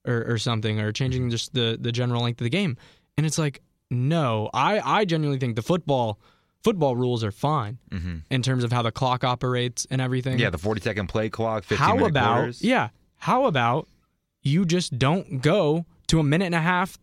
or, 0.06 0.24
or 0.26 0.38
something, 0.38 0.80
or 0.80 0.90
changing 0.92 1.30
just 1.30 1.54
the 1.54 1.78
the 1.80 1.92
general 1.92 2.22
length 2.22 2.40
of 2.40 2.44
the 2.44 2.50
game. 2.50 2.76
And 3.16 3.24
it's 3.24 3.38
like, 3.38 3.62
no, 3.90 4.50
I 4.52 4.80
I 4.80 5.04
genuinely 5.04 5.38
think 5.38 5.54
the 5.56 5.62
football 5.62 6.18
football 6.64 6.96
rules 6.96 7.22
are 7.22 7.30
fine 7.30 7.78
in 8.30 8.42
terms 8.42 8.64
of 8.64 8.72
how 8.72 8.80
the 8.82 8.90
clock 8.90 9.22
operates 9.22 9.86
and 9.90 10.00
everything. 10.00 10.32
Mm-hmm. 10.34 10.40
yeah, 10.42 10.50
the 10.50 10.58
40 10.58 10.80
second 10.80 11.08
play 11.08 11.28
clock, 11.28 11.62
15 11.64 11.76
how 11.78 11.94
minute 11.94 12.08
about 12.08 12.34
quarters. 12.34 12.62
yeah? 12.62 12.88
How 13.18 13.44
about 13.44 13.86
you 14.42 14.64
just 14.64 14.98
don't 14.98 15.40
go 15.42 15.84
to 16.08 16.20
a 16.20 16.22
minute 16.24 16.46
and 16.46 16.54
a 16.54 16.60
half, 16.60 16.98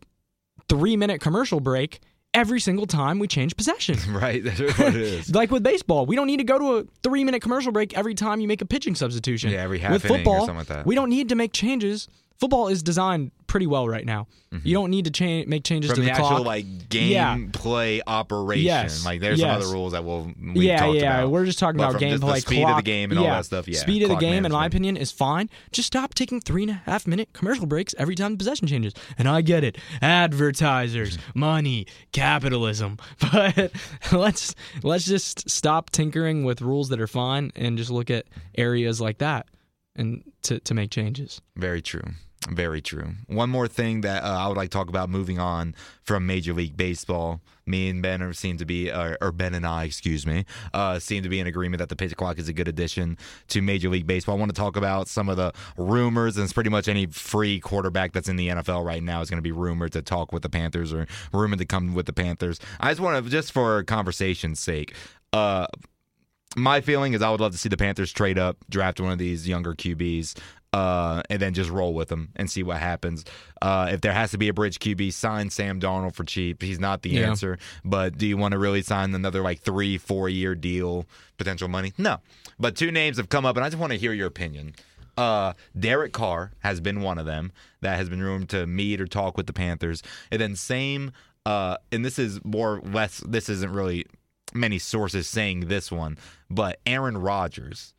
three 0.68 0.96
minute 0.96 1.20
commercial 1.20 1.60
break 1.60 2.00
every 2.34 2.60
single 2.60 2.86
time 2.86 3.18
we 3.18 3.28
change 3.28 3.56
possession? 3.56 3.96
Right, 4.12 4.42
that's 4.44 4.60
what 4.60 4.94
it 4.94 4.96
is. 4.96 5.34
Like 5.34 5.50
with 5.50 5.62
baseball, 5.62 6.06
we 6.06 6.16
don't 6.16 6.26
need 6.26 6.38
to 6.38 6.44
go 6.44 6.58
to 6.58 6.76
a 6.78 6.84
three 7.02 7.24
minute 7.24 7.42
commercial 7.42 7.72
break 7.72 7.96
every 7.96 8.14
time 8.14 8.40
you 8.40 8.48
make 8.48 8.60
a 8.62 8.66
pitching 8.66 8.94
substitution. 8.94 9.50
Yeah, 9.50 9.62
every 9.62 9.78
half 9.78 9.92
With 9.92 10.04
football, 10.06 10.40
something 10.40 10.56
like 10.56 10.66
that. 10.68 10.86
we 10.86 10.94
don't 10.94 11.10
need 11.10 11.28
to 11.30 11.34
make 11.34 11.52
changes. 11.52 12.08
Football 12.42 12.66
is 12.66 12.82
designed 12.82 13.30
pretty 13.46 13.68
well 13.68 13.86
right 13.86 14.04
now. 14.04 14.26
You 14.64 14.74
don't 14.74 14.90
need 14.90 15.04
to 15.04 15.10
change 15.10 15.46
make 15.46 15.62
changes 15.62 15.92
Mm-hmm. 15.92 15.94
From 15.94 16.06
to 16.06 16.10
the, 16.12 16.18
the, 16.18 16.24
actual 16.24 16.36
clock. 16.38 16.46
like 16.46 16.88
game 16.88 17.10
Yeah. 17.12 17.38
play 17.52 18.02
operation, 18.06 18.64
Yes, 18.64 19.04
like 19.04 19.20
there's 19.20 19.40
some 19.40 19.50
other 19.50 19.66
rules 19.66 19.92
that 19.92 20.04
we'll 20.04 20.24
we've 20.40 20.64
yeah, 20.64 20.90
yeah. 20.90 21.18
about. 21.20 21.30
We're 21.30 21.44
just 21.46 21.58
talking 21.60 21.78
But 21.78 21.90
about 21.90 22.02
gameplay, 22.02 22.34
the 22.34 22.40
speed 22.40 22.60
clock, 22.62 22.70
of 22.72 22.76
the 22.78 22.82
game 22.82 23.12
and 23.12 23.20
yeah. 23.20 23.28
all 23.30 23.36
that 23.36 23.44
stuff. 23.44 23.68
Yeah, 23.68 23.78
speed 23.78 24.02
of 24.02 24.08
the 24.08 24.16
game, 24.16 24.44
in 24.44 24.50
my 24.52 24.66
opinion, 24.66 24.96
is 24.96 25.12
fine. 25.12 25.48
Just 25.70 25.86
stop 25.86 26.14
taking 26.14 26.40
three 26.40 26.62
and 26.62 26.72
a 26.72 26.82
half 26.84 27.06
minute 27.06 27.28
commercial 27.32 27.66
breaks 27.66 27.94
every 27.98 28.16
time 28.16 28.32
the 28.32 28.38
possession 28.38 28.66
changes. 28.66 28.92
And 29.16 29.28
I 29.28 29.40
get 29.42 29.62
it, 29.64 29.78
advertisers, 30.02 31.18
money, 31.34 31.86
capitalism. 32.12 32.98
But 33.32 33.70
let's 34.12 34.54
let's 34.82 35.04
just 35.04 35.48
stop 35.48 35.90
tinkering 35.90 36.44
with 36.44 36.60
rules 36.60 36.88
that 36.88 37.00
are 37.00 37.06
fine 37.06 37.52
and 37.54 37.78
just 37.78 37.90
look 37.90 38.10
at 38.10 38.26
areas 38.58 39.00
like 39.00 39.18
that 39.18 39.46
and 39.94 40.22
to 40.42 40.58
to 40.60 40.74
make 40.74 40.90
changes. 40.90 41.40
Very 41.56 41.80
true. 41.82 42.02
Very 42.50 42.80
true. 42.80 43.12
One 43.28 43.50
more 43.50 43.68
thing 43.68 44.00
that 44.00 44.24
uh, 44.24 44.26
I 44.26 44.48
would 44.48 44.56
like 44.56 44.70
to 44.70 44.76
talk 44.76 44.88
about 44.88 45.08
moving 45.08 45.38
on 45.38 45.76
from 46.02 46.26
Major 46.26 46.52
League 46.52 46.76
Baseball. 46.76 47.40
Me 47.66 47.88
and 47.88 48.02
Ben 48.02 48.20
are 48.20 48.32
seem 48.32 48.56
to 48.56 48.64
be, 48.64 48.90
uh, 48.90 49.14
or 49.20 49.30
Ben 49.30 49.54
and 49.54 49.64
I, 49.64 49.84
excuse 49.84 50.26
me, 50.26 50.44
uh, 50.74 50.98
seem 50.98 51.22
to 51.22 51.28
be 51.28 51.38
in 51.38 51.46
agreement 51.46 51.78
that 51.78 51.88
the 51.88 51.94
pitch 51.94 52.16
clock 52.16 52.40
is 52.40 52.48
a 52.48 52.52
good 52.52 52.66
addition 52.66 53.16
to 53.48 53.62
Major 53.62 53.88
League 53.88 54.08
Baseball. 54.08 54.34
I 54.34 54.38
want 54.40 54.52
to 54.52 54.60
talk 54.60 54.76
about 54.76 55.06
some 55.06 55.28
of 55.28 55.36
the 55.36 55.52
rumors, 55.76 56.36
and 56.36 56.42
it's 56.42 56.52
pretty 56.52 56.70
much 56.70 56.88
any 56.88 57.06
free 57.06 57.60
quarterback 57.60 58.12
that's 58.12 58.28
in 58.28 58.34
the 58.34 58.48
NFL 58.48 58.84
right 58.84 59.02
now 59.02 59.20
is 59.20 59.30
going 59.30 59.38
to 59.38 59.42
be 59.42 59.52
rumored 59.52 59.92
to 59.92 60.02
talk 60.02 60.32
with 60.32 60.42
the 60.42 60.50
Panthers 60.50 60.92
or 60.92 61.06
rumored 61.32 61.60
to 61.60 61.64
come 61.64 61.94
with 61.94 62.06
the 62.06 62.12
Panthers. 62.12 62.58
I 62.80 62.90
just 62.90 63.00
want 63.00 63.24
to, 63.24 63.30
just 63.30 63.52
for 63.52 63.84
conversation's 63.84 64.58
sake, 64.58 64.94
uh, 65.32 65.68
my 66.56 66.80
feeling 66.80 67.14
is 67.14 67.22
I 67.22 67.30
would 67.30 67.40
love 67.40 67.52
to 67.52 67.58
see 67.58 67.68
the 67.68 67.76
Panthers 67.76 68.12
trade 68.12 68.38
up, 68.38 68.56
draft 68.68 69.00
one 69.00 69.12
of 69.12 69.18
these 69.18 69.48
younger 69.48 69.74
QBs, 69.74 70.38
uh, 70.72 71.22
and 71.28 71.40
then 71.40 71.52
just 71.54 71.70
roll 71.70 71.92
with 71.94 72.08
them 72.08 72.30
and 72.36 72.50
see 72.50 72.62
what 72.62 72.78
happens. 72.78 73.24
Uh, 73.60 73.90
if 73.92 74.00
there 74.00 74.12
has 74.12 74.30
to 74.30 74.38
be 74.38 74.48
a 74.48 74.54
bridge 74.54 74.78
QB, 74.78 75.12
sign 75.12 75.50
Sam 75.50 75.80
Darnold 75.80 76.14
for 76.14 76.24
cheap. 76.24 76.62
He's 76.62 76.80
not 76.80 77.02
the 77.02 77.10
Yeah. 77.10 77.28
answer. 77.28 77.58
But 77.84 78.16
do 78.16 78.26
you 78.26 78.36
want 78.36 78.52
to 78.52 78.58
really 78.58 78.82
sign 78.82 79.14
another 79.14 79.42
like 79.42 79.60
three, 79.60 79.98
four 79.98 80.28
year 80.28 80.54
deal, 80.54 81.06
potential 81.36 81.68
money? 81.68 81.92
No. 81.98 82.18
But 82.58 82.76
two 82.76 82.90
names 82.90 83.16
have 83.18 83.28
come 83.28 83.44
up, 83.44 83.56
and 83.56 83.64
I 83.64 83.68
just 83.68 83.78
want 83.80 83.92
to 83.92 83.98
hear 83.98 84.12
your 84.12 84.26
opinion. 84.28 84.74
Uh, 85.18 85.52
Derek 85.78 86.12
Carr 86.14 86.52
has 86.60 86.80
been 86.80 87.02
one 87.02 87.18
of 87.18 87.26
them 87.26 87.52
that 87.82 87.96
has 87.98 88.08
been 88.08 88.22
rumored 88.22 88.48
to 88.50 88.66
meet 88.66 88.98
or 89.00 89.06
talk 89.06 89.36
with 89.36 89.46
the 89.46 89.52
Panthers, 89.52 90.02
and 90.30 90.40
then 90.40 90.56
same. 90.56 91.12
Uh, 91.44 91.76
and 91.90 92.02
this 92.04 92.18
is 92.18 92.40
more 92.44 92.76
or 92.78 92.80
less. 92.80 93.22
This 93.26 93.48
isn't 93.50 93.72
really 93.72 94.06
many 94.54 94.78
sources 94.78 95.28
saying 95.28 95.60
this 95.68 95.90
one, 95.92 96.16
but 96.48 96.78
Aaron 96.86 97.18
Rodgers 97.18 97.92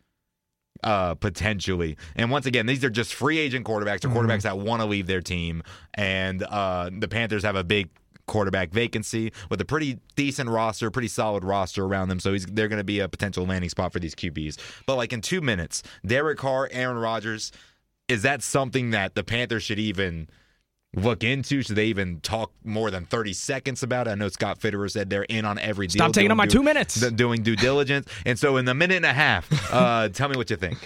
uh, 0.84 1.16
potentially. 1.16 1.98
And 2.16 2.30
once 2.32 2.46
again, 2.46 2.66
these 2.66 2.84
are 2.84 2.90
just 2.90 3.14
free 3.14 3.40
agent 3.40 3.66
quarterbacks 3.66 4.06
or 4.06 4.10
quarterbacks 4.10 4.44
that 4.44 4.58
want 4.58 4.82
to 4.82 4.86
leave 4.86 5.08
their 5.08 5.22
team. 5.22 5.64
And 5.94 6.44
uh, 6.44 6.90
the 6.92 7.08
Panthers 7.08 7.44
have 7.44 7.56
a 7.56 7.64
big 7.64 7.90
quarterback 8.26 8.72
vacancy 8.72 9.34
with 9.50 9.60
a 9.60 9.66
pretty 9.66 10.00
decent 10.16 10.50
roster, 10.50 10.90
pretty 10.90 11.08
solid 11.08 11.44
roster 11.44 11.86
around 11.86 12.10
them. 12.10 12.20
So 12.20 12.34
he's, 12.34 12.46
they're 12.46 12.68
going 12.68 12.80
to 12.80 12.84
be 12.84 13.00
a 13.00 13.10
potential 13.10 13.46
landing 13.46 13.70
spot 13.70 13.92
for 13.92 14.00
these 14.00 14.16
QBs. 14.16 14.58
But 14.86 14.96
like 14.96 15.14
in 15.14 15.22
two 15.22 15.42
minutes, 15.42 15.84
Derek 16.06 16.38
Carr, 16.38 16.70
Aaron 16.72 16.98
Rodgers, 16.98 17.52
is 18.08 18.22
that 18.24 18.42
something 18.44 18.92
that 18.92 19.16
the 19.16 19.24
Panthers 19.24 19.64
should 19.64 19.80
even 19.80 20.30
look 20.96 21.24
into? 21.24 21.62
Should 21.62 21.76
they 21.76 21.86
even 21.86 22.20
talk 22.22 22.52
more 22.64 22.92
than 22.92 23.06
30 23.06 23.34
seconds 23.34 23.84
about 23.84 24.08
it? 24.08 24.12
I 24.12 24.16
know 24.16 24.30
Scott 24.30 24.60
Fitterer 24.60 24.90
said 24.90 25.10
they're 25.10 25.24
in 25.24 25.46
on 25.46 25.58
every 25.60 25.88
deal. 25.88 26.00
Stop 26.00 26.14
taking 26.14 26.32
up 26.32 26.38
my 26.38 26.46
due- 26.46 26.60
two 26.60 26.64
minutes. 26.64 26.96
Doing 27.12 27.44
due 27.44 27.56
diligence. 27.56 28.08
And 28.26 28.38
so 28.38 28.58
in 28.58 28.66
the 28.66 28.74
minute 28.74 28.98
and 28.98 29.06
a 29.06 29.14
half, 29.14 29.50
uh, 29.74 30.10
tell 30.14 30.30
me 30.30 30.36
what 30.38 30.50
you 30.50 30.56
think. 30.56 30.78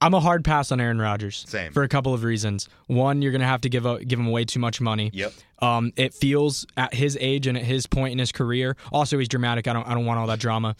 I'm 0.00 0.12
a 0.12 0.20
hard 0.20 0.44
pass 0.44 0.72
on 0.72 0.80
Aaron 0.80 0.98
Rodgers. 0.98 1.44
Same. 1.48 1.72
For 1.72 1.82
a 1.82 1.88
couple 1.88 2.12
of 2.12 2.22
reasons. 2.22 2.68
One, 2.86 3.22
you're 3.22 3.32
going 3.32 3.40
to 3.40 3.46
have 3.46 3.62
to 3.62 3.70
give 3.70 3.86
a, 3.86 4.04
give 4.04 4.18
him 4.18 4.30
way 4.30 4.44
too 4.44 4.60
much 4.60 4.80
money. 4.80 5.10
Yep. 5.14 5.32
Um, 5.60 5.92
it 5.96 6.12
feels 6.12 6.66
at 6.76 6.92
his 6.92 7.16
age 7.18 7.46
and 7.46 7.56
at 7.56 7.64
his 7.64 7.86
point 7.86 8.12
in 8.12 8.18
his 8.18 8.30
career. 8.30 8.76
Also, 8.92 9.18
he's 9.18 9.28
dramatic. 9.28 9.66
I 9.68 9.72
don't 9.72 9.86
I 9.86 9.94
don't 9.94 10.04
want 10.04 10.18
all 10.20 10.26
that 10.26 10.38
drama. 10.38 10.76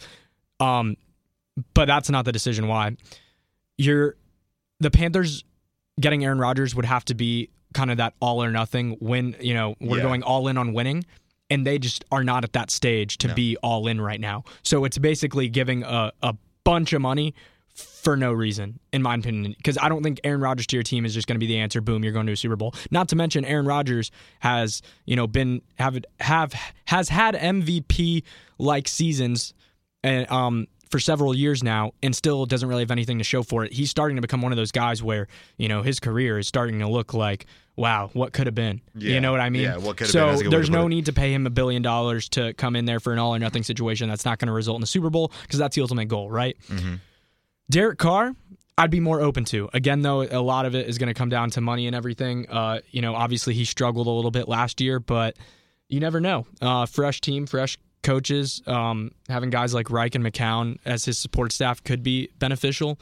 Um, 0.59 0.97
but 1.73 1.85
that's 1.85 2.11
not 2.11 2.25
the 2.25 2.31
decision 2.31 2.67
why. 2.67 2.95
You're 3.77 4.15
the 4.79 4.91
Panthers 4.91 5.43
getting 5.99 6.23
Aaron 6.23 6.37
Rodgers 6.37 6.75
would 6.75 6.85
have 6.85 7.03
to 7.05 7.15
be 7.15 7.49
kind 7.77 7.91
of 7.91 7.97
that 7.97 8.13
all 8.19 8.43
or 8.43 8.51
nothing 8.51 8.97
win, 8.99 9.35
you 9.39 9.53
know, 9.53 9.75
we're 9.79 9.97
Yeah. 9.97 10.03
going 10.03 10.23
all 10.23 10.47
in 10.49 10.57
on 10.57 10.73
winning. 10.73 11.05
And 11.49 11.65
they 11.65 11.79
just 11.79 12.03
are 12.11 12.25
not 12.25 12.43
at 12.43 12.51
that 12.53 12.69
stage 12.69 13.17
to 13.19 13.33
be 13.33 13.55
all 13.63 13.87
in 13.87 14.01
right 14.01 14.19
now. 14.19 14.43
So 14.63 14.83
it's 14.83 14.97
basically 14.97 15.47
giving 15.47 15.83
a, 15.83 16.11
a 16.21 16.33
bunch 16.65 16.91
of 16.91 17.01
money 17.01 17.33
for 17.73 18.17
no 18.17 18.33
reason, 18.33 18.79
in 18.91 19.01
my 19.01 19.15
opinion. 19.15 19.53
Because 19.55 19.77
I 19.77 19.87
don't 19.87 20.03
think 20.03 20.19
Aaron 20.25 20.41
Rodgers 20.41 20.67
to 20.67 20.75
your 20.75 20.83
team 20.83 21.05
is 21.05 21.13
just 21.13 21.25
going 21.27 21.35
to 21.35 21.39
be 21.39 21.47
the 21.47 21.57
answer. 21.59 21.79
Boom, 21.79 22.03
you're 22.03 22.11
going 22.11 22.25
to 22.25 22.33
a 22.33 22.35
Super 22.37 22.57
Bowl. 22.57 22.73
Not 22.91 23.07
to 23.09 23.15
mention 23.15 23.45
Aaron 23.45 23.65
Rodgers 23.65 24.11
has, 24.39 24.81
you 25.05 25.15
know, 25.15 25.25
been 25.27 25.61
have 25.75 25.97
have 26.19 26.53
has 26.85 27.07
had 27.07 27.35
MVP 27.35 28.23
like 28.57 28.87
seasons, 28.89 29.53
and 30.03 30.29
um 30.29 30.67
for 30.89 30.99
several 30.99 31.35
years 31.35 31.63
now, 31.63 31.91
and 32.01 32.15
still 32.15 32.45
doesn't 32.45 32.67
really 32.67 32.81
have 32.81 32.91
anything 32.91 33.17
to 33.17 33.23
show 33.23 33.43
for 33.43 33.63
it. 33.63 33.73
He's 33.73 33.89
starting 33.89 34.15
to 34.17 34.21
become 34.21 34.41
one 34.41 34.51
of 34.51 34.57
those 34.57 34.71
guys 34.71 35.01
where 35.03 35.27
you 35.57 35.67
know 35.67 35.81
his 35.81 35.99
career 35.99 36.37
is 36.37 36.47
starting 36.47 36.79
to 36.79 36.87
look 36.87 37.13
like. 37.13 37.45
Wow, 37.75 38.09
what 38.13 38.33
could 38.33 38.47
have 38.47 38.55
been? 38.55 38.81
Yeah. 38.95 39.13
You 39.13 39.21
know 39.21 39.31
what 39.31 39.39
I 39.39 39.49
mean? 39.49 39.61
Yeah, 39.61 39.77
what 39.77 39.97
could 39.97 40.07
have 40.07 40.11
so 40.11 40.19
been. 40.19 40.27
That's 40.29 40.41
a 40.41 40.43
good 40.45 40.49
way 40.49 40.57
there's 40.57 40.69
no 40.71 40.87
need 40.87 41.05
to 41.05 41.13
pay 41.13 41.31
him 41.31 41.45
a 41.45 41.51
billion 41.51 41.83
dollars 41.83 42.27
to 42.29 42.53
come 42.53 42.75
in 42.75 42.85
there 42.85 42.99
for 42.99 43.13
an 43.13 43.19
all 43.19 43.35
or 43.35 43.39
nothing 43.39 43.63
situation. 43.63 44.09
That's 44.09 44.25
not 44.25 44.39
going 44.39 44.47
to 44.47 44.53
result 44.53 44.77
in 44.77 44.83
a 44.83 44.87
Super 44.87 45.11
Bowl 45.11 45.31
because 45.43 45.59
that's 45.59 45.75
the 45.75 45.83
ultimate 45.83 46.07
goal, 46.07 46.31
right? 46.31 46.57
Mm-hmm. 46.69 46.95
Derek 47.69 47.99
Carr, 47.99 48.33
I'd 48.77 48.91
be 48.91 48.99
more 48.99 49.21
open 49.21 49.45
to. 49.45 49.69
Again, 49.73 50.01
though, 50.01 50.21
a 50.23 50.41
lot 50.41 50.65
of 50.65 50.75
it 50.75 50.87
is 50.87 50.97
going 50.97 51.07
to 51.07 51.13
come 51.13 51.29
down 51.29 51.51
to 51.51 51.61
money 51.61 51.87
and 51.87 51.95
everything. 51.95 52.47
Uh, 52.49 52.79
you 52.89 53.01
know, 53.01 53.13
obviously 53.13 53.53
he 53.53 53.65
struggled 53.65 54.07
a 54.07 54.11
little 54.11 54.31
bit 54.31 54.47
last 54.47 54.81
year, 54.81 54.99
but 54.99 55.37
you 55.89 55.99
never 55.99 56.19
know. 56.19 56.45
Uh, 56.61 56.85
fresh 56.85 57.21
team, 57.21 57.45
fresh 57.45 57.77
coaches, 58.07 58.61
um, 58.67 59.11
having 59.27 59.49
guys 59.49 59.73
like 59.73 59.89
Reich 59.89 60.15
and 60.15 60.23
McCown 60.23 60.77
as 60.85 61.03
his 61.03 61.17
support 61.17 61.51
staff 61.51 61.83
could 61.83 62.03
be 62.03 62.29
beneficial. 62.39 62.97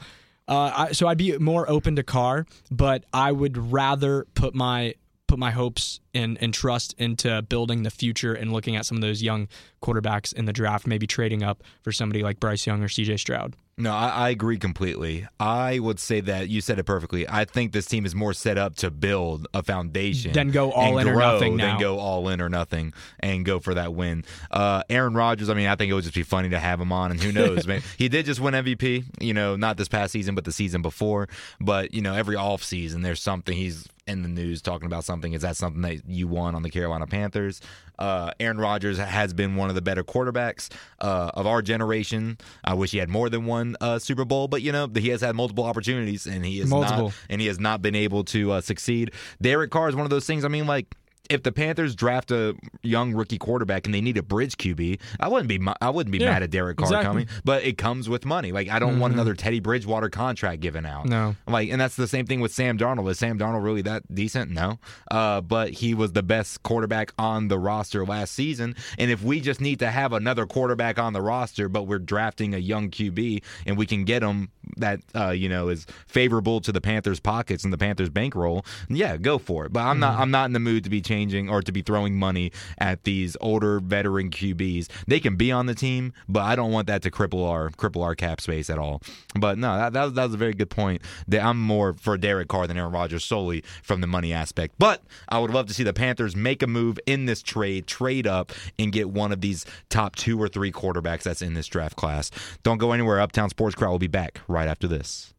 Uh, 0.48 0.72
I, 0.76 0.92
so 0.92 1.06
I'd 1.06 1.16
be 1.16 1.38
more 1.38 1.68
open 1.70 1.94
to 1.94 2.02
Carr, 2.02 2.44
but 2.72 3.04
I 3.12 3.30
would 3.30 3.56
rather 3.72 4.26
put 4.34 4.52
my 4.52 4.94
put 5.26 5.38
my 5.38 5.50
hopes 5.50 6.00
and, 6.14 6.38
and 6.40 6.54
trust 6.54 6.94
into 6.98 7.42
building 7.42 7.82
the 7.82 7.90
future 7.90 8.32
and 8.34 8.52
looking 8.52 8.76
at 8.76 8.86
some 8.86 8.96
of 8.96 9.00
those 9.02 9.22
young 9.22 9.48
quarterbacks 9.82 10.32
in 10.32 10.44
the 10.44 10.52
draft, 10.52 10.86
maybe 10.86 11.06
trading 11.06 11.42
up 11.42 11.62
for 11.82 11.92
somebody 11.92 12.22
like 12.22 12.40
Bryce 12.40 12.66
Young 12.66 12.82
or 12.82 12.88
CJ 12.88 13.18
Stroud. 13.18 13.54
No, 13.78 13.92
I, 13.92 14.08
I 14.08 14.28
agree 14.30 14.56
completely. 14.56 15.28
I 15.38 15.78
would 15.80 16.00
say 16.00 16.20
that 16.22 16.48
you 16.48 16.62
said 16.62 16.78
it 16.78 16.84
perfectly. 16.84 17.28
I 17.28 17.44
think 17.44 17.72
this 17.72 17.84
team 17.84 18.06
is 18.06 18.14
more 18.14 18.32
set 18.32 18.56
up 18.56 18.76
to 18.76 18.90
build 18.90 19.46
a 19.52 19.62
foundation, 19.62 20.32
Then 20.32 20.50
go 20.50 20.72
all 20.72 20.96
in 20.96 21.06
or 21.06 21.12
grow 21.12 21.32
nothing 21.34 21.56
Then 21.58 21.74
now. 21.74 21.78
go 21.78 21.98
all 21.98 22.28
in 22.30 22.40
or 22.40 22.48
nothing 22.48 22.94
and 23.20 23.44
go 23.44 23.58
for 23.60 23.74
that 23.74 23.92
win. 23.92 24.24
Uh, 24.50 24.82
Aaron 24.88 25.12
Rodgers. 25.12 25.50
I 25.50 25.54
mean, 25.54 25.66
I 25.66 25.74
think 25.76 25.90
it 25.90 25.94
would 25.94 26.04
just 26.04 26.14
be 26.14 26.22
funny 26.22 26.48
to 26.50 26.58
have 26.58 26.80
him 26.80 26.90
on, 26.90 27.10
and 27.10 27.22
who 27.22 27.32
knows, 27.32 27.66
man. 27.66 27.82
He 27.98 28.08
did 28.08 28.24
just 28.24 28.40
win 28.40 28.54
MVP. 28.54 29.04
You 29.20 29.34
know, 29.34 29.56
not 29.56 29.76
this 29.76 29.88
past 29.88 30.12
season, 30.12 30.34
but 30.34 30.44
the 30.44 30.52
season 30.52 30.80
before. 30.80 31.28
But 31.60 31.92
you 31.92 32.00
know, 32.00 32.14
every 32.14 32.36
off 32.36 32.62
season, 32.64 33.02
there's 33.02 33.20
something 33.20 33.54
he's 33.56 33.86
in 34.06 34.22
the 34.22 34.28
news 34.28 34.62
talking 34.62 34.86
about 34.86 35.04
something. 35.04 35.32
Is 35.32 35.42
that 35.42 35.56
something 35.56 35.82
that 35.82 36.08
you 36.08 36.28
won 36.28 36.54
on 36.54 36.62
the 36.62 36.70
Carolina 36.70 37.06
Panthers? 37.06 37.60
Uh, 37.98 38.30
Aaron 38.38 38.58
Rodgers 38.58 38.98
has 38.98 39.32
been 39.34 39.56
one 39.56 39.68
of 39.68 39.74
the 39.74 39.82
better 39.82 40.04
quarterbacks 40.04 40.70
uh, 41.00 41.30
of 41.34 41.46
our 41.46 41.60
generation. 41.62 42.38
I 42.64 42.74
wish 42.74 42.92
he 42.92 42.98
had 42.98 43.08
more 43.08 43.28
than 43.28 43.46
one 43.46 43.76
uh, 43.80 43.98
Super 43.98 44.24
Bowl, 44.24 44.48
but 44.48 44.62
you 44.62 44.70
know 44.72 44.88
he 44.94 45.08
has 45.08 45.20
had 45.20 45.34
multiple 45.34 45.64
opportunities 45.64 46.26
and 46.26 46.44
he 46.44 46.60
is 46.60 46.68
Multiple. 46.68 47.04
not 47.06 47.14
and 47.28 47.40
he 47.40 47.46
has 47.48 47.58
not 47.58 47.82
been 47.82 47.94
able 47.96 48.24
to 48.24 48.52
uh, 48.52 48.60
succeed. 48.60 49.12
Derek 49.42 49.70
Carr 49.70 49.88
is 49.88 49.96
one 49.96 50.04
of 50.04 50.10
those 50.10 50.26
things. 50.26 50.44
I 50.44 50.48
mean, 50.48 50.66
like. 50.66 50.94
If 51.30 51.42
the 51.42 51.52
Panthers 51.52 51.94
draft 51.94 52.30
a 52.30 52.54
young 52.82 53.12
rookie 53.14 53.38
quarterback 53.38 53.86
and 53.86 53.94
they 53.94 54.00
need 54.00 54.16
a 54.16 54.22
bridge 54.22 54.56
QB, 54.56 55.00
I 55.20 55.28
wouldn't 55.28 55.48
be 55.48 55.60
I 55.80 55.90
wouldn't 55.90 56.12
be 56.12 56.18
Yeah, 56.18 56.30
mad 56.32 56.42
at 56.42 56.50
Derek 56.50 56.76
Carr 56.78 56.86
exactly. 56.86 57.22
Mm-hmm. 57.22 57.28
coming, 57.28 57.42
but 57.44 57.64
it 57.64 57.78
comes 57.78 58.08
with 58.08 58.24
money. 58.24 58.52
Like 58.52 58.68
I 58.68 58.78
don't 58.78 58.98
want 58.98 59.14
another 59.14 59.34
Teddy 59.34 59.60
Bridgewater 59.60 60.08
contract 60.08 60.60
given 60.60 60.86
out. 60.86 61.06
No. 61.06 61.36
Like, 61.46 61.70
and 61.70 61.80
that's 61.80 61.96
the 61.96 62.06
same 62.08 62.26
thing 62.26 62.40
with 62.40 62.52
Sam 62.52 62.78
Darnold. 62.78 63.10
Is 63.10 63.18
Sam 63.18 63.38
Darnold 63.38 63.62
really 63.64 63.82
that 63.82 64.02
decent? 64.14 64.50
No. 64.50 64.78
Uh, 65.10 65.40
but 65.40 65.70
he 65.70 65.94
was 65.94 66.12
the 66.12 66.22
best 66.22 66.62
quarterback 66.62 67.12
on 67.18 67.48
the 67.48 67.58
roster 67.58 68.04
last 68.04 68.32
season. 68.32 68.74
And 68.98 69.10
if 69.10 69.22
we 69.22 69.40
just 69.40 69.60
need 69.60 69.78
to 69.80 69.90
have 69.90 70.12
another 70.12 70.46
quarterback 70.46 70.98
on 70.98 71.12
the 71.12 71.22
roster, 71.22 71.68
but 71.68 71.84
we're 71.84 71.98
drafting 71.98 72.54
a 72.54 72.58
young 72.58 72.90
QB 72.90 73.42
and 73.66 73.76
we 73.76 73.86
can 73.86 74.04
get 74.04 74.22
him 74.22 74.50
that 74.76 75.00
uh, 75.14 75.30
you 75.30 75.48
know 75.48 75.68
is 75.68 75.86
favorable 76.06 76.60
to 76.60 76.72
the 76.72 76.80
Panthers' 76.80 77.20
pockets 77.20 77.64
and 77.64 77.72
the 77.72 77.78
Panthers' 77.78 78.10
bankroll, 78.10 78.64
yeah, 78.88 79.16
go 79.16 79.38
for 79.38 79.66
it. 79.66 79.72
But 79.72 79.80
I'm 79.80 79.98
not. 79.98 80.18
I'm 80.18 80.30
not 80.30 80.46
in 80.46 80.52
the 80.52 80.60
mood 80.60 80.84
to 80.84 80.90
be 80.90 81.00
changing 81.00 81.48
or 81.48 81.62
to 81.62 81.72
be 81.72 81.82
throwing 81.82 82.16
money 82.16 82.52
at 82.78 83.04
these 83.04 83.36
older 83.40 83.80
veteran 83.80 84.30
QBs. 84.30 84.88
They 85.06 85.20
can 85.20 85.36
be 85.36 85.52
on 85.52 85.66
the 85.66 85.74
team, 85.74 86.12
but 86.28 86.42
I 86.42 86.56
don't 86.56 86.72
want 86.72 86.86
that 86.88 87.02
to 87.02 87.10
cripple 87.10 87.48
our 87.48 87.70
cripple 87.70 88.02
our 88.02 88.14
cap 88.14 88.40
space 88.40 88.70
at 88.70 88.78
all. 88.78 89.02
But 89.38 89.58
no, 89.58 89.76
that 89.76 89.92
that 89.92 90.04
was, 90.04 90.12
that 90.14 90.24
was 90.24 90.34
a 90.34 90.38
very 90.38 90.54
good 90.54 90.70
point. 90.70 91.02
That 91.28 91.44
I'm 91.44 91.60
more 91.60 91.94
for 91.94 92.16
Derek 92.16 92.48
Carr 92.48 92.66
than 92.66 92.76
Aaron 92.76 92.92
Rodgers 92.92 93.24
solely 93.24 93.62
from 93.82 94.00
the 94.00 94.06
money 94.06 94.32
aspect. 94.32 94.74
But 94.78 95.02
I 95.28 95.38
would 95.38 95.50
love 95.50 95.66
to 95.66 95.74
see 95.74 95.82
the 95.82 95.92
Panthers 95.92 96.34
make 96.34 96.62
a 96.62 96.66
move 96.66 96.98
in 97.06 97.26
this 97.26 97.42
trade, 97.42 97.86
trade 97.86 98.26
up, 98.26 98.52
and 98.78 98.92
get 98.92 99.10
one 99.10 99.32
of 99.32 99.40
these 99.40 99.64
top 99.88 100.16
two 100.16 100.40
or 100.40 100.48
three 100.48 100.72
quarterbacks 100.72 101.22
that's 101.22 101.42
in 101.42 101.54
this 101.54 101.66
draft 101.66 101.96
class. 101.96 102.30
Don't 102.62 102.78
go 102.78 102.92
anywhere. 102.92 103.20
Uptown 103.20 103.50
Sports 103.50 103.74
Crowd 103.74 103.90
will 103.90 103.98
be 103.98 104.06
back 104.06 104.40
right 104.48 104.55
after 104.64 104.88
this. 104.88 105.34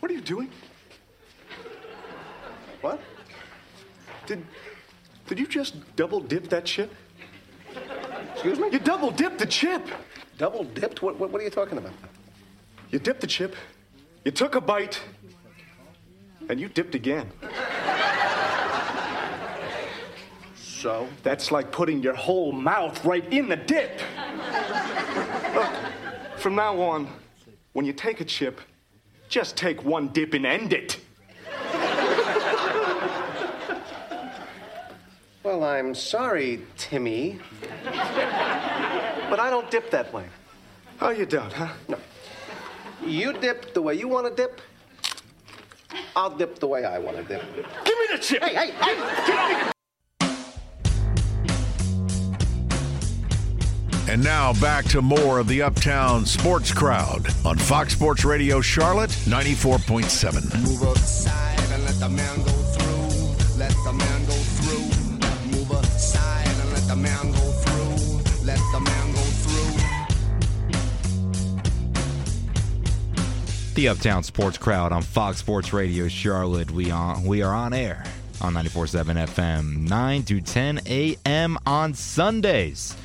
What 0.00 0.10
are 0.10 0.14
you 0.14 0.20
doing? 0.20 0.50
What? 2.82 3.00
Did 4.26 4.44
did 5.26 5.38
you 5.38 5.46
just 5.46 5.74
double 5.96 6.20
dip 6.20 6.48
that 6.48 6.64
chip? 6.64 6.92
Excuse 8.32 8.58
me? 8.58 8.68
You 8.70 8.78
double 8.78 9.10
dipped 9.10 9.38
the 9.38 9.46
chip. 9.46 9.86
Double 10.38 10.64
dipped? 10.64 11.02
What, 11.02 11.18
what, 11.18 11.30
what 11.30 11.40
are 11.40 11.44
you 11.44 11.50
talking 11.50 11.78
about? 11.78 11.92
You 12.90 12.98
dipped 12.98 13.20
the 13.20 13.26
chip. 13.26 13.56
You 14.24 14.30
took 14.30 14.54
a 14.54 14.60
bite. 14.60 15.00
And 16.48 16.58
you 16.58 16.68
dipped 16.68 16.94
again. 16.94 17.30
So? 20.56 21.08
That's 21.22 21.50
like 21.50 21.72
putting 21.72 22.02
your 22.02 22.14
whole 22.14 22.52
mouth 22.52 23.04
right 23.04 23.26
in 23.32 23.48
the 23.48 23.56
dip. 23.56 24.00
Look, 25.54 25.70
from 26.38 26.54
now 26.54 26.80
on, 26.80 27.08
when 27.78 27.86
you 27.86 27.92
take 27.92 28.20
a 28.20 28.24
chip, 28.24 28.60
just 29.28 29.56
take 29.56 29.84
one 29.84 30.08
dip 30.08 30.34
and 30.34 30.44
end 30.44 30.72
it. 30.72 30.98
Well, 35.44 35.62
I'm 35.62 35.94
sorry, 35.94 36.62
Timmy. 36.76 37.38
But 37.84 39.38
I 39.38 39.48
don't 39.48 39.70
dip 39.70 39.92
that 39.92 40.12
way. 40.12 40.26
Oh, 41.00 41.10
you 41.10 41.24
don't, 41.24 41.52
huh? 41.52 41.68
No. 41.86 41.98
You 43.06 43.32
dip 43.32 43.72
the 43.74 43.80
way 43.80 43.94
you 43.94 44.08
want 44.08 44.26
to 44.26 44.34
dip. 44.34 44.60
I'll 46.16 46.36
dip 46.36 46.58
the 46.58 46.66
way 46.66 46.84
I 46.84 46.98
want 46.98 47.16
to 47.18 47.22
dip. 47.22 47.42
Give 47.84 47.96
me 47.96 48.06
the 48.10 48.18
chip. 48.18 48.42
Hey, 48.42 48.56
hey, 48.56 48.72
hey! 48.72 49.70
And 54.08 54.24
now 54.24 54.54
back 54.54 54.86
to 54.86 55.02
more 55.02 55.38
of 55.38 55.48
the 55.48 55.60
Uptown 55.60 56.24
Sports 56.24 56.72
Crowd 56.72 57.26
on 57.44 57.58
Fox 57.58 57.92
Sports 57.92 58.24
Radio 58.24 58.62
Charlotte 58.62 59.10
94.7. 59.10 60.62
Move 60.62 60.82
aside 60.96 61.60
and 61.72 61.84
let 61.84 61.94
the 62.00 62.08
man 62.08 62.36
go 62.38 62.50
through. 62.50 63.58
Let 63.58 63.70
the 63.84 63.92
man 63.92 64.24
go 64.24 64.32
through. 64.32 64.78
Move 65.52 65.70
aside 65.72 66.48
and 66.48 66.72
let 66.72 66.88
the 66.88 66.96
man 66.96 67.32
go 67.32 67.38
through. 67.38 68.46
Let 68.46 68.58
the 68.72 68.80
man 68.80 69.12
go 69.12 69.20
through. 69.20 69.74
The 73.74 73.88
Uptown 73.88 74.22
Sports 74.22 74.56
Crowd 74.56 74.90
on 74.90 75.02
Fox 75.02 75.36
Sports 75.36 75.74
Radio 75.74 76.08
Charlotte. 76.08 76.70
We 76.70 76.90
on 76.90 77.24
we 77.24 77.42
are 77.42 77.54
on 77.54 77.74
air 77.74 78.04
on 78.40 78.54
94.7 78.54 79.26
FM, 79.26 79.86
9 79.86 80.22
to 80.22 80.40
10 80.40 80.80
a.m. 80.86 81.58
on 81.66 81.92
Sundays. 81.92 82.96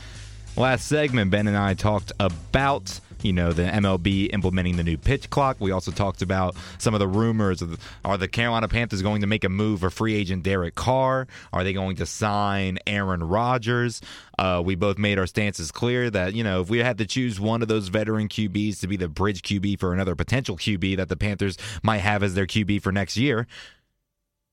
Last 0.56 0.88
segment, 0.88 1.32
Ben 1.32 1.47
and 1.47 1.58
I 1.58 1.74
talked 1.74 2.12
about 2.20 2.99
you 3.24 3.34
know, 3.34 3.54
the 3.54 3.64
MLB 3.64 4.34
implementing 4.34 4.76
the 4.76 4.84
new 4.84 4.97
pitch 4.97 5.30
clock. 5.30 5.58
We 5.60 5.72
also 5.72 5.91
talked 5.91 6.22
about 6.22 6.56
some 6.78 6.93
of 6.93 6.99
the 6.99 7.08
rumors 7.08 7.62
of 7.62 7.80
are 8.04 8.18
the 8.18 8.28
Carolina 8.28 8.68
Panthers 8.68 9.01
going 9.01 9.22
to 9.22 9.28
make 9.28 9.43
a 9.43 9.49
move 9.49 9.80
for 9.80 9.89
free 9.89 10.16
agent 10.16 10.43
Derek 10.43 10.76
Carr? 10.76 11.28
Are 11.51 11.64
they 11.64 11.74
going 11.74 11.95
to 11.97 12.06
sign 12.06 12.80
Aaron 12.86 13.24
Rodgers? 13.24 14.01
Uh, 14.38 14.62
we 14.64 14.76
both 14.76 14.97
made 14.97 15.18
our 15.18 15.28
stances 15.28 15.72
clear 15.72 16.10
that, 16.10 16.34
you 16.34 16.43
know, 16.43 16.62
if 16.62 16.70
we 16.70 16.80
had 16.80 16.97
to 16.97 17.06
choose 17.06 17.39
one 17.39 17.62
of 17.62 17.68
those 17.68 17.88
veteran 17.88 18.28
QBs 18.28 18.80
to 18.82 18.88
be 18.88 18.97
the 18.97 19.08
bridge 19.08 19.41
QB 19.41 19.80
for 19.80 19.93
another 19.93 20.16
potential 20.16 20.58
QB 20.58 20.97
that 20.97 21.10
the 21.10 21.18
Panthers 21.18 21.58
might 21.82 21.99
have 21.99 22.24
as 22.24 22.34
their 22.34 22.47
QB 22.47 22.82
for 22.82 22.91
next 22.91 23.18
year, 23.18 23.47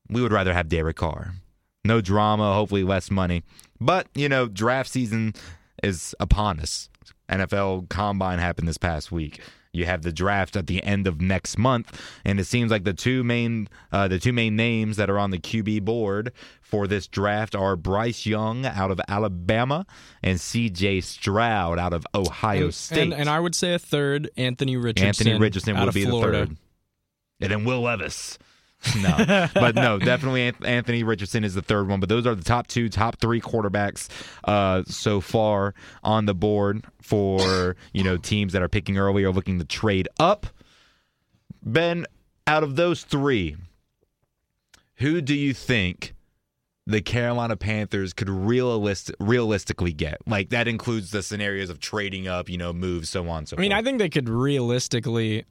we 0.09 0.23
would 0.23 0.33
rather 0.33 0.55
have 0.55 0.69
Derek 0.69 0.97
Carr. 0.97 1.33
No 1.85 2.01
drama, 2.01 2.53
hopefully 2.55 2.85
less 2.85 3.11
money. 3.11 3.43
But, 3.81 4.09
you 4.15 4.29
know, 4.29 4.47
draft 4.47 4.91
season 4.91 5.35
is 5.83 6.15
upon 6.21 6.61
us. 6.61 6.89
NFL 7.29 7.89
combine 7.89 8.39
happened 8.39 8.69
this 8.69 8.79
past 8.79 9.13
week. 9.13 9.41
You 9.73 9.85
have 9.87 10.03
the 10.03 10.13
draft 10.13 10.57
at 10.57 10.67
the 10.67 10.83
end 10.83 11.07
of 11.07 11.21
next 11.21 11.57
month, 11.57 12.01
and 12.25 12.41
it 12.41 12.45
seems 12.45 12.73
like 12.73 12.83
the 12.83 12.93
two 12.93 13.23
main 13.23 13.69
uh, 13.93 14.09
the 14.09 14.19
two 14.19 14.33
main 14.33 14.57
names 14.57 14.97
that 14.97 15.09
are 15.09 15.19
on 15.19 15.31
the 15.31 15.39
QB 15.39 15.85
board 15.85 16.33
for 16.61 16.89
this 16.89 17.07
draft 17.07 17.55
are 17.55 17.77
Bryce 17.77 18.27
Young 18.27 18.67
out 18.67 18.91
of 18.91 19.01
Alabama 19.07 19.87
and 20.25 20.41
C.J. 20.41 21.03
Stroud 21.03 21.79
out 21.79 21.93
of 21.93 22.05
Ohio 22.17 22.65
and, 22.65 22.75
State. 22.75 23.01
And, 23.01 23.15
and 23.15 23.31
I 23.31 23.39
would 23.39 23.55
say 23.55 23.75
a 23.75 23.79
third, 23.79 24.29
Anthony 24.37 24.77
Richardson. 24.77 25.07
Anthony 25.07 25.39
Richardson 25.39 25.77
out 25.77 25.83
would 25.83 25.89
of 25.91 25.95
be 25.95 26.05
Florida. 26.05 26.41
the 26.41 26.47
third, 26.47 26.57
and 27.41 27.53
then 27.53 27.65
Will 27.65 27.83
Levis. 27.83 28.39
no, 28.97 29.49
but 29.53 29.75
no, 29.75 29.99
definitely 29.99 30.53
Anthony 30.65 31.03
Richardson 31.03 31.45
is 31.45 31.55
the 31.55 31.61
third 31.63 31.87
one. 31.89 32.01
But 32.01 32.09
those 32.09 32.27
are 32.27 32.35
the 32.35 32.45
top 32.45 32.67
two, 32.67 32.89
top 32.89 33.19
three 33.21 33.41
quarterbacks 33.41 34.09
uh, 34.45 34.85
so 34.87 35.21
far 35.21 35.75
on 36.03 36.25
the 36.25 36.35
board 36.35 36.85
for 37.03 37.77
you 37.93 38.03
know 38.03 38.17
teams 38.17 38.55
that 38.55 38.63
are 38.63 38.69
picking 38.69 38.97
early 38.97 39.23
or 39.23 39.33
looking 39.33 39.59
to 39.59 39.65
trade 39.67 40.09
up. 40.19 40.47
Ben, 41.63 42.07
out 42.47 42.63
of 42.63 42.77
those 42.77 43.03
three, 43.05 43.57
who 44.97 45.21
do 45.21 45.35
you 45.35 45.53
think 45.53 46.15
the 46.87 47.03
Carolina 47.03 47.57
Panthers 47.57 48.13
could 48.13 48.31
realist- 48.31 49.13
realistically 49.21 49.93
get? 49.93 50.19
Like 50.27 50.49
that 50.51 50.69
includes 50.69 51.11
the 51.11 51.23
scenarios 51.23 51.69
of 51.69 51.81
trading 51.81 52.29
up, 52.29 52.49
you 52.49 52.57
know, 52.57 52.73
moves, 52.73 53.11
so 53.11 53.29
on, 53.29 53.45
so 53.47 53.57
I 53.57 53.61
mean, 53.61 53.73
forth. 53.73 53.81
I 53.81 53.85
think 53.85 53.99
they 53.99 54.09
could 54.09 54.29
realistically, 54.29 55.45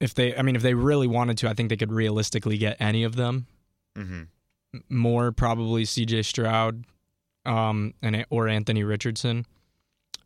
if 0.00 0.14
they, 0.14 0.36
I 0.36 0.42
mean, 0.42 0.56
if 0.56 0.62
they 0.62 0.74
really 0.74 1.06
wanted 1.06 1.38
to, 1.38 1.48
I 1.48 1.54
think 1.54 1.68
they 1.70 1.76
could 1.76 1.92
realistically 1.92 2.56
get 2.58 2.76
any 2.80 3.04
of 3.04 3.16
them. 3.16 3.46
Mhm. 3.96 4.28
More 4.88 5.32
probably 5.32 5.84
C.J. 5.84 6.22
Stroud, 6.22 6.84
um, 7.46 7.94
and 8.02 8.24
or 8.30 8.48
Anthony 8.48 8.84
Richardson. 8.84 9.46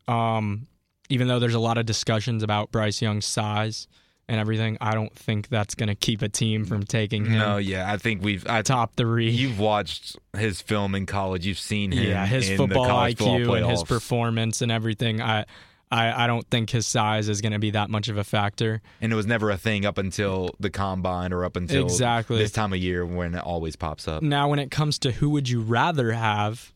Um, 0.09 0.66
even 1.09 1.29
though 1.29 1.39
there's 1.39 1.55
a 1.55 1.61
lot 1.61 1.79
of 1.79 1.87
discussions 1.87 2.43
about 2.43 2.73
Bryce 2.73 3.01
Young's 3.01 3.25
size 3.27 3.87
and 4.29 4.41
everything, 4.41 4.79
I 4.81 4.95
don't 4.95 5.14
think 5.14 5.49
that's 5.49 5.75
going 5.75 5.89
to 5.89 5.95
keep 5.95 6.23
a 6.23 6.29
team 6.29 6.64
from 6.64 6.83
taking 6.85 7.25
him 7.27 7.39
No, 7.39 7.57
yeah, 7.59 7.91
I 7.93 7.99
think 7.99 8.23
we've 8.23 8.47
I, 8.49 8.62
top 8.62 8.97
three. 8.97 9.31
You've 9.31 9.59
watched 9.61 10.16
his 10.37 10.61
film 10.61 10.95
in 10.95 11.07
college. 11.07 11.47
You've 11.47 11.59
seen 11.59 11.93
him. 11.93 12.05
yeah, 12.05 12.27
his 12.27 12.51
in 12.51 12.57
football 12.57 12.87
IQ 12.87 13.16
football 13.18 13.55
and 13.57 13.66
his 13.70 13.85
performance 13.85 14.61
and 14.62 14.73
everything. 14.73 15.20
I, 15.23 15.45
I, 15.93 16.24
I 16.24 16.26
don't 16.26 16.49
think 16.51 16.70
his 16.70 16.86
size 16.86 17.28
is 17.28 17.43
going 17.43 17.53
to 17.53 17.59
be 17.59 17.70
that 17.72 17.90
much 17.90 18.09
of 18.09 18.16
a 18.16 18.24
factor. 18.24 18.80
and 19.03 19.12
it 19.12 19.14
was 19.16 19.26
never 19.26 19.51
a 19.51 19.59
thing 19.59 19.84
up 19.84 19.99
until 19.99 20.51
the 20.59 20.70
combine 20.70 21.32
or 21.34 21.45
up 21.45 21.55
until 21.55 21.84
Exactly. 21.84 22.38
this 22.38 22.51
time 22.51 22.72
of 22.72 22.78
year 22.78 23.05
when 23.05 23.34
it 23.34 23.43
always 23.45 23.76
pops 23.76 24.09
up. 24.09 24.22
Now, 24.22 24.49
when 24.49 24.59
it 24.59 24.70
comes 24.70 24.99
to 25.01 25.12
who 25.12 25.28
would 25.30 25.49
you 25.51 25.61
rather 25.61 26.12
have, 26.12 26.72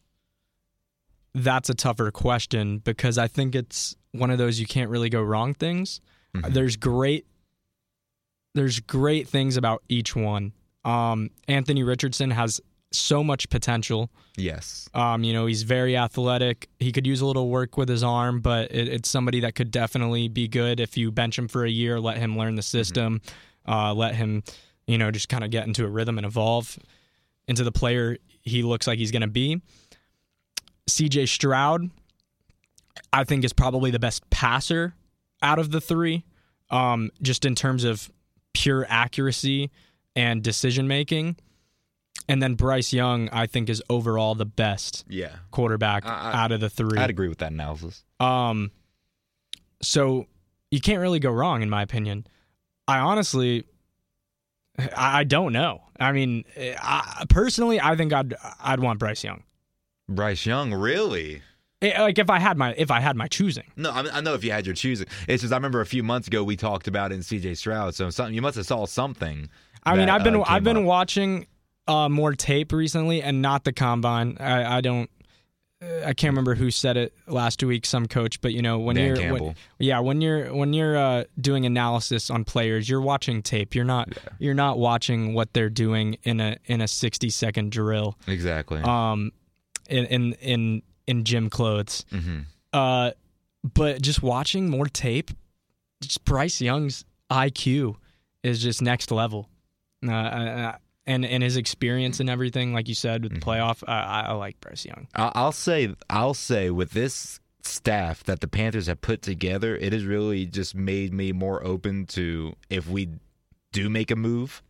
that's 1.34 1.68
a 1.70 1.74
tougher 1.74 2.10
question 2.10 2.78
because 2.78 3.16
I 3.18 3.26
think 3.28 3.54
it's 3.54 3.96
one 4.12 4.30
of 4.30 4.38
those 4.38 4.60
you 4.60 4.66
can't 4.66 4.90
really 4.90 5.08
go 5.08 5.22
wrong 5.22 5.54
things. 5.54 6.00
Mhm. 6.34 6.52
There's 6.52 6.76
great, 6.76 7.26
there's 8.54 8.80
great 8.80 9.28
things 9.28 9.56
about 9.56 9.82
each 9.88 10.14
one. 10.14 10.52
Um, 10.84 11.30
Anthony 11.48 11.82
Richardson 11.82 12.30
has 12.30 12.60
so 12.96 13.22
much 13.22 13.48
potential. 13.48 14.10
Yes, 14.36 14.88
Um, 14.94 15.24
you 15.24 15.32
know, 15.32 15.46
he's 15.46 15.62
very 15.62 15.96
athletic. 15.96 16.68
He 16.78 16.92
could 16.92 17.06
use 17.06 17.20
a 17.20 17.26
little 17.26 17.48
work 17.48 17.76
with 17.76 17.88
his 17.88 18.02
arm, 18.02 18.40
but 18.40 18.70
it, 18.70 18.88
it's 18.88 19.08
somebody 19.08 19.40
that 19.40 19.54
could 19.54 19.70
definitely 19.70 20.28
be 20.28 20.48
good 20.48 20.80
if 20.80 20.96
you 20.96 21.10
bench 21.10 21.38
him 21.38 21.48
for 21.48 21.64
a 21.64 21.70
year, 21.70 21.98
let 22.00 22.18
him 22.18 22.36
learn 22.36 22.54
the 22.54 22.62
system, 22.62 23.20
uh, 23.66 23.94
let 23.94 24.14
him, 24.14 24.42
you 24.86 24.98
know, 24.98 25.10
just 25.10 25.28
kind 25.28 25.44
of 25.44 25.50
get 25.50 25.66
into 25.66 25.84
a 25.84 25.88
rhythm 25.88 26.18
and 26.18 26.26
evolve 26.26 26.78
into 27.48 27.64
the 27.64 27.72
player 27.72 28.18
he 28.42 28.62
looks 28.62 28.86
like 28.86 28.98
he's 28.98 29.10
going 29.10 29.22
to 29.22 29.26
be. 29.28 29.60
CJ 30.88 31.28
Stroud, 31.28 31.90
I 33.12 33.24
think, 33.24 33.44
is 33.44 33.52
probably 33.52 33.90
the 33.90 33.98
best 33.98 34.28
passer 34.30 34.94
out 35.42 35.58
of 35.58 35.70
the 35.70 35.80
three, 35.80 36.24
um, 36.70 37.10
just 37.22 37.44
in 37.44 37.54
terms 37.54 37.84
of 37.84 38.10
pure 38.54 38.86
accuracy 38.88 39.70
and 40.14 40.42
decision 40.42 40.88
making. 40.88 41.36
And 42.28 42.42
then 42.42 42.54
Bryce 42.54 42.92
Young, 42.92 43.28
I 43.30 43.46
think, 43.46 43.68
is 43.68 43.82
overall 43.88 44.34
the 44.34 44.46
best 44.46 45.04
yeah, 45.08 45.36
quarterback 45.50 46.04
I- 46.06 46.32
I- 46.32 46.44
out 46.44 46.52
of 46.52 46.60
the 46.60 46.68
three. 46.70 46.98
I'd 46.98 47.10
agree 47.10 47.28
with 47.28 47.38
that 47.38 47.52
analysis. 47.52 48.02
Um, 48.20 48.70
so 49.82 50.26
you 50.70 50.80
can't 50.80 51.00
really 51.00 51.20
go 51.20 51.30
wrong, 51.30 51.62
in 51.62 51.70
my 51.70 51.82
opinion. 51.82 52.26
I 52.88 52.98
honestly, 52.98 53.64
I, 54.78 55.20
I 55.20 55.24
don't 55.24 55.52
know. 55.52 55.82
I 55.98 56.12
mean, 56.12 56.44
I, 56.58 57.24
personally, 57.28 57.80
I 57.80 57.96
think 57.96 58.12
I'd 58.12 58.34
I'd 58.60 58.80
want 58.80 58.98
Bryce 58.98 59.24
Young. 59.24 59.42
Bryce 60.08 60.46
Young, 60.46 60.72
really? 60.72 61.42
Eh, 61.82 62.00
Like 62.00 62.18
if 62.18 62.30
I 62.30 62.38
had 62.38 62.56
my 62.56 62.74
if 62.76 62.90
I 62.90 63.00
had 63.00 63.16
my 63.16 63.26
choosing. 63.28 63.64
No, 63.76 63.90
I, 63.90 64.02
mean, 64.02 64.12
I 64.14 64.20
know 64.20 64.34
if 64.34 64.44
you 64.44 64.50
had 64.52 64.66
your 64.66 64.74
choosing. 64.74 65.06
It's 65.28 65.42
just 65.42 65.52
I 65.52 65.56
remember 65.56 65.80
a 65.80 65.86
few 65.86 66.02
months 66.02 66.28
ago 66.28 66.42
we 66.44 66.56
talked 66.56 66.88
about 66.88 67.12
it 67.12 67.16
in 67.16 67.20
CJ 67.22 67.56
Stroud. 67.56 67.94
So 67.94 68.08
something 68.10 68.34
you 68.34 68.42
must 68.42 68.56
have 68.56 68.66
saw 68.66 68.86
something. 68.86 69.48
I 69.84 69.94
mean, 69.96 70.06
that, 70.06 70.16
I've 70.16 70.24
been 70.24 70.36
uh, 70.36 70.44
I've 70.46 70.64
been 70.64 70.78
up. 70.78 70.84
watching 70.84 71.46
uh, 71.86 72.08
more 72.08 72.34
tape 72.34 72.72
recently, 72.72 73.22
and 73.22 73.42
not 73.42 73.64
the 73.64 73.72
combine. 73.72 74.36
I, 74.40 74.78
I 74.78 74.80
don't. 74.80 75.10
I 75.82 76.14
can't 76.14 76.32
remember 76.32 76.54
who 76.54 76.70
said 76.70 76.96
it 76.96 77.12
last 77.26 77.62
week, 77.62 77.84
some 77.84 78.06
coach, 78.06 78.40
but 78.40 78.54
you 78.54 78.62
know 78.62 78.78
when 78.78 78.96
Dan 78.96 79.16
you're 79.16 79.32
when, 79.34 79.54
yeah 79.78 80.00
when 80.00 80.22
you're 80.22 80.52
when 80.54 80.72
you're 80.72 80.96
uh, 80.96 81.24
doing 81.38 81.66
analysis 81.66 82.30
on 82.30 82.44
players, 82.44 82.88
you're 82.88 83.02
watching 83.02 83.42
tape. 83.42 83.74
You're 83.74 83.84
not 83.84 84.08
you're 84.38 84.54
not 84.54 84.78
watching 84.78 85.34
what 85.34 85.52
they're 85.52 85.68
doing 85.68 86.16
in 86.22 86.40
a 86.40 86.56
in 86.64 86.80
a 86.80 86.88
60 86.88 87.28
second 87.28 87.72
drill. 87.72 88.16
exactly. 88.26 88.80
Um, 88.80 89.32
in 89.88 90.06
in 90.06 90.32
in, 90.40 90.82
in 91.06 91.24
gym 91.24 91.50
clothes. 91.50 92.06
hmm 92.10 92.40
Uh, 92.72 93.10
but 93.74 94.00
just 94.00 94.22
watching 94.22 94.70
more 94.70 94.86
tape, 94.86 95.30
just 96.00 96.24
Bryce 96.24 96.60
Young's 96.60 97.04
IQ 97.30 97.96
is 98.42 98.62
just 98.62 98.80
next 98.80 99.10
level. 99.10 99.50
Uh, 100.06 100.10
uh, 100.12 100.76
and 101.06 101.24
and 101.24 101.42
his 101.42 101.56
experience 101.56 102.20
and 102.20 102.28
everything, 102.28 102.72
like 102.72 102.88
you 102.88 102.94
said 102.94 103.22
with 103.22 103.34
the 103.34 103.40
playoff, 103.40 103.82
uh, 103.82 103.90
I, 103.90 104.20
I 104.28 104.32
like 104.32 104.60
Bryce 104.60 104.84
Young. 104.84 105.06
I- 105.14 105.32
I'll 105.34 105.52
say, 105.52 105.94
I'll 106.10 106.34
say, 106.34 106.70
with 106.70 106.90
this 106.90 107.40
staff 107.62 108.22
that 108.24 108.40
the 108.40 108.48
Panthers 108.48 108.86
have 108.86 109.00
put 109.00 109.22
together, 109.22 109.76
it 109.76 109.92
has 109.92 110.04
really 110.04 110.46
just 110.46 110.74
made 110.74 111.12
me 111.12 111.32
more 111.32 111.64
open 111.66 112.06
to 112.06 112.54
if 112.70 112.88
we 112.88 113.08
do 113.72 113.88
make 113.90 114.10
a 114.10 114.16
move. 114.16 114.62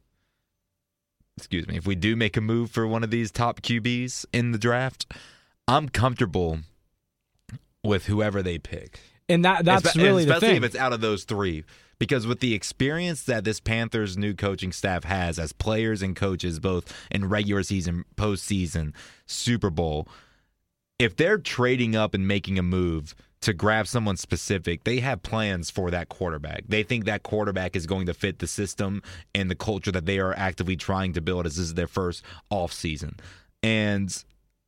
Excuse 1.36 1.66
me, 1.68 1.76
if 1.76 1.86
we 1.86 1.94
do 1.94 2.16
make 2.16 2.36
a 2.36 2.40
move 2.40 2.70
for 2.70 2.86
one 2.86 3.04
of 3.04 3.10
these 3.10 3.30
top 3.30 3.60
QBs 3.60 4.24
in 4.32 4.52
the 4.52 4.58
draft, 4.58 5.12
I'm 5.68 5.88
comfortable 5.90 6.60
with 7.84 8.06
whoever 8.06 8.42
they 8.42 8.56
pick. 8.58 9.00
And 9.28 9.44
that 9.44 9.64
that's 9.64 9.92
Espe- 9.92 10.02
really 10.02 10.24
the 10.24 10.40
thing. 10.40 10.56
if 10.56 10.62
it's 10.64 10.76
out 10.76 10.92
of 10.94 11.00
those 11.02 11.24
three. 11.24 11.64
Because 11.98 12.26
with 12.26 12.40
the 12.40 12.54
experience 12.54 13.22
that 13.24 13.44
this 13.44 13.60
Panthers 13.60 14.18
new 14.18 14.34
coaching 14.34 14.72
staff 14.72 15.04
has 15.04 15.38
as 15.38 15.52
players 15.52 16.02
and 16.02 16.14
coaches, 16.14 16.60
both 16.60 16.92
in 17.10 17.28
regular 17.28 17.62
season, 17.62 18.04
postseason, 18.16 18.92
Super 19.26 19.70
Bowl, 19.70 20.06
if 20.98 21.16
they're 21.16 21.38
trading 21.38 21.96
up 21.96 22.14
and 22.14 22.28
making 22.28 22.58
a 22.58 22.62
move 22.62 23.14
to 23.42 23.52
grab 23.52 23.86
someone 23.86 24.16
specific, 24.16 24.84
they 24.84 25.00
have 25.00 25.22
plans 25.22 25.70
for 25.70 25.90
that 25.90 26.08
quarterback. 26.08 26.64
They 26.68 26.82
think 26.82 27.04
that 27.04 27.22
quarterback 27.22 27.76
is 27.76 27.86
going 27.86 28.06
to 28.06 28.14
fit 28.14 28.38
the 28.38 28.46
system 28.46 29.02
and 29.34 29.50
the 29.50 29.54
culture 29.54 29.92
that 29.92 30.06
they 30.06 30.18
are 30.18 30.34
actively 30.36 30.76
trying 30.76 31.12
to 31.14 31.20
build 31.20 31.46
as 31.46 31.56
this 31.56 31.66
is 31.66 31.74
their 31.74 31.86
first 31.86 32.22
off 32.50 32.72
season. 32.72 33.16
And 33.62 34.24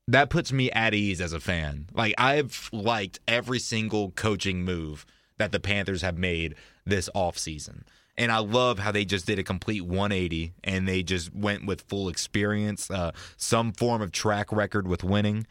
that 0.06 0.30
puts 0.30 0.52
me 0.52 0.70
at 0.70 0.94
ease 0.94 1.20
as 1.20 1.32
a 1.32 1.40
fan. 1.40 1.86
Like 1.92 2.14
I've 2.18 2.68
liked 2.72 3.20
every 3.26 3.58
single 3.58 4.10
coaching 4.12 4.64
move 4.64 5.04
that 5.38 5.52
the 5.52 5.60
Panthers 5.60 6.02
have 6.02 6.18
made 6.18 6.54
this 6.89 7.09
offseason. 7.14 7.82
And 8.16 8.32
I 8.32 8.39
love 8.39 8.80
how 8.80 8.91
they 8.91 9.05
just 9.05 9.26
did 9.26 9.39
a 9.39 9.45
complete 9.45 9.82
180 9.82 10.53
and 10.64 10.89
they 10.89 11.05
just 11.05 11.32
went 11.32 11.66
with 11.66 11.82
full 11.82 12.09
experience, 12.09 12.91
uh, 12.91 13.12
some 13.36 13.72
form 13.72 14.03
of 14.03 14.11
track 14.11 14.51
record 14.51 14.89
with 14.89 15.05
winning. 15.05 15.47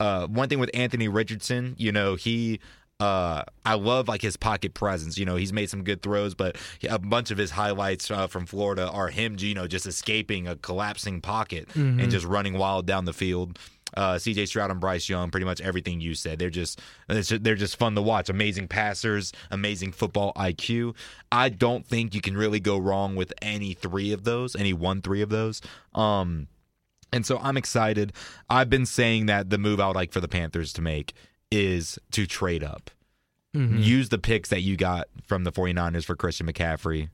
Uh, 0.00 0.26
one 0.26 0.48
thing 0.48 0.58
with 0.58 0.70
Anthony 0.74 1.06
Richardson, 1.06 1.74
you 1.78 1.92
know, 1.92 2.16
he 2.16 2.58
uh, 3.00 3.44
I 3.64 3.74
love 3.74 4.08
like 4.08 4.22
his 4.22 4.36
pocket 4.36 4.74
presence. 4.74 5.18
You 5.18 5.24
know, 5.24 5.36
he's 5.36 5.52
made 5.52 5.70
some 5.70 5.84
good 5.84 6.02
throws, 6.02 6.34
but 6.34 6.56
a 6.88 6.98
bunch 6.98 7.30
of 7.30 7.38
his 7.38 7.52
highlights 7.52 8.10
uh, 8.10 8.26
from 8.26 8.44
Florida 8.44 8.90
are 8.90 9.08
him, 9.08 9.36
you 9.38 9.54
know, 9.54 9.68
just 9.68 9.86
escaping 9.86 10.48
a 10.48 10.56
collapsing 10.56 11.20
pocket 11.20 11.68
and 12.00 12.10
just 12.10 12.26
running 12.26 12.58
wild 12.58 12.86
down 12.86 13.04
the 13.04 13.12
field. 13.12 13.56
Uh, 13.96 14.18
C.J. 14.18 14.46
Stroud 14.46 14.70
and 14.70 14.80
Bryce 14.80 15.08
Young. 15.08 15.30
Pretty 15.30 15.46
much 15.46 15.60
everything 15.60 16.00
you 16.00 16.14
said. 16.14 16.38
They're 16.38 16.50
just 16.50 16.80
they're 17.08 17.54
just 17.54 17.76
fun 17.76 17.94
to 17.94 18.02
watch. 18.02 18.28
Amazing 18.28 18.68
passers, 18.68 19.32
amazing 19.50 19.92
football 19.92 20.32
IQ. 20.34 20.94
I 21.32 21.48
don't 21.48 21.86
think 21.86 22.14
you 22.14 22.20
can 22.20 22.36
really 22.36 22.60
go 22.60 22.78
wrong 22.78 23.16
with 23.16 23.32
any 23.42 23.74
three 23.74 24.12
of 24.12 24.24
those, 24.24 24.54
any 24.56 24.72
one 24.72 25.02
three 25.02 25.22
of 25.22 25.30
those. 25.30 25.60
Um, 25.94 26.48
and 27.12 27.24
so 27.24 27.38
I'm 27.38 27.56
excited. 27.56 28.12
I've 28.50 28.70
been 28.70 28.86
saying 28.86 29.26
that 29.26 29.50
the 29.50 29.58
move 29.58 29.80
I 29.80 29.86
would 29.86 29.96
like 29.96 30.12
for 30.12 30.20
the 30.20 30.28
Panthers 30.28 30.72
to 30.74 30.82
make 30.82 31.14
is 31.50 31.98
to 32.12 32.26
trade 32.26 32.62
up. 32.62 32.90
Mm-hmm. 33.56 33.78
Use 33.78 34.10
the 34.10 34.18
picks 34.18 34.50
that 34.50 34.60
you 34.60 34.76
got 34.76 35.08
from 35.24 35.44
the 35.44 35.52
49ers 35.52 36.04
for 36.04 36.14
Christian 36.14 36.46
McCaffrey. 36.46 37.08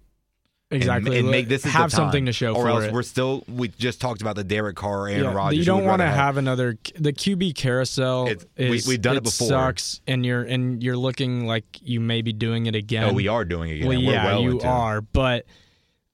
And- 0.70 0.76
Exactly. 0.82 1.18
And, 1.18 1.30
make 1.30 1.48
this 1.48 1.62
have 1.64 1.92
something 1.92 2.26
to 2.26 2.32
show 2.32 2.54
or 2.54 2.68
else 2.68 2.84
it. 2.84 2.92
we're 2.92 3.02
still 3.02 3.44
we 3.48 3.68
just 3.68 4.00
talked 4.00 4.22
about 4.22 4.34
the 4.36 4.44
Derek 4.44 4.76
Carr, 4.76 5.08
Aaron 5.08 5.24
Yeah, 5.24 5.32
Rodgers. 5.34 5.58
You 5.58 5.64
don't 5.64 5.84
want 5.84 6.00
to 6.00 6.06
have 6.08 6.36
another 6.36 6.76
the 6.96 7.12
QB 7.12 7.54
carousel. 7.54 8.28
It's- 8.28 8.46
we- 8.58 8.76
is, 8.76 8.86
we've 8.86 9.00
done 9.02 9.16
it 9.16 9.22
before. 9.22 9.48
Sucks, 9.48 10.00
and 10.06 10.24
you're 10.24 10.42
and 10.42 10.82
you're 10.82 10.96
looking 10.96 11.46
like 11.46 11.64
you 11.82 12.00
may 12.00 12.22
be 12.22 12.32
doing 12.32 12.66
it 12.66 12.74
again. 12.74 13.04
Oh, 13.04 13.12
we 13.12 13.28
are 13.28 13.44
doing 13.44 13.70
it 13.70 13.74
again. 13.76 13.88
Well, 13.88 13.98
yeah, 13.98 14.24
well 14.24 14.42
you 14.42 14.58
it. 14.58 14.64
are, 14.64 15.00
but 15.00 15.46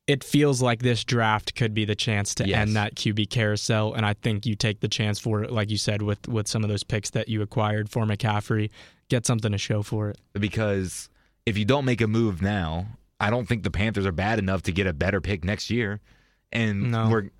it 0.06 0.24
feels 0.24 0.60
like 0.60 0.82
this 0.82 1.04
draft 1.04 1.54
could 1.54 1.72
be 1.72 1.84
the 1.84 1.94
chance 1.94 2.34
to 2.34 2.46
Yes. 2.48 2.58
end 2.66 2.74
that 2.76 2.96
QB 2.96 3.26
carousel, 3.30 3.94
and 3.94 4.04
I 4.04 4.14
think 4.14 4.44
you 4.44 4.56
take 4.56 4.80
the 4.80 4.88
chance 4.88 5.20
for 5.20 5.44
it, 5.44 5.52
like 5.52 5.70
you 5.70 5.78
said, 5.78 6.02
with 6.02 6.26
with 6.26 6.48
some 6.48 6.64
of 6.64 6.68
those 6.68 6.82
picks 6.82 7.10
that 7.10 7.28
you 7.28 7.40
acquired 7.42 7.88
for 7.88 8.04
McCaffrey, 8.04 8.70
get 9.08 9.24
something 9.24 9.52
to 9.52 9.58
show 9.58 9.82
for 9.82 10.10
it. 10.10 10.18
because 10.34 11.08
if 11.46 11.56
you 11.56 11.64
don't 11.64 11.84
make 11.84 12.00
a 12.00 12.06
move 12.08 12.42
now, 12.42 12.86
I 13.20 13.30
don't 13.30 13.46
think 13.46 13.62
the 13.62 13.70
Panthers 13.70 14.06
are 14.06 14.12
bad 14.12 14.38
enough 14.38 14.62
to 14.62 14.72
get 14.72 14.86
a 14.86 14.92
better 14.92 15.20
pick 15.20 15.44
next 15.44 15.70
year, 15.70 16.00
and 16.52 16.90
No. 16.90 17.08
we're 17.10 17.30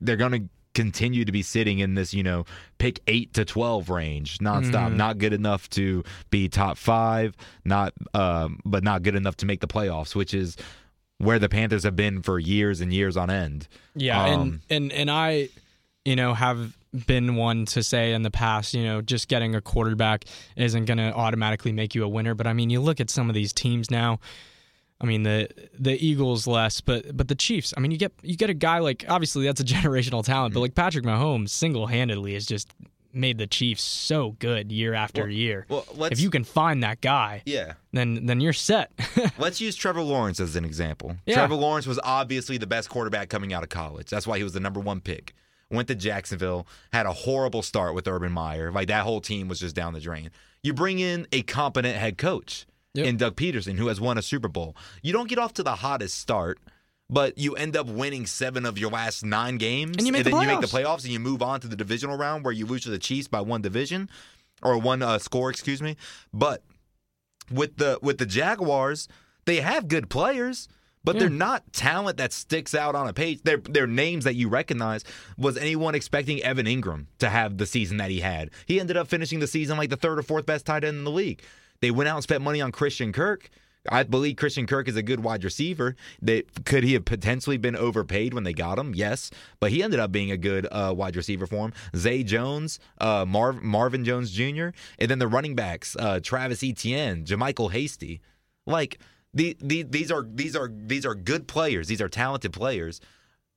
they're 0.00 0.16
going 0.16 0.32
to 0.32 0.48
continue 0.72 1.24
to 1.24 1.32
be 1.32 1.42
sitting 1.42 1.80
in 1.80 1.94
this 1.94 2.14
you 2.14 2.22
know 2.22 2.44
pick 2.78 3.00
eight 3.08 3.34
to 3.34 3.44
twelve 3.44 3.90
range 3.90 4.38
nonstop. 4.38 4.86
Mm-hmm. 4.88 4.96
Not 4.96 5.18
good 5.18 5.32
enough 5.32 5.68
to 5.70 6.04
be 6.30 6.48
top 6.48 6.76
five, 6.78 7.34
not 7.64 7.92
um, 8.14 8.60
but 8.64 8.84
not 8.84 9.02
good 9.02 9.14
enough 9.16 9.36
to 9.38 9.46
make 9.46 9.60
the 9.60 9.66
playoffs, 9.68 10.14
which 10.14 10.32
is 10.34 10.56
where 11.18 11.38
the 11.38 11.48
Panthers 11.48 11.82
have 11.82 11.96
been 11.96 12.22
for 12.22 12.38
years 12.38 12.80
and 12.80 12.92
years 12.94 13.16
on 13.16 13.28
end. 13.30 13.68
Yeah, 13.94 14.22
Um, 14.24 14.40
and 14.40 14.60
and 14.70 14.92
and 14.92 15.10
I, 15.10 15.48
you 16.04 16.16
know, 16.16 16.34
have 16.34 16.76
been 17.06 17.36
one 17.36 17.66
to 17.66 17.82
say 17.82 18.12
in 18.14 18.22
the 18.22 18.30
past, 18.30 18.72
you 18.74 18.82
know, 18.82 19.00
just 19.02 19.28
getting 19.28 19.54
a 19.54 19.60
quarterback 19.60 20.24
isn't 20.56 20.86
going 20.86 20.98
to 20.98 21.12
automatically 21.14 21.72
make 21.72 21.94
you 21.94 22.02
a 22.04 22.08
winner. 22.08 22.34
But 22.34 22.46
I 22.46 22.52
mean, 22.52 22.70
you 22.70 22.80
look 22.80 23.00
at 23.00 23.10
some 23.10 23.28
of 23.28 23.34
these 23.34 23.52
teams 23.52 23.90
now. 23.90 24.18
I 25.00 25.06
mean 25.06 25.22
the 25.22 25.48
the 25.78 25.92
Eagles 26.04 26.46
less, 26.46 26.80
but 26.80 27.16
but 27.16 27.28
the 27.28 27.34
Chiefs. 27.34 27.72
I 27.76 27.80
mean, 27.80 27.90
you 27.90 27.98
get 27.98 28.12
you 28.22 28.36
get 28.36 28.50
a 28.50 28.54
guy 28.54 28.78
like 28.78 29.04
obviously 29.08 29.44
that's 29.46 29.60
a 29.60 29.64
generational 29.76 30.24
talent, 30.24 30.54
but 30.54 30.58
mm-hmm. 30.58 30.62
like 30.62 30.74
Patrick 30.74 31.04
Mahomes 31.04 31.50
single 31.50 31.86
handedly 31.86 32.34
has 32.34 32.46
just 32.46 32.72
made 33.12 33.38
the 33.38 33.46
Chiefs 33.46 33.82
so 33.82 34.36
good 34.38 34.70
year 34.70 34.94
after 34.94 35.28
year. 35.28 35.66
well, 35.68 35.84
let's- 35.94 36.12
if 36.12 36.20
you 36.20 36.30
can 36.30 36.44
find 36.44 36.82
that 36.84 37.00
guy, 37.00 37.42
Yeah. 37.44 37.74
then 37.92 38.26
then 38.26 38.40
you're 38.40 38.52
set. 38.52 38.92
Let's 39.38 39.60
use 39.60 39.74
Trevor 39.74 40.02
Lawrence 40.02 40.38
as 40.38 40.54
an 40.54 40.64
example. 40.64 41.16
Yeah. 41.26 41.34
Trevor 41.34 41.56
Lawrence 41.56 41.86
was 41.86 41.98
obviously 42.04 42.56
the 42.56 42.68
best 42.68 42.88
quarterback 42.88 43.28
coming 43.28 43.52
out 43.52 43.62
of 43.62 43.68
college. 43.68 44.08
That's 44.10 44.26
why 44.26 44.38
he 44.38 44.44
was 44.44 44.52
the 44.52 44.60
number 44.60 44.78
one 44.80 45.00
pick. 45.00 45.34
Went 45.70 45.88
to 45.88 45.94
Jacksonville, 45.94 46.66
had 46.92 47.06
a 47.06 47.12
horrible 47.12 47.62
start 47.62 47.94
with 47.94 48.06
Urban 48.06 48.32
Meyer. 48.32 48.70
Like 48.70 48.88
that 48.88 49.02
whole 49.02 49.20
team 49.20 49.48
was 49.48 49.60
just 49.60 49.74
down 49.74 49.92
the 49.92 50.00
drain. 50.00 50.30
You 50.62 50.72
bring 50.74 50.98
in 50.98 51.26
a 51.32 51.42
competent 51.42 51.96
head 51.96 52.18
coach 52.18 52.66
Yep. 52.94 53.06
in 53.06 53.16
Doug 53.16 53.36
Pederson, 53.36 53.78
who 53.78 53.86
has 53.86 54.00
won 54.00 54.18
a 54.18 54.22
Super 54.22 54.48
Bowl. 54.48 54.76
You 55.02 55.12
don't 55.12 55.28
get 55.28 55.38
off 55.38 55.52
to 55.54 55.62
the 55.62 55.76
hottest 55.76 56.18
start, 56.18 56.58
but 57.08 57.38
you 57.38 57.54
end 57.54 57.76
up 57.76 57.86
winning 57.86 58.26
seven 58.26 58.66
of 58.66 58.78
your 58.78 58.90
last 58.90 59.24
nine 59.24 59.58
games, 59.58 59.96
And 59.96 60.06
you 60.06 60.12
make 60.12 60.24
the 60.24 60.30
then 60.30 60.40
you 60.42 60.46
make 60.48 60.60
the 60.60 60.66
playoffs. 60.66 61.04
and 61.04 61.12
you 61.12 61.20
move 61.20 61.40
on 61.42 61.60
to 61.60 61.68
the 61.68 61.76
divisional 61.76 62.16
round 62.16 62.44
where 62.44 62.52
you 62.52 62.66
lose 62.66 62.82
to 62.82 62.90
the 62.90 62.98
Chiefs 62.98 63.28
by 63.28 63.40
one 63.40 63.62
division 63.62 64.10
or 64.62 64.76
one 64.78 65.02
uh, 65.02 65.18
score, 65.18 65.50
excuse 65.50 65.80
me. 65.80 65.96
But 66.34 66.62
with 67.50 67.76
the 67.76 67.98
with 68.02 68.18
the 68.18 68.26
Jaguars, 68.26 69.06
they 69.44 69.56
have 69.60 69.88
good 69.88 70.10
players, 70.10 70.68
but 71.04 71.18
they're 71.18 71.30
not 71.30 71.72
talent 71.72 72.16
that 72.18 72.32
sticks 72.32 72.74
out 72.74 72.94
on 72.94 73.06
a 73.08 73.12
page. 73.12 73.40
They're 73.44 73.56
they're 73.58 73.86
names 73.86 74.24
that 74.24 74.34
you 74.34 74.48
recognize. 74.48 75.04
Was 75.38 75.56
anyone 75.56 75.94
expecting 75.94 76.42
Evan 76.42 76.66
Engram 76.66 77.06
to 77.20 77.28
have 77.28 77.56
the 77.58 77.66
season 77.66 77.96
that 77.98 78.10
he 78.10 78.20
had? 78.20 78.50
He 78.66 78.78
ended 78.80 78.96
up 78.96 79.08
finishing 79.08 79.38
the 79.40 79.46
season 79.46 79.78
like 79.78 79.90
the 79.90 79.96
third 79.96 80.18
or 80.18 80.22
fourth 80.22 80.46
best 80.46 80.66
tight 80.66 80.84
end 80.84 80.98
in 80.98 81.04
the 81.04 81.10
league. 81.10 81.42
They 81.80 81.90
went 81.90 82.08
out 82.08 82.16
and 82.16 82.22
spent 82.22 82.42
money 82.42 82.60
on 82.60 82.72
Christian 82.72 83.12
Kirk. 83.12 83.50
I 83.88 84.02
believe 84.02 84.36
Christian 84.36 84.66
Kirk 84.66 84.88
is 84.88 84.96
a 84.96 85.02
good 85.02 85.20
wide 85.20 85.42
receiver. 85.42 85.96
They, 86.20 86.42
could 86.64 86.84
he 86.84 86.92
have 86.92 87.06
potentially 87.06 87.56
been 87.56 87.76
overpaid 87.76 88.34
when 88.34 88.44
they 88.44 88.52
got 88.52 88.78
him? 88.78 88.94
Yes, 88.94 89.30
but 89.58 89.70
he 89.70 89.82
ended 89.82 89.98
up 90.00 90.12
being 90.12 90.30
a 90.30 90.36
good 90.36 90.66
uh, 90.70 90.92
wide 90.94 91.16
receiver 91.16 91.46
for 91.46 91.66
him. 91.66 91.72
Zay 91.96 92.22
Jones, 92.22 92.78
uh, 93.00 93.24
Marv, 93.26 93.62
Marvin 93.62 94.04
Jones 94.04 94.32
Jr., 94.32 94.68
and 94.98 95.10
then 95.10 95.18
the 95.18 95.28
running 95.28 95.54
backs, 95.54 95.96
uh, 95.98 96.20
Travis 96.22 96.62
Etienne, 96.62 97.24
JaMycal 97.24 97.72
Hasty. 97.72 98.20
Like 98.66 98.98
the, 99.32 99.56
the, 99.60 99.82
these 99.82 100.10
are 100.10 100.26
these 100.28 100.54
are 100.54 100.70
these 100.70 101.06
are 101.06 101.14
good 101.14 101.48
players. 101.48 101.88
These 101.88 102.02
are 102.02 102.08
talented 102.08 102.52
players, 102.52 103.00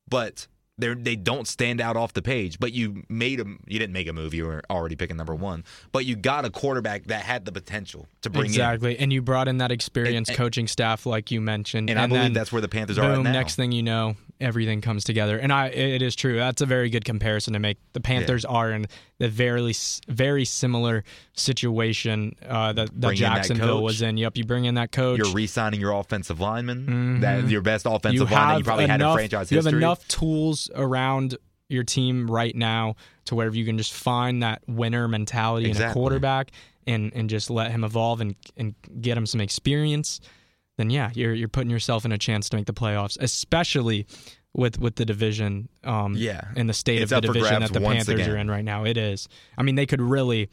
but 0.08 0.48
they 0.78 0.94
they 0.96 1.16
don't 1.16 1.48
stand 1.48 1.80
out 1.82 1.96
off 1.96 2.14
the 2.14 2.22
page. 2.22 2.60
But 2.60 2.74
you 2.74 3.04
made 3.10 3.40
them. 3.40 3.60
You 3.68 3.80
didn't 3.80 3.94
make 3.94 4.08
a 4.08 4.14
move. 4.14 4.34
You 4.34 4.46
were 4.46 4.62
already 4.70 4.96
picking 4.96 5.18
number 5.18 5.36
one. 5.36 5.64
But 5.92 6.06
you 6.06 6.16
got 6.16 6.46
a 6.46 6.50
quarterback 6.50 7.06
that 7.06 7.24
had 7.24 7.46
the 7.46 7.52
potential 7.52 8.08
to 8.22 8.30
bring 8.30 8.46
in. 8.46 8.52
exactly, 8.52 8.98
and 8.98 9.12
you 9.14 9.22
brought 9.22 9.48
in 9.48 9.58
that 9.60 9.72
experienced 9.72 10.32
And- 10.32 10.38
coaching 10.38 10.68
staff, 10.68 11.06
like 11.06 11.32
you 11.32 11.42
mentioned, 11.42 11.90
And, 11.90 12.00
I 12.00 12.08
believe 12.08 12.34
that's 12.34 12.52
where 12.52 12.62
the 12.62 12.68
Panthers 12.68 12.98
are 12.98 13.12
at 13.12 13.16
boom, 13.16 13.24
now. 13.24 13.32
next 13.34 13.56
thing 13.56 13.72
you 13.72 13.84
know, 13.84 14.16
everything 14.40 14.82
comes 14.82 15.04
together. 15.04 15.38
And 15.38 15.52
I, 15.52 15.68
it 15.68 16.02
is 16.02 16.16
true. 16.16 16.36
That's 16.36 16.62
a 16.62 16.66
very 16.66 16.90
good 16.90 17.06
comparison 17.06 17.54
to 17.54 17.60
make. 17.60 17.78
The 17.94 18.02
Panthers 18.02 18.46
are 18.46 18.72
in 18.72 18.88
the 19.18 19.30
very, 19.30 19.74
very 20.08 20.46
similar 20.46 21.04
situation 21.34 22.36
uh, 22.48 22.74
that, 22.74 22.90
that 22.90 22.94
in 22.94 23.00
that 23.00 23.16
Jacksonville 23.16 23.84
was 23.84 24.02
in. 24.02 24.18
Yep, 24.18 24.38
you 24.38 24.46
bring 24.46 24.66
in 24.66 24.76
that 24.76 24.92
coach. 24.92 25.18
You're 25.18 25.34
re-signing 25.34 25.80
your 25.80 25.94
offensive 25.94 26.40
lineman. 26.40 27.22
That 27.22 27.48
your 27.50 27.62
best 27.62 27.86
offensive 27.86 28.14
you 28.14 28.22
line 28.24 28.32
that 28.32 28.38
have 28.38 28.58
you 28.60 28.64
probably 28.64 28.84
enough, 28.86 29.00
had 29.00 29.10
in 29.10 29.16
franchise 29.16 29.52
you 29.52 29.58
have 29.58 29.68
enough 29.68 30.08
tools 30.08 30.70
around 30.76 31.38
your 31.70 31.84
team 31.84 32.30
right 32.30 32.56
now 32.56 32.96
to 33.26 33.36
where 33.36 33.50
you 33.50 33.66
can 33.66 33.78
just 33.78 33.94
find 33.94 34.44
that 34.44 34.62
winner 34.68 35.08
mentality 35.08 35.70
in 35.70 35.82
a 35.82 35.94
quarterback 35.94 36.52
and 36.86 37.12
and 37.16 37.30
just 37.30 37.50
let 37.50 37.72
him 37.72 37.84
evolve 37.84 38.22
and 38.22 38.36
and 38.58 38.76
get 39.02 39.18
him 39.18 39.26
some 39.26 39.42
experience. 39.42 40.20
Then 40.78 40.90
yeah, 40.90 41.12
you're 41.14 41.34
you're 41.34 41.48
putting 41.50 41.70
yourself 41.70 42.06
in 42.06 42.12
a 42.12 42.18
chance 42.18 42.50
to 42.50 42.58
make 42.58 42.66
the 42.66 42.74
playoffs, 42.74 43.18
especially 43.22 44.08
with 44.54 44.80
with 44.80 44.96
the 44.96 45.06
division. 45.06 45.70
Um, 45.84 46.16
Yeah. 46.18 46.42
in 46.56 46.68
the 46.68 46.74
state 46.74 47.02
It's 47.02 47.12
of 47.12 47.22
the 47.22 47.28
division 47.34 47.62
that 47.62 47.74
the 47.74 47.80
Panthers 47.82 48.28
are 48.28 48.38
in 48.38 48.50
right 48.50 48.66
now. 48.66 48.84
It 48.86 48.98
is. 48.98 49.28
I 49.58 49.64
mean, 49.64 49.76
they 49.76 49.86
could 49.86 50.02
really. 50.02 50.50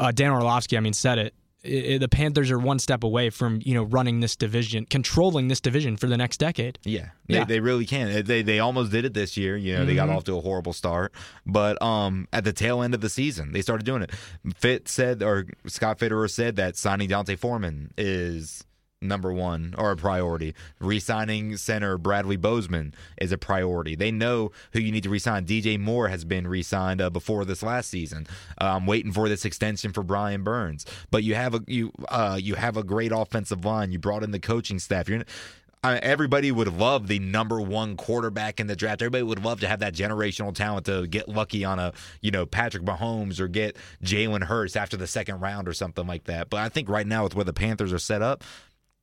Uh, 0.00 0.10
Dan 0.12 0.32
Orlovsky, 0.32 0.76
I 0.76 0.80
mean, 0.80 0.94
said 0.94 1.18
it. 1.18 1.34
I- 1.64 1.94
I- 1.94 1.98
the 1.98 2.08
Panthers 2.08 2.50
are 2.50 2.58
one 2.58 2.80
step 2.80 3.04
away 3.04 3.30
from 3.30 3.60
you 3.64 3.74
know 3.74 3.84
running 3.84 4.18
this 4.20 4.34
division, 4.34 4.84
controlling 4.86 5.46
this 5.46 5.60
division 5.60 5.96
for 5.96 6.08
the 6.08 6.16
next 6.16 6.38
decade. 6.38 6.78
Yeah, 6.82 7.10
they, 7.28 7.34
Yeah. 7.34 7.44
they 7.44 7.60
really 7.60 7.86
can. 7.86 8.24
They 8.24 8.42
they 8.42 8.58
almost 8.58 8.90
did 8.90 9.04
it 9.04 9.14
this 9.14 9.36
year. 9.36 9.56
You 9.56 9.76
know, 9.76 9.84
they 9.86 9.94
got 9.94 10.08
Mm-hmm. 10.08 10.16
off 10.16 10.24
to 10.24 10.36
a 10.36 10.40
horrible 10.40 10.72
start, 10.72 11.12
but 11.46 11.80
um, 11.80 12.26
at 12.32 12.42
the 12.44 12.52
tail 12.52 12.82
end 12.82 12.94
of 12.94 13.00
the 13.00 13.08
season, 13.10 13.52
they 13.52 13.62
started 13.62 13.84
doing 13.84 14.02
it. 14.02 14.10
Fitt 14.56 14.88
said, 14.88 15.22
or 15.22 15.46
Scott 15.68 15.98
Fitterer 16.00 16.28
said 16.28 16.56
that 16.56 16.76
signing 16.76 17.08
D'Onta 17.08 17.36
Foreman 17.38 17.92
is 17.96 18.64
number 19.02 19.32
one 19.32 19.74
or 19.76 19.90
a 19.90 19.96
priority. 19.96 20.54
Re-signing 20.80 21.56
center 21.56 21.98
Bradley 21.98 22.36
Bozeman 22.36 22.94
is 23.20 23.32
a 23.32 23.38
priority. 23.38 23.94
They 23.94 24.10
know 24.10 24.52
who 24.72 24.80
you 24.80 24.92
need 24.92 25.02
to 25.04 25.10
re-sign. 25.10 25.44
DJ 25.44 25.78
Moore 25.78 26.08
has 26.08 26.24
been 26.24 26.46
re-signed 26.46 27.00
uh, 27.00 27.10
before 27.10 27.44
this 27.44 27.62
last 27.62 27.90
season. 27.90 28.26
I'm 28.58 28.86
waiting 28.86 29.12
for 29.12 29.28
this 29.28 29.44
extension 29.44 29.92
for 29.92 30.02
Brian 30.02 30.42
Burns. 30.42 30.86
But 31.10 31.24
you 31.24 31.34
have 31.34 31.54
a 31.54 31.60
you 31.66 31.92
uh, 32.08 32.38
you 32.40 32.54
have 32.54 32.76
a 32.76 32.82
great 32.82 33.12
offensive 33.12 33.64
line. 33.64 33.92
You 33.92 33.98
brought 33.98 34.22
in 34.22 34.30
the 34.30 34.40
coaching 34.40 34.78
staff. 34.78 35.08
You're 35.08 35.24
I 35.84 35.96
everybody 35.96 36.52
would 36.52 36.72
love 36.72 37.08
the 37.08 37.18
number 37.18 37.60
one 37.60 37.96
quarterback 37.96 38.60
in 38.60 38.68
the 38.68 38.76
draft. 38.76 39.02
Everybody 39.02 39.24
would 39.24 39.44
love 39.44 39.60
to 39.60 39.68
have 39.68 39.80
that 39.80 39.94
generational 39.94 40.54
talent 40.54 40.86
to 40.86 41.08
get 41.08 41.28
lucky 41.28 41.64
on 41.64 41.80
a, 41.80 41.92
you 42.20 42.30
know, 42.30 42.46
Patrick 42.46 42.84
Mahomes 42.84 43.40
or 43.40 43.48
get 43.48 43.76
Jalen 44.04 44.44
Hurts 44.44 44.76
after 44.76 44.96
the 44.96 45.08
second 45.08 45.40
round 45.40 45.66
or 45.66 45.72
something 45.72 46.06
like 46.06 46.24
that. 46.24 46.50
But 46.50 46.60
I 46.60 46.68
think 46.68 46.88
right 46.88 47.06
now 47.06 47.24
with 47.24 47.34
where 47.34 47.44
the 47.44 47.52
Panthers 47.52 47.92
are 47.92 47.98
set 47.98 48.22
up, 48.22 48.44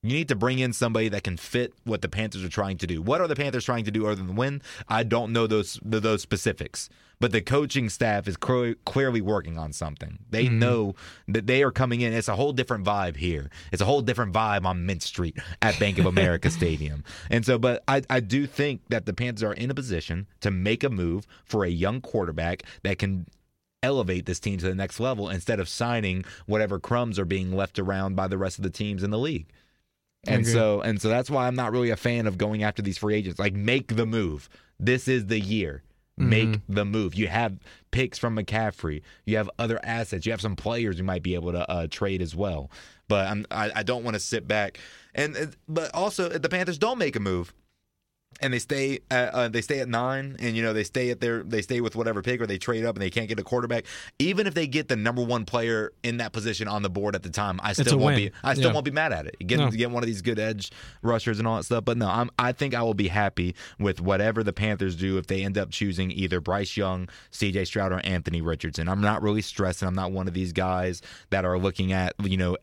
you 0.01 0.13
need 0.13 0.29
to 0.29 0.35
bring 0.35 0.59
in 0.59 0.71
somebody 0.71 1.09
that 1.09 1.23
can 1.23 1.35
fit 1.35 1.73
what 1.83 2.01
the 2.01 2.07
Panthers 2.07 2.43
are 2.43 2.49
trying 2.49 2.77
to 2.77 2.87
do. 2.87 3.01
What 3.01 3.19
are 3.19 3.27
the 3.27 3.35
Panthers 3.35 3.65
trying 3.65 3.83
to 3.83 3.91
do 3.91 4.05
other 4.05 4.15
than 4.15 4.35
win? 4.35 4.61
I 4.87 5.03
don't 5.03 5.33
know 5.33 5.45
those 5.45 5.77
those 5.83 6.21
specifics, 6.21 6.89
but 7.19 7.33
the 7.33 7.41
coaching 7.41 7.89
staff 7.89 8.25
is 8.25 8.37
clear, 8.37 8.75
clearly 8.85 9.19
working 9.19 9.57
on 9.57 9.73
something. 9.73 10.19
They 10.29 10.45
mm-hmm. 10.45 10.59
know 10.59 10.95
that 11.27 11.47
they 11.47 11.63
are 11.63 11.71
coming 11.71 11.99
in. 11.99 12.13
It's 12.13 12.29
a 12.29 12.35
whole 12.35 12.53
different 12.53 12.85
vibe 12.85 13.17
here. 13.17 13.49
It's 13.73 13.81
a 13.81 13.85
whole 13.85 14.01
different 14.01 14.33
vibe 14.33 14.65
on 14.65 14.85
Mint 14.85 15.03
Street 15.03 15.37
at 15.61 15.77
Bank 15.79 15.97
of 15.97 16.05
America 16.05 16.49
Stadium. 16.59 17.03
And 17.29 17.45
so, 17.45 17.57
but 17.57 17.83
I, 17.89 18.03
I 18.09 18.21
do 18.21 18.47
think 18.47 18.81
that 18.87 19.05
the 19.05 19.13
Panthers 19.13 19.43
are 19.43 19.53
in 19.53 19.69
a 19.69 19.75
position 19.75 20.27
to 20.39 20.49
make 20.49 20.83
a 20.85 20.89
move 20.89 21.27
for 21.43 21.65
a 21.65 21.69
young 21.69 21.99
quarterback 21.99 22.63
that 22.83 22.99
can 22.99 23.25
elevate 23.83 24.25
this 24.25 24.39
team 24.39 24.57
to 24.57 24.65
the 24.65 24.75
next 24.75 24.99
level 24.99 25.29
instead 25.29 25.59
of 25.59 25.67
signing 25.69 26.23
whatever 26.45 26.79
crumbs 26.79 27.19
are 27.19 27.25
being 27.25 27.51
left 27.51 27.79
around 27.79 28.15
by 28.15 28.27
the 28.27 28.37
rest 28.37 28.57
of 28.57 28.63
the 28.63 28.69
teams 28.69 29.03
in 29.03 29.09
the 29.09 29.17
league. 29.17 29.47
And 30.27 30.45
so 30.45 30.81
and 30.81 31.01
so 31.01 31.09
that's 31.09 31.29
why 31.29 31.47
I'm 31.47 31.55
not 31.55 31.71
really 31.71 31.89
a 31.89 31.95
fan 31.95 32.27
of 32.27 32.37
going 32.37 32.63
after 32.63 32.81
these 32.81 32.97
free 32.97 33.15
agents. 33.15 33.39
Like 33.39 33.53
make 33.53 33.95
the 33.95 34.05
move. 34.05 34.49
This 34.79 35.07
is 35.07 35.27
the 35.27 35.39
year. 35.39 35.83
make 36.17 36.59
the 36.67 36.83
move. 36.83 37.15
You 37.15 37.27
have 37.29 37.59
picks 37.91 38.17
from 38.17 38.35
McCaffrey. 38.35 39.01
You 39.25 39.37
have 39.37 39.49
other 39.57 39.79
assets. 39.83 40.25
You 40.25 40.33
have 40.33 40.41
some 40.41 40.57
players 40.57 40.97
you 40.97 41.05
might 41.05 41.23
be 41.23 41.33
able 41.33 41.53
to 41.53 41.69
uh, 41.71 41.87
trade 41.89 42.21
as 42.21 42.35
well. 42.35 42.69
But 43.07 43.27
I'm, 43.27 43.45
I, 43.49 43.71
I 43.73 43.83
don't 43.83 44.03
want 44.03 44.15
to 44.15 44.19
sit 44.19 44.45
back. 44.45 44.79
And 45.15 45.37
uh, 45.37 45.45
but 45.69 45.95
also 45.95 46.29
if 46.29 46.41
the 46.41 46.49
Panthers 46.49 46.77
don't 46.77 46.97
make 46.97 47.15
a 47.15 47.21
move 47.21 47.53
and 48.41 48.53
they 48.53 48.59
stay 48.59 48.99
at, 49.11 49.33
uh, 49.33 49.49
they 49.49 49.61
stay 49.61 49.79
at 49.79 49.89
nine, 49.89 50.37
and 50.39 50.55
you 50.55 50.61
know 50.63 50.71
they 50.71 50.83
stay 50.83 51.09
at 51.09 51.19
their 51.19 51.43
they 51.43 51.61
stay 51.61 51.81
with 51.81 51.95
whatever 51.95 52.21
pick, 52.21 52.39
or 52.39 52.47
they 52.47 52.57
trade 52.57 52.85
up 52.85 52.95
and 52.95 53.01
they 53.01 53.09
can't 53.09 53.27
get 53.27 53.39
a 53.39 53.43
quarterback. 53.43 53.85
Even 54.17 54.47
if 54.47 54.53
they 54.53 54.65
get 54.67 54.87
the 54.87 54.95
number 54.95 55.21
one 55.23 55.43
player 55.45 55.91
in 56.03 56.17
that 56.17 56.31
position 56.31 56.67
on 56.67 56.81
the 56.81 56.89
board 56.89 57.15
at 57.15 57.23
the 57.23 57.29
time, 57.29 57.59
I 57.61 57.73
still 57.73 57.97
won't 57.97 58.15
win. 58.15 58.29
be 58.29 58.31
I 58.43 58.53
still 58.53 58.67
Yeah. 58.67 58.73
won't 58.73 58.85
be 58.85 58.91
mad 58.91 59.11
at 59.11 59.25
it. 59.25 59.35
Get 59.45 59.59
No. 59.59 59.69
get 59.71 59.91
one 59.91 60.03
of 60.03 60.07
these 60.07 60.21
good 60.21 60.39
edge 60.39 60.71
rushers 61.01 61.39
and 61.39 61.47
all 61.47 61.57
that 61.57 61.63
stuff. 61.63 61.83
But 61.83 61.97
no, 61.97 62.07
I'm 62.07 62.29
I 62.39 62.51
think 62.53 62.73
I 62.73 62.81
will 62.81 62.93
be 62.93 63.09
happy 63.09 63.55
with 63.77 63.99
whatever 63.99 64.43
the 64.43 64.53
Panthers 64.53 64.95
do 64.95 65.17
if 65.17 65.27
they 65.27 65.43
end 65.43 65.57
up 65.57 65.71
choosing 65.71 66.09
either 66.11 66.39
Bryce 66.39 66.77
Young, 66.77 67.09
C.J. 67.31 67.65
Stroud, 67.65 67.91
or 67.91 67.99
Anthony 68.05 68.41
Richardson. 68.41 68.87
I'm 68.87 69.01
not 69.01 69.21
really 69.21 69.41
stressing. 69.41 69.87
I'm 69.87 69.95
not 69.95 70.11
one 70.11 70.27
of 70.27 70.33
these 70.33 70.53
guys 70.53 71.01
that 71.31 71.43
are 71.45 71.57
looking 71.57 71.91
at 71.91 72.13
you 72.23 72.37
know. 72.37 72.57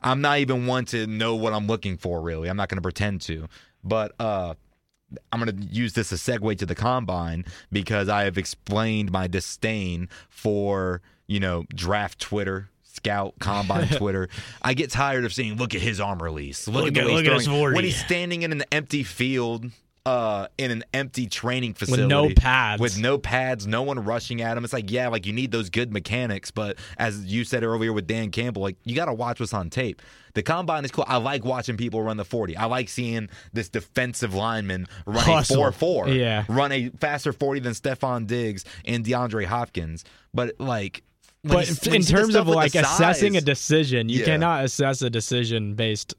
I'm 0.00 0.20
not 0.22 0.38
even 0.38 0.66
one 0.66 0.84
to 0.86 1.06
know 1.06 1.34
what 1.34 1.52
I'm 1.52 1.66
looking 1.66 1.98
for. 1.98 2.22
Really, 2.22 2.48
I'm 2.48 2.56
not 2.56 2.68
going 2.70 2.78
to 2.78 2.82
pretend 2.82 3.20
to. 3.22 3.48
But 3.84 4.12
uh, 4.20 4.54
I'm 5.32 5.42
going 5.42 5.56
to 5.56 5.66
use 5.66 5.92
this 5.92 6.12
as 6.12 6.26
a 6.28 6.32
segue 6.32 6.58
to 6.58 6.66
the 6.66 6.74
combine 6.74 7.44
because 7.70 8.08
I 8.08 8.24
have 8.24 8.38
explained 8.38 9.10
my 9.12 9.26
disdain 9.26 10.08
for, 10.28 11.00
you 11.26 11.40
know, 11.40 11.64
draft 11.74 12.20
Twitter, 12.20 12.68
scout 12.82 13.34
combine 13.40 13.88
Twitter. 13.96 14.28
I 14.62 14.74
get 14.74 14.90
tired 14.90 15.24
of 15.24 15.32
seeing, 15.32 15.56
look 15.56 15.74
at 15.74 15.80
his 15.80 16.00
arm 16.00 16.22
release. 16.22 16.68
Look, 16.68 16.88
at 16.88 16.94
the 16.94 17.00
at- 17.00 17.06
he's 17.06 17.16
look 17.16 17.26
at 17.26 17.32
his 17.32 17.46
40. 17.46 17.74
When 17.74 17.84
he's 17.84 17.96
standing 18.04 18.42
in 18.42 18.52
an 18.52 18.64
empty 18.72 19.02
field, 19.02 19.66
uh, 20.04 20.48
in 20.58 20.70
an 20.72 20.82
empty 20.92 21.26
training 21.28 21.74
facility 21.74 22.02
with 22.02 22.10
no 22.10 22.30
pads. 22.34 22.80
with 22.80 22.98
no 22.98 23.18
pads, 23.18 23.66
no 23.66 23.82
one 23.82 24.02
rushing 24.04 24.40
at 24.42 24.56
him. 24.56 24.64
It's 24.64 24.72
like, 24.72 24.90
yeah, 24.90 25.08
like 25.08 25.26
you 25.26 25.32
need 25.32 25.52
those 25.52 25.70
good 25.70 25.92
mechanics, 25.92 26.50
but 26.50 26.76
as 26.98 27.24
you 27.26 27.44
said 27.44 27.62
earlier 27.62 27.92
with 27.92 28.06
Dan 28.08 28.30
Campbell, 28.30 28.62
like 28.62 28.76
you 28.84 28.96
got 28.96 29.04
to 29.06 29.12
watch 29.14 29.38
what's 29.38 29.54
on 29.54 29.70
tape. 29.70 30.02
The 30.34 30.42
combine 30.42 30.84
is 30.84 30.90
cool. 30.90 31.04
I 31.06 31.18
like 31.18 31.44
watching 31.44 31.76
people 31.76 32.02
run 32.02 32.16
the 32.16 32.24
40. 32.24 32.56
I 32.56 32.64
like 32.64 32.88
seeing 32.88 33.28
this 33.52 33.68
defensive 33.68 34.34
lineman 34.34 34.86
run 35.06 35.24
Hustle. 35.24 35.56
a 35.66 35.70
4 35.70 36.06
4. 36.06 36.08
Yeah. 36.08 36.44
Run 36.48 36.72
a 36.72 36.88
faster 36.98 37.32
40 37.32 37.60
than 37.60 37.72
Stefon 37.74 38.26
Diggs 38.26 38.64
and 38.84 39.04
DeAndre 39.04 39.44
Hopkins. 39.44 40.04
But 40.34 40.54
like, 40.58 41.02
But 41.44 41.66
you- 41.68 41.74
f- 41.74 41.84
when 41.86 41.92
you 41.94 42.00
in 42.00 42.02
terms 42.06 42.34
of 42.34 42.48
like 42.48 42.74
assessing 42.74 43.36
a 43.36 43.40
decision, 43.40 44.08
you 44.08 44.20
Yeah. 44.20 44.24
cannot 44.24 44.64
assess 44.64 45.02
a 45.02 45.10
decision 45.10 45.74
based 45.74 46.14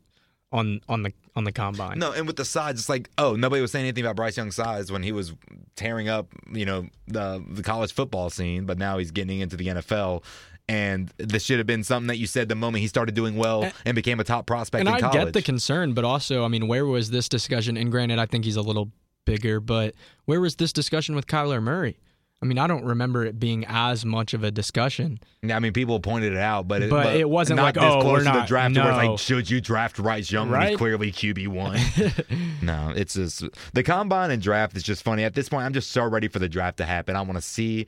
on 0.54 0.80
on 0.88 1.04
the 1.04 1.12
on 1.36 1.44
the 1.44 1.52
combine. 1.52 2.00
No, 2.00 2.14
and 2.14 2.28
with 2.28 2.38
the 2.38 2.46
size, 2.46 2.76
it's 2.76 2.88
like, 2.88 3.10
oh, 3.18 3.36
nobody 3.36 3.62
was 3.62 3.72
saying 3.72 3.86
anything 3.86 4.06
about 4.06 4.16
Bryce 4.16 4.38
Young's 4.38 4.56
size 4.56 4.92
when 4.92 5.04
he 5.04 5.12
was 5.12 5.34
tearing 5.76 6.08
up, 6.08 6.28
you 6.52 6.66
know, 6.66 6.88
the 7.08 7.44
the 7.50 7.64
college 7.64 7.92
football 7.92 8.30
scene, 8.30 8.66
but 8.66 8.78
now 8.78 9.00
he's 9.00 9.12
getting 9.12 9.40
into 9.40 9.58
the 9.58 9.68
NFL. 9.68 10.24
And 10.70 11.12
this 11.18 11.44
should 11.44 11.58
have 11.58 11.68
been 11.68 11.84
something 11.84 12.08
that 12.08 12.20
you 12.20 12.28
said 12.28 12.48
the 12.48 12.56
moment 12.56 12.84
he 12.84 12.88
started 12.88 13.16
doing 13.16 13.36
well 13.36 13.70
and, 13.86 13.96
became 13.96 14.22
a 14.22 14.24
top 14.24 14.46
prospect 14.46 14.80
and 14.80 14.88
in 14.88 14.96
I 14.96 15.00
college. 15.02 15.26
get 15.26 15.34
the 15.34 15.42
concern, 15.42 15.94
but 15.94 16.06
also, 16.06 16.46
I 16.46 16.48
mean, 16.48 16.70
where 16.70 16.86
was 16.86 17.12
this 17.12 17.28
discussion? 17.28 17.76
And 17.76 17.92
granted, 17.92 18.18
I 18.18 18.26
think 18.28 18.46
he's 18.46 18.56
a 18.56 18.62
little 18.62 18.90
bigger, 19.26 19.60
but 19.60 19.94
where 20.24 20.40
was 20.40 20.56
this 20.56 20.72
discussion 20.72 21.16
with 21.16 21.28
Kyler 21.28 21.62
Murray? 21.62 21.98
I 22.44 22.46
mean, 22.46 22.58
I 22.58 22.68
don't 22.68 22.84
remember 22.84 23.24
it 23.24 23.40
being 23.40 23.64
as 23.70 24.04
much 24.04 24.34
of 24.34 24.44
a 24.44 24.52
discussion. 24.52 25.22
I 25.50 25.60
mean, 25.60 25.72
people 25.72 25.98
pointed 26.02 26.34
it 26.34 26.40
out, 26.40 26.68
but 26.68 26.82
it, 26.82 26.90
But 26.90 27.16
it 27.16 27.30
wasn't 27.30 27.56
not 27.56 27.64
like, 27.64 27.76
this 27.76 27.84
oh, 27.86 28.02
close 28.02 28.12
we're 28.12 28.18
to 28.20 28.24
the 28.26 28.32
not- 28.34 28.48
draft. 28.50 28.76
Where 28.76 28.90
it's 28.90 28.98
no. 29.02 29.12
like, 29.12 29.20
should 29.20 29.50
you 29.50 29.62
draft 29.62 29.96
Bryce 29.96 30.30
Young 30.30 30.50
when 30.50 30.60
he's 30.60 30.70
Right? 30.72 30.78
clearly 30.78 31.10
QB 31.14 31.48
one? 31.48 31.80
no, 32.62 32.92
it's 32.94 33.14
just 33.14 33.46
the 33.72 33.82
combine 33.82 34.30
and 34.30 34.42
draft 34.42 34.76
is 34.76 34.84
just 34.84 35.04
funny. 35.04 35.24
At 35.24 35.36
this 35.36 35.48
point, 35.48 35.64
I'm 35.66 35.72
just 35.74 35.92
so 35.92 36.04
ready 36.04 36.28
for 36.28 36.40
the 36.40 36.50
draft 36.50 36.80
to 36.80 36.86
happen. 36.86 37.16
I 37.16 37.22
want 37.22 37.36
to 37.38 37.42
see 37.42 37.88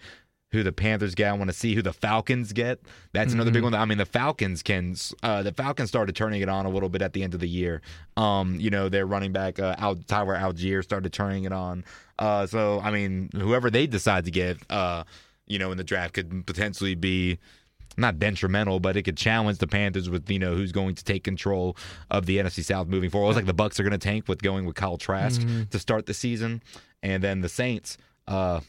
who 0.56 0.64
the 0.64 0.72
Panthers 0.72 1.14
get. 1.16 1.30
I 1.30 1.34
want 1.34 1.49
to 1.49 1.56
see 1.56 1.76
who 1.76 1.82
the 1.82 1.93
Falcons 1.93 2.51
get. 2.53 2.80
That's 3.14 3.34
another 3.34 3.51
big 3.51 3.62
Mm-hmm. 3.62 3.74
one. 3.74 3.82
I 3.82 3.86
mean, 3.86 3.97
the 3.99 4.06
Falcons 4.06 4.64
can. 4.64 4.95
Uh, 5.22 5.43
the 5.43 5.51
Falcons 5.53 5.89
started 5.89 6.16
turning 6.16 6.41
it 6.41 6.49
on 6.49 6.66
a 6.66 6.70
little 6.70 6.89
bit 6.89 7.01
at 7.01 7.14
the 7.14 7.22
end 7.24 7.34
of 7.34 7.39
the 7.39 7.47
year. 7.49 7.82
Um, 8.18 8.60
you 8.60 8.70
know, 8.70 8.89
their 8.89 9.06
running 9.06 9.32
back 9.32 9.60
uh, 9.60 9.76
Al- 9.78 9.95
Tyler 9.95 10.36
Allgeier 10.36 10.84
started 10.84 11.14
turning 11.14 11.43
it 11.43 11.51
on. 11.53 11.84
Uh, 12.18 12.47
so 12.47 12.80
I 12.84 12.91
mean, 12.91 13.30
whoever 13.36 13.70
they 13.70 13.86
decide 13.88 14.26
to 14.26 14.32
get, 14.32 14.58
uh, 14.70 15.03
you 15.45 15.60
know, 15.60 15.72
in 15.72 15.78
the 15.78 15.84
draft 15.84 16.14
could 16.16 16.45
potentially 16.47 16.95
be 16.95 17.38
not 17.97 18.20
detrimental, 18.20 18.82
but 18.82 18.97
it 18.97 19.03
could 19.03 19.16
challenge 19.16 19.60
the 19.60 19.68
Panthers 19.68 20.10
with 20.10 20.30
you 20.30 20.39
know 20.39 20.56
who's 20.56 20.72
going 20.74 20.95
to 20.95 21.03
take 21.03 21.24
control 21.24 21.78
of 22.12 22.26
the 22.26 22.38
NFC 22.38 22.64
South 22.64 22.88
moving 22.88 23.10
forward. 23.10 23.26
It 23.26 23.36
looks 23.36 23.47
like 23.47 23.56
the 23.58 23.64
Bucs 23.64 23.80
are 23.80 23.84
going 23.84 23.91
to 23.97 23.97
tank 23.97 24.28
with 24.28 24.41
going 24.41 24.66
with 24.66 24.76
Kyle 24.76 24.97
Trask 24.97 25.41
to 25.72 25.80
start 25.80 26.06
the 26.06 26.14
season, 26.14 26.62
and 27.03 27.24
then 27.24 27.41
the 27.41 27.47
Saints. 27.49 27.97
Uh, 28.28 28.60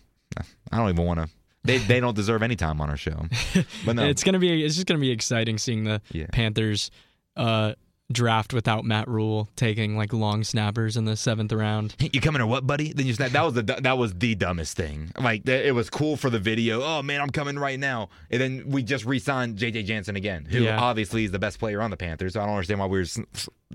I 0.71 0.77
don't 0.77 0.91
even 0.91 1.05
want 1.07 1.21
to. 1.21 1.29
They 1.67 1.79
they 1.79 2.01
don't 2.01 2.15
deserve 2.15 2.43
any 2.43 2.57
time 2.57 2.81
on 2.81 2.89
our 2.91 2.97
show. 2.97 3.27
But 3.85 3.97
no, 3.97 4.05
It's 4.07 4.23
gonna 4.25 4.39
be 4.39 4.65
it's 4.65 4.75
just 4.75 4.87
gonna 4.87 5.01
be 5.01 5.11
exciting 5.11 5.59
seeing 5.59 5.85
the 5.85 6.01
Yeah. 6.13 6.27
Panthers 6.33 6.91
uh, 7.37 7.75
draft 8.13 8.55
without 8.55 8.85
Matt 8.85 9.09
Rhule 9.09 9.49
taking 9.57 9.97
like 9.97 10.13
long 10.13 10.45
snappers 10.45 10.97
in 10.97 11.05
the 11.07 11.17
seventh 11.17 11.53
round. 11.53 11.97
you 12.13 12.21
coming 12.21 12.41
or 12.41 12.47
what, 12.47 12.67
buddy? 12.67 12.93
Then 12.93 13.07
you 13.07 13.15
snap. 13.15 13.33
That 13.33 13.43
was 13.45 13.55
the 13.55 13.63
that 13.63 13.99
was 13.99 14.15
the 14.15 14.35
dumbest 14.37 14.77
thing. 14.77 15.11
Like 15.19 15.49
it 15.49 15.75
was 15.75 15.91
cool 15.91 16.17
for 16.17 16.31
the 16.31 16.39
video. 16.39 16.83
Oh 16.83 17.03
man, 17.03 17.21
I'm 17.21 17.31
coming 17.31 17.59
right 17.59 17.79
now. 17.79 18.09
And 18.31 18.41
then 18.41 18.65
we 18.69 18.83
just 18.83 19.05
re-signed 19.05 19.59
JJ 19.59 19.87
Jansen 19.87 20.15
again, 20.17 20.45
who 20.45 20.61
Yeah. 20.63 20.79
obviously 20.81 21.25
is 21.25 21.33
the 21.33 21.39
best 21.39 21.59
player 21.59 21.81
on 21.83 21.91
the 21.91 21.97
Panthers. 21.97 22.35
So 22.35 22.41
I 22.41 22.47
don't 22.47 22.55
understand 22.55 22.81
why 22.81 22.87
we 22.87 22.99
were 23.01 23.07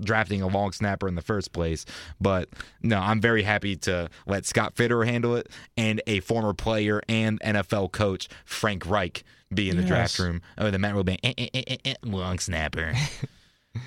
drafting 0.00 0.40
a 0.40 0.46
long 0.46 0.72
snapper 0.72 1.08
in 1.08 1.14
the 1.14 1.22
first 1.22 1.52
place. 1.52 1.84
But 2.20 2.48
no, 2.82 2.98
I'm 2.98 3.20
very 3.20 3.42
happy 3.42 3.76
to 3.76 4.08
let 4.26 4.46
Scott 4.46 4.74
Fitterer 4.74 5.06
handle 5.06 5.36
it 5.36 5.48
and 5.76 6.00
a 6.06 6.20
former 6.20 6.54
player 6.54 7.02
and 7.08 7.38
NFL 7.42 7.92
coach 7.92 8.28
Frank 8.46 8.86
Reich 8.86 9.24
be 9.52 9.68
in 9.68 9.76
the 9.76 9.82
Yes. 9.82 9.88
draft 9.88 10.18
room. 10.18 10.40
Oh, 10.56 10.70
the 10.70 10.78
Matt 10.78 10.94
Rhule 10.94 11.04
being 11.04 11.18
eh, 11.22 11.34
eh, 11.36 11.48
eh, 11.52 11.62
eh, 11.66 11.76
eh, 11.84 11.94
long 12.02 12.38
snapper. 12.38 12.94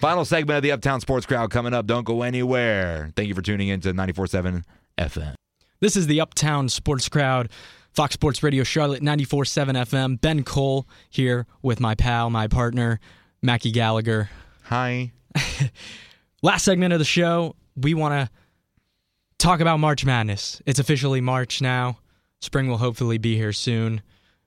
Final 0.01 0.25
segment 0.25 0.57
of 0.57 0.63
the 0.63 0.71
Uptown 0.71 0.99
Sports 0.99 1.25
Crowd 1.25 1.51
coming 1.51 1.73
up. 1.73 1.85
Don't 1.85 2.03
go 2.05 2.23
anywhere. 2.23 3.11
Thank 3.15 3.29
you 3.29 3.35
for 3.35 3.41
tuning 3.41 3.67
in 3.67 3.81
to 3.81 3.93
94.7 3.93 4.63
FM. 4.97 5.35
This 5.79 5.95
is 5.95 6.07
the 6.07 6.21
Uptown 6.21 6.69
Sports 6.69 7.07
Crowd, 7.07 7.49
Fox 7.91 8.13
Sports 8.13 8.41
Radio 8.41 8.63
Charlotte 8.63 9.03
94.7 9.03 9.73
FM. 9.85 10.19
Ben 10.19 10.43
Cole 10.43 10.87
here 11.09 11.45
with 11.61 11.79
my 11.79 11.93
pal, 11.95 12.29
my 12.29 12.47
partner, 12.47 12.99
Mackie 13.41 13.71
Gallagher. 13.71 14.29
Hi. 14.63 15.11
Last 16.41 16.65
segment 16.65 16.93
of 16.93 16.99
the 16.99 17.05
show, 17.05 17.55
we 17.75 17.93
want 17.93 18.13
to 18.13 18.29
talk 19.37 19.59
about 19.59 19.79
March 19.79 20.03
Madness. 20.05 20.61
It's 20.65 20.79
officially 20.79 21.21
March 21.21 21.61
now. 21.61 21.99
Spring 22.41 22.67
will 22.67 22.77
hopefully 22.77 23.17
be 23.17 23.35
here 23.35 23.53
soon. 23.53 24.01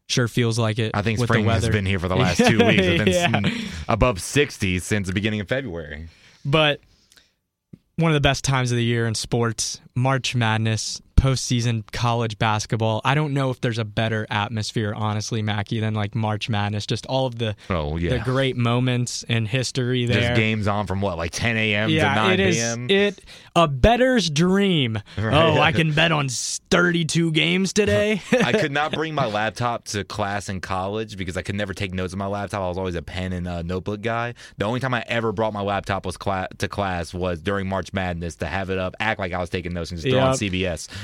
Sure 0.08 0.26
feels 0.28 0.58
like 0.58 0.78
it. 0.78 0.92
I 0.94 1.02
think 1.02 1.18
with 1.18 1.28
the 1.28 1.34
spring 1.34 1.44
has 1.46 1.68
been 1.68 1.84
here 1.86 1.98
for 1.98 2.08
the 2.08 2.16
last 2.24 2.38
two 2.38 2.58
weeks. 2.58 2.82
It's 2.82 3.16
Yeah. 3.16 3.40
above 3.88 4.20
60 4.22 4.78
since 4.78 5.06
the 5.06 5.12
beginning 5.12 5.40
of 5.40 5.48
February. 5.48 6.08
But 6.44 6.80
one 7.96 8.10
of 8.10 8.14
the 8.14 8.20
best 8.20 8.42
times 8.44 8.70
of 8.72 8.76
the 8.76 8.84
year 8.84 9.06
in 9.06 9.14
sports, 9.14 9.80
March 9.94 10.34
Madness, 10.34 11.02
postseason 11.18 11.84
college 11.92 12.38
basketball. 12.38 13.00
I 13.04 13.14
don't 13.14 13.34
know 13.34 13.50
if 13.50 13.60
there's 13.60 13.78
a 13.78 13.84
better 13.84 14.26
atmosphere, 14.30 14.94
honestly, 14.96 15.42
Mackie, 15.42 15.80
than 15.80 15.94
like 15.94 16.14
March 16.14 16.48
Madness. 16.48 16.86
Just 16.86 17.06
all 17.06 17.26
of 17.26 17.38
the 17.38 17.56
Oh, 17.68 17.96
yeah. 17.96 18.10
the 18.10 18.18
great 18.20 18.56
moments 18.56 19.24
in 19.24 19.46
history 19.46 20.06
there. 20.06 20.20
There's 20.20 20.38
games 20.38 20.68
on 20.68 20.86
from 20.86 21.00
what, 21.00 21.16
like 21.18 21.32
10 21.32 21.56
a.m. 21.56 21.88
to 21.88 21.94
yeah, 21.94 22.14
9 22.14 22.32
it 22.32 22.40
is 22.40 22.56
p.m.? 22.56 22.90
it 22.90 23.20
a 23.56 23.66
better's 23.68 24.30
dream. 24.30 24.98
Right. 25.18 25.34
Oh, 25.34 25.60
I 25.60 25.72
can 25.72 25.92
bet 25.92 26.12
on 26.12 26.28
32 26.28 27.32
games 27.32 27.72
today. 27.72 28.22
I 28.32 28.52
could 28.52 28.70
not 28.72 28.92
bring 28.92 29.14
my 29.14 29.26
laptop 29.26 29.84
to 29.86 30.04
class 30.04 30.48
in 30.48 30.60
college 30.60 31.16
because 31.16 31.36
I 31.36 31.42
could 31.42 31.56
never 31.56 31.74
take 31.74 31.92
notes 31.92 32.12
on 32.12 32.18
my 32.20 32.26
laptop. 32.26 32.62
I 32.62 32.68
was 32.68 32.78
always 32.78 32.94
a 32.94 33.02
pen 33.02 33.32
and 33.32 33.48
uh, 33.48 33.62
notebook 33.62 34.00
guy. 34.00 34.34
The 34.58 34.64
only 34.64 34.78
time 34.80 34.94
I 34.94 35.04
ever 35.08 35.32
brought 35.32 35.52
my 35.52 35.60
laptop 35.60 36.06
was 36.06 36.16
cla- 36.16 36.48
to 36.58 36.68
class 36.68 37.12
was 37.12 37.40
during 37.42 37.68
March 37.68 37.92
Madness 37.92 38.36
to 38.36 38.46
have 38.46 38.70
it 38.70 38.78
up, 38.78 38.94
act 39.00 39.18
like 39.18 39.32
I 39.32 39.38
was 39.38 39.50
taking 39.50 39.72
notes, 39.74 39.90
and 39.90 40.00
just 40.00 40.08
throw 40.10 40.20
on 40.20 40.28
Yep. 40.28 40.38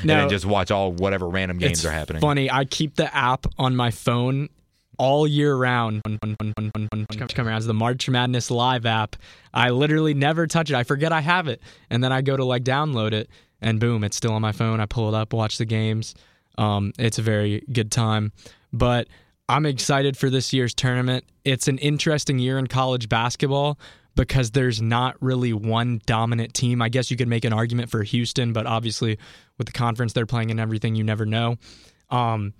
CBS, 0.04 0.10
and 0.12 0.20
then 0.20 0.28
just 0.28 0.46
watch 0.46 0.70
all 0.70 0.92
whatever 0.92 1.28
random 1.28 1.58
games 1.58 1.84
are 1.84 1.90
happening. 1.90 2.20
funny. 2.20 2.50
I 2.50 2.64
keep 2.64 2.96
the 2.96 3.14
app 3.14 3.46
on 3.58 3.76
my 3.76 3.90
phone 3.90 4.48
all 4.98 5.26
year 5.26 5.54
round. 5.54 6.02
Come 6.04 7.48
around, 7.48 7.56
it's 7.56 7.66
the 7.66 7.74
March 7.74 8.08
Madness 8.08 8.50
Live 8.50 8.86
app. 8.86 9.16
I 9.52 9.70
literally 9.70 10.14
never 10.14 10.46
touch 10.46 10.70
it. 10.70 10.76
I 10.76 10.84
forget 10.84 11.12
I 11.12 11.20
have 11.20 11.48
it, 11.48 11.60
and 11.90 12.02
then 12.02 12.12
I 12.12 12.22
go 12.22 12.36
to 12.36 12.44
like 12.44 12.64
download 12.64 13.12
it, 13.12 13.28
and 13.60 13.80
boom, 13.80 14.04
it's 14.04 14.16
still 14.16 14.32
on 14.32 14.42
my 14.42 14.52
phone. 14.52 14.80
I 14.80 14.86
pull 14.86 15.08
it 15.08 15.16
up, 15.16 15.32
watch 15.32 15.58
the 15.58 15.64
games. 15.64 16.14
Um, 16.56 16.92
it's 16.98 17.18
a 17.18 17.22
very 17.22 17.64
good 17.72 17.90
time, 17.90 18.32
but 18.72 19.08
I'm 19.48 19.66
excited 19.66 20.16
for 20.16 20.30
this 20.30 20.52
year's 20.52 20.72
tournament. 20.72 21.24
It's 21.44 21.68
an 21.68 21.78
interesting 21.78 22.38
year 22.38 22.58
in 22.58 22.66
college 22.68 23.08
basketball 23.08 23.78
because 24.16 24.50
there's 24.52 24.80
not 24.80 25.16
really 25.20 25.52
one 25.52 26.00
dominant 26.06 26.54
team. 26.54 26.80
I 26.82 26.88
guess 26.88 27.10
you 27.10 27.16
could 27.16 27.28
make 27.28 27.44
an 27.44 27.52
argument 27.52 27.90
for 27.90 28.02
Houston, 28.02 28.52
but 28.52 28.66
obviously 28.66 29.18
with 29.58 29.66
the 29.66 29.72
conference 29.72 30.12
they're 30.12 30.26
playing 30.26 30.50
and 30.50 30.60
everything, 30.60 30.94
you 30.94 31.04
never 31.04 31.26
know. 31.26 31.56
Um, 32.10 32.54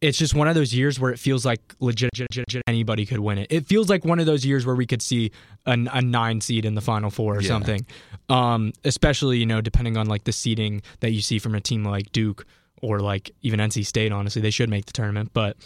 it's 0.00 0.18
just 0.18 0.34
one 0.34 0.46
of 0.46 0.54
those 0.54 0.74
years 0.74 1.00
where 1.00 1.10
it 1.10 1.18
feels 1.18 1.44
like 1.46 1.74
legit, 1.80 2.10
legit, 2.14 2.46
legit 2.48 2.62
anybody 2.66 3.06
could 3.06 3.18
win 3.18 3.38
it. 3.38 3.46
It 3.50 3.66
feels 3.66 3.88
like 3.88 4.04
one 4.04 4.18
of 4.20 4.26
those 4.26 4.44
years 4.44 4.66
where 4.66 4.74
we 4.76 4.86
could 4.86 5.00
see 5.00 5.32
a, 5.64 5.72
a 5.72 6.02
nine 6.02 6.40
seed 6.42 6.64
in 6.66 6.74
the 6.74 6.82
final 6.82 7.10
four 7.10 7.36
or 7.36 7.40
Yeah. 7.40 7.48
something. 7.48 7.86
Um, 8.28 8.72
especially 8.84 9.38
you 9.38 9.46
know 9.46 9.60
depending 9.60 9.96
on 9.96 10.06
like 10.06 10.24
the 10.24 10.32
seeding 10.32 10.82
that 11.00 11.12
you 11.12 11.22
see 11.22 11.38
from 11.38 11.54
a 11.54 11.60
team 11.60 11.84
like 11.84 12.12
Duke 12.12 12.44
or 12.82 13.00
like 13.00 13.30
even 13.40 13.58
NC 13.58 13.86
State. 13.86 14.12
Honestly, 14.12 14.42
they 14.42 14.50
should 14.50 14.68
make 14.68 14.84
the 14.84 14.92
tournament, 14.92 15.30
but 15.32 15.56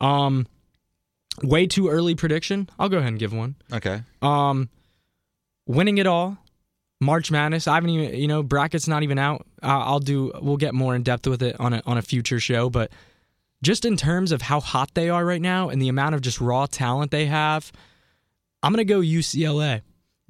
um, 0.00 0.46
way 1.42 1.66
too 1.66 1.88
early 1.88 2.14
prediction. 2.14 2.68
I'll 2.78 2.88
go 2.88 2.98
ahead 2.98 3.08
and 3.10 3.18
give 3.18 3.32
one. 3.32 3.56
Okay. 3.72 4.02
Um, 4.22 4.68
winning 5.66 5.98
it 5.98 6.06
all, 6.06 6.38
March 7.00 7.30
Madness. 7.30 7.66
I 7.68 7.74
haven't 7.74 7.90
even, 7.90 8.18
you 8.18 8.28
know, 8.28 8.42
brackets 8.42 8.88
not 8.88 9.02
even 9.02 9.18
out. 9.18 9.46
Uh, 9.62 9.66
I'll 9.66 10.00
do. 10.00 10.32
We'll 10.40 10.56
get 10.56 10.74
more 10.74 10.94
in 10.94 11.02
depth 11.02 11.26
with 11.26 11.42
it 11.42 11.58
on 11.60 11.74
a 11.74 11.82
on 11.86 11.98
a 11.98 12.02
future 12.02 12.40
show. 12.40 12.70
But 12.70 12.90
just 13.62 13.84
in 13.84 13.96
terms 13.96 14.32
of 14.32 14.42
how 14.42 14.60
hot 14.60 14.94
they 14.94 15.10
are 15.10 15.24
right 15.24 15.42
now 15.42 15.68
and 15.68 15.80
the 15.80 15.88
amount 15.88 16.14
of 16.14 16.20
just 16.20 16.40
raw 16.40 16.66
talent 16.66 17.10
they 17.10 17.26
have, 17.26 17.72
I'm 18.62 18.72
gonna 18.72 18.84
go 18.84 19.00
UCLA. 19.00 19.82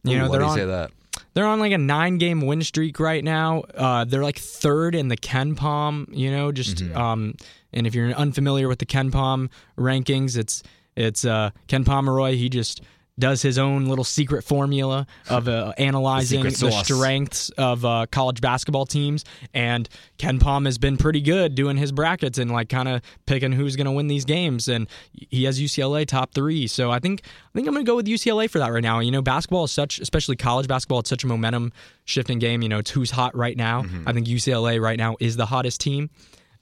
You 0.05 0.17
Ooh, 0.17 0.19
know, 0.19 0.29
why 0.29 0.31
they're 0.31 0.41
do 0.41 0.45
you 0.45 0.51
on 0.51 0.57
say 0.59 0.65
that? 0.67 0.91
they're 1.35 1.47
on 1.47 1.61
like 1.61 1.73
a 1.73 1.79
nine 1.79 2.19
game 2.19 2.43
win 2.43 2.63
streak 2.63 2.99
right 3.01 3.23
now. 3.23 3.61
Uh, 3.75 4.05
they're 4.05 4.23
like 4.23 4.39
third 4.39 4.95
in 4.95 5.09
the 5.09 5.17
KenPom, 5.17 6.07
you 6.17 6.31
know, 6.31 6.53
just 6.53 6.83
um, 6.95 7.35
and 7.73 7.87
if 7.87 7.95
you're 7.95 8.11
unfamiliar 8.13 8.69
with 8.69 8.79
the 8.79 8.87
KenPom 8.87 9.51
rankings, 9.77 10.37
it's 10.37 10.63
it's 10.99 11.25
uh, 11.25 11.51
Ken 11.67 11.85
Pomeroy. 11.85 12.37
He 12.37 12.49
just 12.49 12.83
does 13.19 13.43
his 13.43 13.59
own 13.59 13.87
little 13.87 14.05
secret 14.05 14.45
formula 14.45 15.07
of 15.29 15.49
uh, 15.49 15.73
analyzing 15.79 16.45
The 16.45 16.51
the, 16.51 16.71
strengths 16.71 17.51
of 17.51 17.85
uh, 17.85 18.07
college 18.11 18.41
basketball 18.41 18.87
teams. 18.87 19.25
And 19.53 19.89
KenPom 20.19 20.67
has 20.67 20.79
been 20.79 20.97
pretty 20.97 21.21
good 21.21 21.55
doing 21.55 21.77
his 21.77 21.91
brackets 21.91 22.39
and 22.39 22.51
like 22.51 22.69
kind 22.69 22.89
of 22.89 23.03
picking 23.27 23.53
who's 23.53 23.77
going 23.77 23.87
to 23.87 23.93
win 23.93 24.07
these 24.07 24.25
games. 24.25 24.69
And 24.69 24.87
he 25.13 25.45
has 25.45 25.61
UCLA 25.61 26.07
top 26.07 26.33
three. 26.33 26.67
So 26.67 26.91
I 26.91 27.01
think 27.01 27.23
I 27.25 27.51
think 27.55 27.67
I'm 27.67 27.75
going 27.75 27.85
to 27.85 27.91
go 27.91 27.97
with 27.97 28.07
UCLA 28.07 28.49
for 28.49 28.61
that 28.61 28.69
right 28.69 28.83
now. 28.83 29.01
You 29.01 29.11
know, 29.11 29.23
basketball 29.23 29.65
is 29.65 29.73
such, 29.73 29.99
especially 29.99 30.37
college 30.37 30.69
basketball, 30.69 31.01
it's 31.01 31.11
such 31.11 31.25
a 31.25 31.27
momentum 31.27 31.73
shifting 32.05 32.39
game. 32.39 32.63
You 32.63 32.69
know, 32.69 32.79
it's 32.79 32.91
who's 32.91 33.11
hot 33.11 33.37
right 33.37 33.57
now. 33.57 33.83
Mm-hmm. 33.83 34.09
I 34.09 34.13
think 34.13 34.29
UCLA 34.29 34.81
right 34.81 34.99
now 34.99 35.17
is 35.19 35.37
the 35.37 35.47
hottest 35.47 35.81
team. 35.81 36.11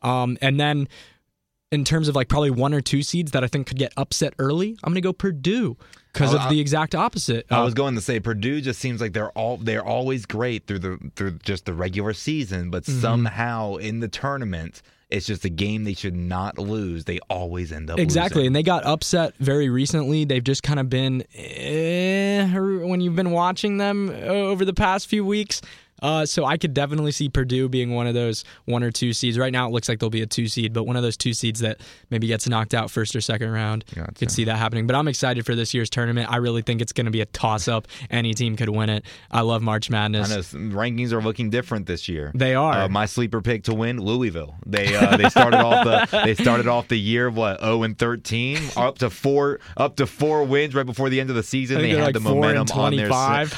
Um, 0.02 0.38
and 0.40 0.58
then 0.58 0.88
in 1.72 1.84
terms 1.84 2.08
of 2.08 2.14
like 2.14 2.28
probably 2.28 2.50
one 2.50 2.72
or 2.72 2.80
two 2.80 3.02
seeds 3.02 3.32
that 3.32 3.42
I 3.42 3.48
think 3.48 3.66
could 3.66 3.78
get 3.78 3.92
upset 3.96 4.34
early, 4.38 4.76
I'm 4.84 4.92
going 4.92 4.94
to 4.94 5.00
go 5.00 5.12
Purdue 5.12 5.76
because 6.12 6.32
of 6.32 6.48
the 6.48 6.60
exact 6.60 6.94
opposite. 6.94 7.46
I 7.50 7.62
was 7.62 7.74
going 7.74 7.94
to 7.96 8.00
say 8.00 8.20
Purdue 8.20 8.60
just 8.60 8.78
seems 8.80 9.00
like 9.00 9.12
they're 9.12 9.30
all 9.32 9.56
they're 9.56 9.84
always 9.84 10.26
great 10.26 10.66
through 10.66 10.78
the 10.78 10.98
through 11.16 11.32
just 11.42 11.64
the 11.64 11.74
regular 11.74 12.12
season, 12.12 12.70
but 12.70 12.84
Mm-hmm. 12.84 13.00
somehow 13.00 13.76
in 13.76 13.98
the 14.00 14.06
tournament, 14.08 14.80
it's 15.10 15.26
just 15.26 15.44
a 15.44 15.48
game 15.48 15.82
they 15.84 15.94
should 15.94 16.14
not 16.16 16.56
lose. 16.58 17.04
They 17.04 17.18
always 17.28 17.72
end 17.72 17.90
up 17.90 17.98
Exactly, 17.98 18.40
losing. 18.42 18.46
and 18.48 18.56
they 18.56 18.62
got 18.62 18.84
upset 18.84 19.34
very 19.38 19.68
recently. 19.68 20.24
They've 20.24 20.42
just 20.44 20.62
kind 20.62 20.78
of 20.80 20.88
been 20.88 21.24
eh, 21.34 22.46
when 22.54 23.00
you've 23.00 23.16
been 23.16 23.30
watching 23.32 23.78
them 23.78 24.08
uh, 24.10 24.12
over 24.12 24.64
the 24.64 24.72
past 24.74 25.08
few 25.08 25.24
weeks. 25.24 25.62
Uh, 26.02 26.26
so 26.26 26.44
I 26.44 26.56
could 26.56 26.74
definitely 26.74 27.12
see 27.12 27.28
Purdue 27.28 27.68
being 27.68 27.94
one 27.94 28.06
of 28.06 28.14
those 28.14 28.44
one 28.64 28.82
or 28.82 28.90
two 28.90 29.12
seeds. 29.12 29.38
Right 29.38 29.52
now, 29.52 29.66
it 29.66 29.72
looks 29.72 29.88
like 29.88 29.98
they'll 29.98 30.10
be 30.10 30.22
a 30.22 30.26
two 30.26 30.46
seed, 30.48 30.72
but 30.72 30.84
one 30.84 30.96
of 30.96 31.02
those 31.02 31.16
two 31.16 31.32
seeds 31.32 31.60
that 31.60 31.80
maybe 32.10 32.26
gets 32.26 32.48
knocked 32.48 32.74
out 32.74 32.90
first 32.90 33.16
or 33.16 33.20
second 33.20 33.50
round. 33.50 33.84
Gotcha. 33.94 34.12
Could 34.12 34.30
see 34.30 34.44
that 34.44 34.56
happening. 34.56 34.86
But 34.86 34.96
I'm 34.96 35.08
excited 35.08 35.46
for 35.46 35.54
this 35.54 35.72
year's 35.74 35.90
tournament. 35.90 36.30
I 36.30 36.36
really 36.36 36.62
think 36.62 36.80
it's 36.80 36.92
going 36.92 37.06
to 37.06 37.10
be 37.10 37.20
a 37.20 37.26
toss 37.26 37.68
up. 37.68 37.88
Any 38.10 38.34
team 38.34 38.56
could 38.56 38.68
win 38.68 38.90
it. 38.90 39.04
I 39.30 39.40
love 39.40 39.62
March 39.62 39.90
I 39.90 39.92
Madness. 39.92 40.52
know 40.54 40.76
rankings 40.76 41.12
are 41.12 41.22
looking 41.22 41.50
different 41.50 41.86
this 41.86 42.08
year. 42.08 42.32
They 42.34 42.54
are. 42.54 42.72
Uh, 42.82 42.88
my 42.88 43.06
sleeper 43.06 43.40
pick 43.40 43.64
to 43.64 43.74
win 43.74 43.98
Louisville. 43.98 44.56
They 44.66 44.94
uh, 44.94 45.16
they 45.16 45.28
started 45.28 45.58
off 45.58 45.84
the 45.84 46.22
they 46.24 46.34
started 46.34 46.66
off 46.68 46.88
the 46.88 46.98
year 46.98 47.30
what 47.30 47.60
zero 47.60 47.82
and 47.82 47.98
thirteen 47.98 48.58
up 48.76 48.98
to 48.98 49.10
four 49.10 49.60
up 49.76 49.96
to 49.96 50.06
four 50.06 50.44
wins 50.44 50.74
right 50.74 50.86
before 50.86 51.08
the 51.08 51.20
end 51.20 51.30
of 51.30 51.36
the 51.36 51.42
season. 51.42 51.78
They 51.80 51.90
had 51.90 52.02
like 52.04 52.14
the 52.14 52.20
momentum 52.20 52.78
on 52.78 52.96
their 52.96 53.12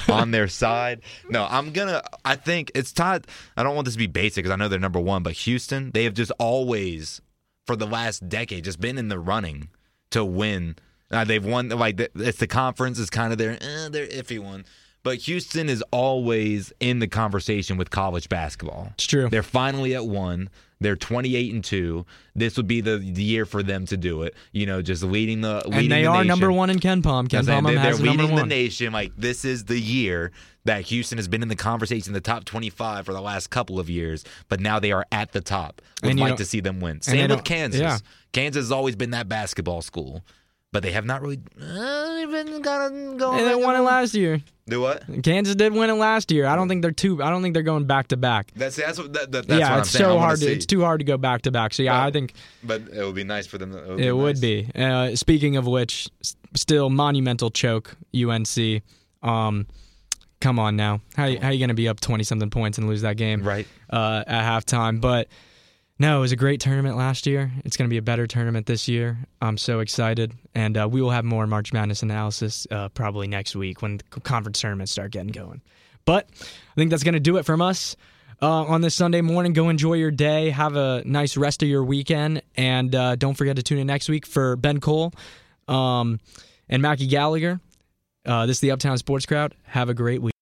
on 0.09 0.31
their 0.31 0.49
side. 0.49 1.01
No, 1.29 1.47
I'm 1.49 1.73
gonna. 1.73 2.03
I 2.29 2.37
think 2.37 2.71
it's 2.75 2.93
time. 2.93 3.23
I 3.57 3.63
don't 3.63 3.75
want 3.75 3.87
this 3.87 3.95
to 3.95 3.99
be 3.99 4.07
basic 4.07 4.45
because 4.45 4.53
I 4.53 4.57
know 4.57 4.69
they're 4.69 4.79
number 4.79 5.01
one, 5.01 5.23
but 5.23 5.33
Houston 5.33 5.91
they 5.93 6.05
have 6.05 6.13
just 6.13 6.31
always 6.39 7.23
for 7.67 7.75
the 7.75 7.87
last 7.87 8.29
decade 8.29 8.65
just 8.65 8.81
been 8.81 8.99
in 8.99 9.09
the 9.09 9.19
running 9.19 9.69
to 10.11 10.25
win. 10.25 10.77
Uh, 11.11 11.25
they've 11.25 11.45
won 11.45 11.71
like 11.71 11.99
it's 11.99 12.39
the 12.39 12.47
conference 12.47 12.99
is 12.99 13.09
kind 13.09 13.33
of 13.33 13.39
their 13.39 13.53
eh, 13.53 13.89
their 13.89 14.07
iffy 14.07 14.39
one. 14.39 14.67
But 15.03 15.19
Houston 15.19 15.69
is 15.69 15.83
always 15.91 16.73
in 16.81 16.99
the 16.99 17.07
conversation 17.07 17.77
with 17.77 17.91
college 17.91 18.29
basketball. 18.29 18.89
It's 18.95 19.07
true. 19.07 19.29
They're 19.29 19.43
finally 19.43 19.95
at 19.95 20.07
one. 20.07 20.51
They're 20.81 20.97
28 20.97 21.55
and 21.55 21.65
2. 21.65 22.07
This 22.37 22.57
would 22.57 22.69
be 22.69 22.81
the, 22.81 22.99
the 22.99 23.23
year 23.23 23.45
for 23.45 23.63
them 23.63 23.87
to 23.87 23.97
do 23.97 24.23
it. 24.23 24.35
You 24.53 24.67
know, 24.67 24.81
just 24.81 25.03
leading 25.03 25.41
the 25.41 25.63
leading 25.67 25.75
and 25.75 25.93
they 25.93 26.03
the 26.03 26.09
are 26.09 26.15
nation. 26.19 26.29
number 26.29 26.53
one 26.53 26.71
in 26.71 26.79
KenPom. 26.79 27.29
Ken 27.29 27.45
Palm 27.45 27.65
they're, 27.65 27.75
they're 27.75 27.97
the 27.97 28.03
leading 28.03 28.37
the 28.37 28.47
nation. 28.47 28.93
Like 28.93 29.13
this 29.17 29.45
is 29.45 29.65
the 29.65 29.79
year 29.79 30.31
that 30.67 30.83
Houston 30.83 31.19
has 31.19 31.27
been 31.27 31.43
in 31.43 31.49
the 31.49 31.57
conversation, 31.57 32.13
the 32.13 32.21
top 32.21 32.45
25 32.45 33.07
for 33.07 33.13
the 33.13 33.21
last 33.21 33.49
couple 33.51 33.81
of 33.81 33.89
years, 33.89 34.25
but 34.49 34.61
now 34.61 34.79
they 34.79 34.93
are 34.93 35.07
at 35.11 35.33
the 35.33 35.41
top. 35.41 35.81
Would 36.03 36.21
like 36.21 36.37
to 36.37 36.45
see 36.45 36.61
them 36.61 36.81
win. 36.81 37.01
Same 37.01 37.31
with 37.31 37.45
Kansas. 37.45 37.81
yeah. 37.81 37.99
Kansas 38.33 38.65
has 38.65 38.73
always 38.73 38.95
been 38.95 39.11
that 39.11 39.29
basketball 39.29 39.81
school, 39.81 40.23
but 40.73 40.83
they 40.83 40.93
have 40.93 41.05
not 41.05 41.23
really 41.23 41.41
uh, 41.61 42.19
even 42.21 42.61
got 42.61 42.89
to 42.89 43.17
go. 43.17 43.33
Hey, 43.33 43.45
they 43.45 43.55
won 43.55 43.75
it 43.77 43.81
last 43.81 44.15
year. 44.15 44.43
Do 44.67 44.83
what? 44.83 45.03
Kansas 45.23 45.55
did 45.55 45.73
win 45.73 45.89
it 45.89 45.95
last 45.95 46.31
year. 46.31 46.47
I 46.47 46.55
don't 46.55 46.69
think 46.69 46.83
they're 46.83 46.91
two. 46.93 47.23
I 47.23 47.31
don't 47.31 47.43
think 47.43 47.55
they're 47.55 47.63
going 47.63 47.87
back 47.87 48.09
to 48.09 48.19
back. 48.19 48.53
That's 48.55 48.77
that's 48.77 48.99
what 48.99 49.13
that, 49.15 49.33
that, 49.33 49.49
that's 49.49 49.61
yeah, 49.61 49.71
what 49.71 49.81
it's 49.81 49.95
I'm 49.95 49.99
so 49.99 50.09
wanna 50.17 50.21
hard. 50.27 50.39
To, 50.41 50.45
see. 50.45 50.53
it's 50.53 50.67
too 50.67 50.83
hard 50.83 51.01
to 51.01 51.05
go 51.05 51.17
back 51.17 51.43
to 51.43 51.51
back. 51.51 51.73
So 51.73 51.83
yeah, 51.83 52.05
I 52.05 52.11
think 52.11 52.35
But 52.63 52.83
it 52.93 53.03
would 53.03 53.15
be 53.15 53.25
nice 53.25 53.47
for 53.47 53.57
them. 53.57 53.73
It 53.73 53.89
would 53.89 54.01
it 54.01 54.05
be. 54.05 54.13
would 54.13 54.37
nice. 54.37 54.41
be. 54.41 54.71
Uh, 54.75 55.17
speaking 55.17 55.57
of 55.57 55.67
which, 55.67 56.09
still 56.55 56.91
monumental 56.91 57.51
choke. 57.51 57.97
UNC. 58.15 58.83
Um, 59.23 59.67
come 60.41 60.59
on 60.59 60.77
now. 60.77 61.01
How 61.17 61.35
how 61.41 61.49
you 61.49 61.59
going 61.59 61.69
to 61.69 61.75
be 61.75 61.89
up 61.89 62.01
twenty 62.01 62.25
something 62.25 62.51
points 62.51 62.77
and 62.77 62.87
lose 62.87 63.01
that 63.03 63.17
game? 63.17 63.43
Right. 63.43 63.67
Uh, 63.89 64.23
at 64.27 64.45
halftime, 64.45 65.01
but. 65.01 65.29
No, 66.01 66.19
it 66.19 66.21
was 66.21 66.33
a 66.33 66.37
great 66.37 66.61
tournament 66.61 66.97
last 66.97 67.27
year. 67.27 67.51
It's 67.65 67.77
going 67.77 67.89
to 67.89 67.93
be 67.93 67.97
a 67.97 68.03
better 68.03 68.29
tournament 68.29 68.67
this 68.67 68.87
year. 68.87 69.19
I'm 69.43 69.59
so 69.59 69.81
excited, 69.81 70.33
and 70.55 70.79
uh, 70.79 70.89
we 70.89 71.03
will 71.03 71.11
have 71.11 71.25
more 71.25 71.45
March 71.49 71.73
Madness 71.73 72.05
analysis 72.05 72.69
uh, 72.71 72.89
probably 72.91 73.27
next 73.27 73.57
week 73.57 73.83
when 73.83 73.97
the 73.97 74.21
conference 74.21 74.61
tournaments 74.61 74.93
start 74.93 75.11
getting 75.11 75.33
going. 75.33 75.61
But 76.05 76.29
I 76.41 76.75
think 76.77 76.91
that's 76.91 77.03
going 77.03 77.15
to 77.15 77.21
do 77.21 77.37
it 77.37 77.45
from 77.45 77.61
us 77.61 77.97
uh, 78.41 78.47
on 78.47 78.81
this 78.81 78.95
Sunday 78.95 79.23
morning. 79.23 79.53
Go 79.53 79.71
enjoy 79.71 79.95
your 79.95 80.13
day. 80.13 80.51
Have 80.51 80.77
a 80.77 81.03
nice 81.05 81.37
rest 81.37 81.65
of 81.65 81.69
your 81.69 81.83
weekend. 81.83 82.43
And 82.57 82.95
uh, 82.95 83.17
don't 83.17 83.35
forget 83.35 83.57
to 83.57 83.63
tune 83.65 83.79
in 83.79 83.89
next 83.89 84.09
week 84.09 84.25
for 84.25 84.55
Ben 84.55 84.79
Cole 84.79 85.13
um, 85.67 86.21
and 86.69 86.81
Mackie 86.81 87.09
Gallagher. 87.09 87.61
Uh, 88.25 88.47
this 88.47 88.59
is 88.59 88.61
the 88.61 88.71
Uptown 88.71 88.99
Sports 88.99 89.27
Crowd. 89.27 89.55
Have 89.65 89.89
a 89.89 89.95
great 89.95 90.23
week. 90.23 90.38